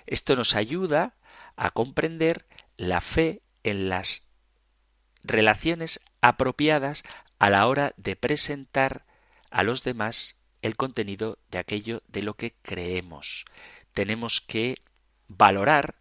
Esto 0.06 0.36
nos 0.36 0.54
ayuda 0.54 1.14
a 1.56 1.70
comprender 1.70 2.46
la 2.76 3.00
fe 3.00 3.42
en 3.62 3.88
las 3.88 4.26
relaciones 5.22 6.00
apropiadas 6.20 7.02
a 7.38 7.50
la 7.50 7.66
hora 7.66 7.92
de 7.96 8.16
presentar 8.16 9.04
a 9.50 9.62
los 9.62 9.82
demás 9.82 10.36
el 10.62 10.76
contenido 10.76 11.38
de 11.50 11.58
aquello 11.58 12.02
de 12.08 12.22
lo 12.22 12.34
que 12.34 12.54
creemos. 12.62 13.44
Tenemos 13.92 14.40
que 14.40 14.82
valorar 15.28 15.96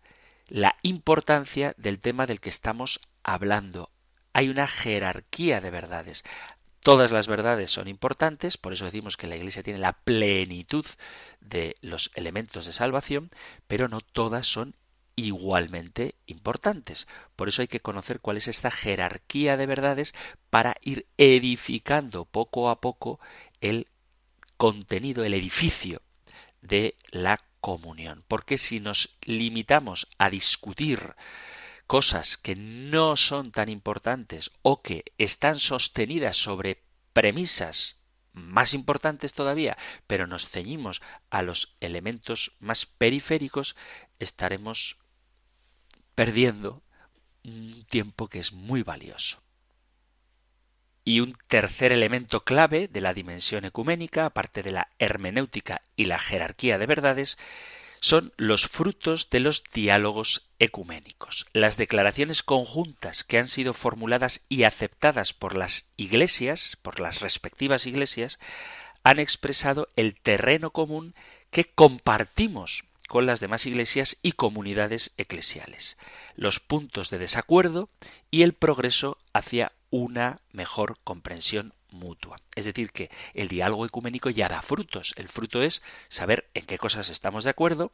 la 0.47 0.75
importancia 0.81 1.73
del 1.77 1.99
tema 1.99 2.25
del 2.25 2.39
que 2.39 2.49
estamos 2.49 2.99
hablando. 3.23 3.91
Hay 4.33 4.49
una 4.49 4.67
jerarquía 4.67 5.61
de 5.61 5.71
verdades. 5.71 6.23
Todas 6.85 7.09
las 7.09 7.25
verdades 7.25 7.71
son 7.71 7.87
importantes, 7.87 8.57
por 8.57 8.71
eso 8.71 8.85
decimos 8.85 9.17
que 9.17 9.25
la 9.25 9.35
Iglesia 9.35 9.63
tiene 9.63 9.79
la 9.79 9.93
plenitud 9.93 10.85
de 11.41 11.75
los 11.81 12.11
elementos 12.13 12.67
de 12.67 12.73
salvación, 12.73 13.31
pero 13.65 13.87
no 13.87 14.01
todas 14.01 14.45
son 14.45 14.75
igualmente 15.15 16.13
importantes. 16.27 17.07
Por 17.35 17.49
eso 17.49 17.63
hay 17.63 17.67
que 17.67 17.79
conocer 17.79 18.19
cuál 18.19 18.37
es 18.37 18.47
esta 18.47 18.69
jerarquía 18.69 19.57
de 19.57 19.65
verdades 19.65 20.13
para 20.51 20.75
ir 20.79 21.07
edificando 21.17 22.25
poco 22.25 22.69
a 22.69 22.79
poco 22.81 23.19
el 23.61 23.87
contenido, 24.55 25.23
el 25.23 25.33
edificio 25.33 26.03
de 26.61 26.97
la 27.09 27.39
comunión. 27.61 28.23
Porque 28.27 28.59
si 28.59 28.79
nos 28.79 29.17
limitamos 29.23 30.07
a 30.19 30.29
discutir 30.29 31.15
cosas 31.87 32.37
que 32.37 32.55
no 32.55 33.15
son 33.17 33.51
tan 33.51 33.69
importantes 33.69 34.51
o 34.61 34.81
que 34.81 35.03
están 35.17 35.59
sostenidas 35.59 36.37
sobre 36.37 36.83
premisas 37.13 37.99
más 38.33 38.73
importantes 38.73 39.33
todavía, 39.33 39.77
pero 40.07 40.27
nos 40.27 40.47
ceñimos 40.47 41.01
a 41.29 41.41
los 41.41 41.75
elementos 41.79 42.51
más 42.59 42.85
periféricos, 42.85 43.75
estaremos 44.19 44.97
perdiendo 46.15 46.83
un 47.43 47.85
tiempo 47.85 48.27
que 48.27 48.39
es 48.39 48.51
muy 48.51 48.83
valioso. 48.83 49.41
Y 51.03 51.19
un 51.19 51.37
tercer 51.47 51.91
elemento 51.91 52.43
clave 52.43 52.87
de 52.87 52.99
la 52.99 53.13
dimensión 53.13 53.63
ecuménica, 53.63 54.25
aparte 54.25 54.63
de 54.63 54.71
la 54.71 54.89
hermenéutica 54.97 55.81
y 55.95 56.05
la 56.05 56.17
jerarquía 56.17 56.77
de 56.77 56.87
verdades, 56.87 57.37
son 57.99 58.33
los 58.37 58.67
frutos 58.67 59.29
de 59.29 59.39
los 59.39 59.63
diálogos 59.73 60.47
ecuménicos. 60.59 61.45
Las 61.53 61.77
declaraciones 61.77 62.43
conjuntas 62.43 63.23
que 63.23 63.39
han 63.39 63.47
sido 63.47 63.73
formuladas 63.73 64.41
y 64.49 64.63
aceptadas 64.63 65.33
por 65.33 65.55
las 65.55 65.85
iglesias, 65.97 66.77
por 66.81 66.99
las 66.99 67.19
respectivas 67.19 67.85
iglesias, 67.85 68.39
han 69.03 69.19
expresado 69.19 69.89
el 69.95 70.15
terreno 70.15 70.71
común 70.71 71.13
que 71.51 71.65
compartimos 71.65 72.83
con 73.07 73.25
las 73.25 73.39
demás 73.39 73.65
iglesias 73.65 74.17
y 74.21 74.31
comunidades 74.33 75.13
eclesiales, 75.17 75.97
los 76.35 76.59
puntos 76.59 77.09
de 77.09 77.19
desacuerdo 77.19 77.89
y 78.31 78.41
el 78.43 78.53
progreso 78.53 79.17
hacia 79.31 79.73
una 79.91 80.41
mejor 80.51 80.97
comprensión 81.03 81.73
mutua. 81.95 82.37
Es 82.55 82.65
decir, 82.65 82.91
que 82.91 83.09
el 83.33 83.47
diálogo 83.47 83.85
ecuménico 83.85 84.29
ya 84.29 84.47
da 84.47 84.61
frutos. 84.61 85.13
El 85.17 85.29
fruto 85.29 85.61
es 85.61 85.81
saber 86.09 86.49
en 86.53 86.65
qué 86.65 86.77
cosas 86.77 87.09
estamos 87.09 87.43
de 87.43 87.49
acuerdo, 87.49 87.91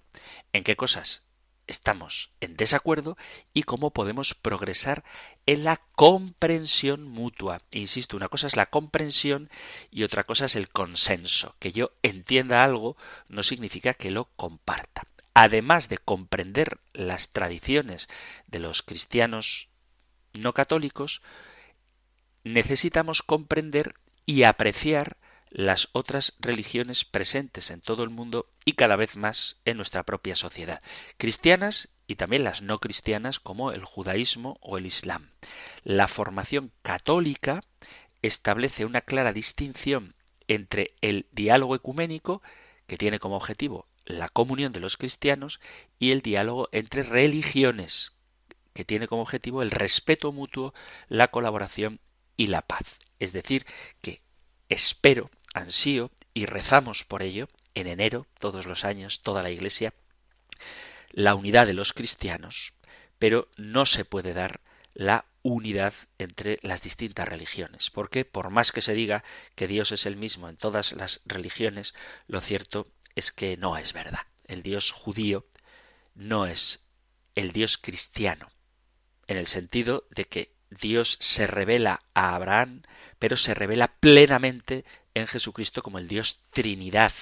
en 0.53 0.63
qué 0.63 0.75
cosas 0.75 1.25
estamos 1.67 2.31
en 2.41 2.57
desacuerdo 2.57 3.17
y 3.53 3.63
cómo 3.63 3.91
podemos 3.91 4.33
progresar 4.35 5.03
en 5.45 5.63
la 5.63 5.81
comprensión 5.95 7.03
mutua. 7.03 7.61
Insisto, 7.71 8.17
una 8.17 8.27
cosa 8.27 8.47
es 8.47 8.55
la 8.55 8.67
comprensión 8.67 9.49
y 9.89 10.03
otra 10.03 10.25
cosa 10.25 10.45
es 10.45 10.55
el 10.55 10.69
consenso. 10.69 11.55
Que 11.59 11.71
yo 11.71 11.91
entienda 12.03 12.63
algo 12.63 12.97
no 13.29 13.43
significa 13.43 13.93
que 13.93 14.11
lo 14.11 14.25
comparta. 14.35 15.07
Además 15.33 15.87
de 15.87 15.97
comprender 15.97 16.79
las 16.93 17.31
tradiciones 17.31 18.09
de 18.47 18.59
los 18.59 18.81
cristianos 18.81 19.69
no 20.33 20.53
católicos, 20.53 21.21
necesitamos 22.43 23.21
comprender 23.21 23.95
y 24.25 24.43
apreciar 24.43 25.17
las 25.49 25.89
otras 25.91 26.35
religiones 26.39 27.03
presentes 27.03 27.71
en 27.71 27.81
todo 27.81 28.03
el 28.03 28.09
mundo 28.09 28.47
y 28.63 28.73
cada 28.73 28.95
vez 28.95 29.17
más 29.17 29.57
en 29.65 29.77
nuestra 29.77 30.03
propia 30.03 30.35
sociedad, 30.35 30.81
cristianas 31.17 31.89
y 32.07 32.15
también 32.15 32.43
las 32.43 32.61
no 32.61 32.79
cristianas 32.79 33.39
como 33.39 33.71
el 33.71 33.83
judaísmo 33.83 34.57
o 34.61 34.77
el 34.77 34.85
islam. 34.85 35.31
La 35.83 36.07
formación 36.07 36.71
católica 36.81 37.61
establece 38.21 38.85
una 38.85 39.01
clara 39.01 39.33
distinción 39.33 40.15
entre 40.47 40.95
el 41.01 41.27
diálogo 41.31 41.75
ecuménico, 41.75 42.41
que 42.87 42.97
tiene 42.97 43.19
como 43.19 43.37
objetivo 43.37 43.87
la 44.05 44.29
comunión 44.29 44.73
de 44.73 44.79
los 44.79 44.97
cristianos, 44.97 45.59
y 45.99 46.11
el 46.11 46.21
diálogo 46.21 46.69
entre 46.71 47.03
religiones, 47.03 48.13
que 48.73 48.83
tiene 48.83 49.07
como 49.07 49.21
objetivo 49.21 49.61
el 49.61 49.71
respeto 49.71 50.31
mutuo, 50.31 50.73
la 51.07 51.29
colaboración 51.29 51.99
y 52.41 52.47
la 52.47 52.63
paz. 52.63 52.97
Es 53.19 53.33
decir, 53.33 53.67
que 54.01 54.23
espero 54.67 55.29
ansío 55.53 56.09
y 56.33 56.47
rezamos 56.47 57.03
por 57.03 57.21
ello 57.21 57.47
en 57.75 57.85
enero, 57.85 58.25
todos 58.39 58.65
los 58.65 58.83
años, 58.83 59.21
toda 59.21 59.43
la 59.43 59.51
Iglesia, 59.51 59.93
la 61.11 61.35
unidad 61.35 61.67
de 61.67 61.75
los 61.75 61.93
cristianos, 61.93 62.73
pero 63.19 63.47
no 63.57 63.85
se 63.85 64.05
puede 64.05 64.33
dar 64.33 64.61
la 64.95 65.25
unidad 65.43 65.93
entre 66.17 66.57
las 66.63 66.81
distintas 66.81 67.29
religiones, 67.29 67.91
porque 67.91 68.25
por 68.25 68.49
más 68.49 68.71
que 68.71 68.81
se 68.81 68.95
diga 68.95 69.23
que 69.53 69.67
Dios 69.67 69.91
es 69.91 70.07
el 70.07 70.15
mismo 70.15 70.49
en 70.49 70.57
todas 70.57 70.93
las 70.93 71.21
religiones, 71.25 71.93
lo 72.25 72.41
cierto 72.41 72.91
es 73.13 73.31
que 73.31 73.55
no 73.55 73.77
es 73.77 73.93
verdad. 73.93 74.25
El 74.45 74.63
Dios 74.63 74.89
judío 74.89 75.45
no 76.15 76.47
es 76.47 76.87
el 77.35 77.51
Dios 77.51 77.77
cristiano, 77.77 78.49
en 79.27 79.37
el 79.37 79.45
sentido 79.45 80.07
de 80.09 80.25
que 80.25 80.60
Dios 80.71 81.17
se 81.19 81.45
revela 81.47 82.01
a 82.13 82.35
Abraham, 82.35 82.81
pero 83.19 83.37
se 83.37 83.53
revela 83.53 83.89
plenamente 83.99 84.85
en 85.13 85.27
Jesucristo 85.27 85.83
como 85.83 85.99
el 85.99 86.07
Dios 86.07 86.39
Trinidad. 86.51 87.13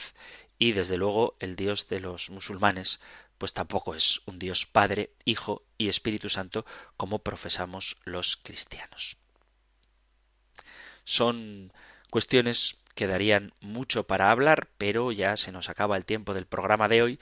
Y 0.58 0.74
desde 0.74 0.98
luego 0.98 1.36
el 1.40 1.56
Dios 1.56 1.88
de 1.90 2.00
los 2.00 2.30
musulmanes, 2.30 3.00
pues 3.38 3.54
tampoco 3.54 3.96
es 3.96 4.22
un 4.26 4.38
Dios 4.38 4.66
Padre, 4.66 5.12
Hijo 5.26 5.64
y 5.78 5.90
Espíritu 5.90 6.30
Santo 6.30 6.66
como 6.96 7.20
profesamos 7.20 7.98
los 8.04 8.38
cristianos. 8.38 9.18
Son 11.04 11.74
cuestiones 12.10 12.78
que 12.94 13.08
darían 13.08 13.54
mucho 13.62 14.04
para 14.04 14.30
hablar, 14.30 14.68
pero 14.78 15.12
ya 15.12 15.38
se 15.38 15.52
nos 15.52 15.70
acaba 15.70 15.98
el 15.98 16.06
tiempo 16.06 16.34
del 16.34 16.46
programa 16.46 16.88
de 16.88 17.02
hoy, 17.02 17.20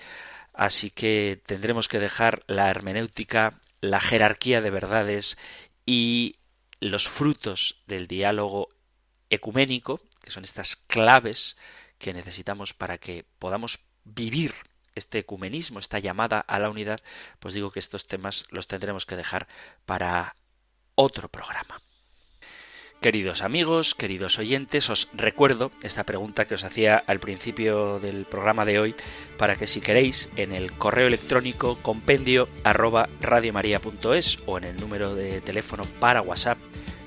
así 0.54 0.90
que 0.90 1.40
tendremos 1.46 1.88
que 1.88 2.00
dejar 2.00 2.44
la 2.48 2.70
hermenéutica, 2.70 3.60
la 3.80 4.00
jerarquía 4.00 4.60
de 4.62 4.72
verdades 4.72 5.38
y 5.88 6.36
los 6.80 7.10
frutos 7.10 7.82
del 7.88 8.06
diálogo 8.06 8.70
ecuménico 9.32 10.00
que 10.22 10.30
son 10.30 10.44
estas 10.44 10.76
claves 10.76 11.58
que 11.98 12.14
necesitamos 12.14 12.74
para 12.74 12.98
que 12.98 13.26
podamos 13.40 13.80
vivir 14.04 14.54
este 14.94 15.20
ecumenismo, 15.20 15.80
esta 15.80 16.00
llamada 16.00 16.42
a 16.42 16.60
la 16.60 16.70
unidad, 16.70 17.00
pues 17.40 17.54
digo 17.54 17.72
que 17.72 17.80
estos 17.80 18.08
temas 18.08 18.46
los 18.50 18.68
tendremos 18.68 19.06
que 19.06 19.16
dejar 19.16 19.48
para 19.86 20.36
otro 20.96 21.30
programa. 21.30 21.82
Queridos 23.02 23.42
amigos, 23.44 23.94
queridos 23.94 24.40
oyentes, 24.40 24.90
os 24.90 25.08
recuerdo 25.14 25.72
esta 25.84 26.04
pregunta 26.04 26.48
que 26.48 26.56
os 26.56 26.64
hacía 26.64 27.04
al 27.06 27.20
principio 27.20 28.00
del 28.00 28.26
programa 28.26 28.66
de 28.66 28.80
hoy 28.80 28.96
para 29.38 29.56
que 29.56 29.68
si 29.68 29.82
queréis 29.82 30.32
en 30.36 30.52
el 30.52 30.72
correo 30.72 31.06
electrónico 31.06 31.78
compendio 31.84 32.50
arroba 32.64 33.08
o 34.48 34.58
en 34.58 34.64
el 34.64 34.78
número 34.78 35.14
de 35.14 35.42
teléfono 35.42 35.84
para 36.00 36.24
WhatsApp, 36.24 36.58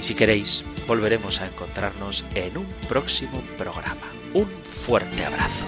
si 0.04 0.16
queréis 0.16 0.66
volveremos 0.86 1.40
a 1.40 1.48
encontrarnos 1.48 2.26
en 2.36 2.58
un 2.58 2.66
próximo 2.90 3.42
programa. 3.58 4.02
Un 4.34 4.48
fuerte 4.48 5.24
abrazo. 5.24 5.66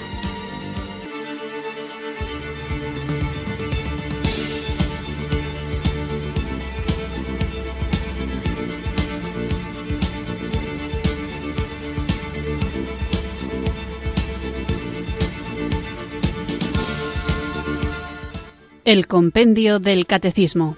El 18.83 19.07
Compendio 19.07 19.79
del 19.79 20.05
Catecismo 20.05 20.77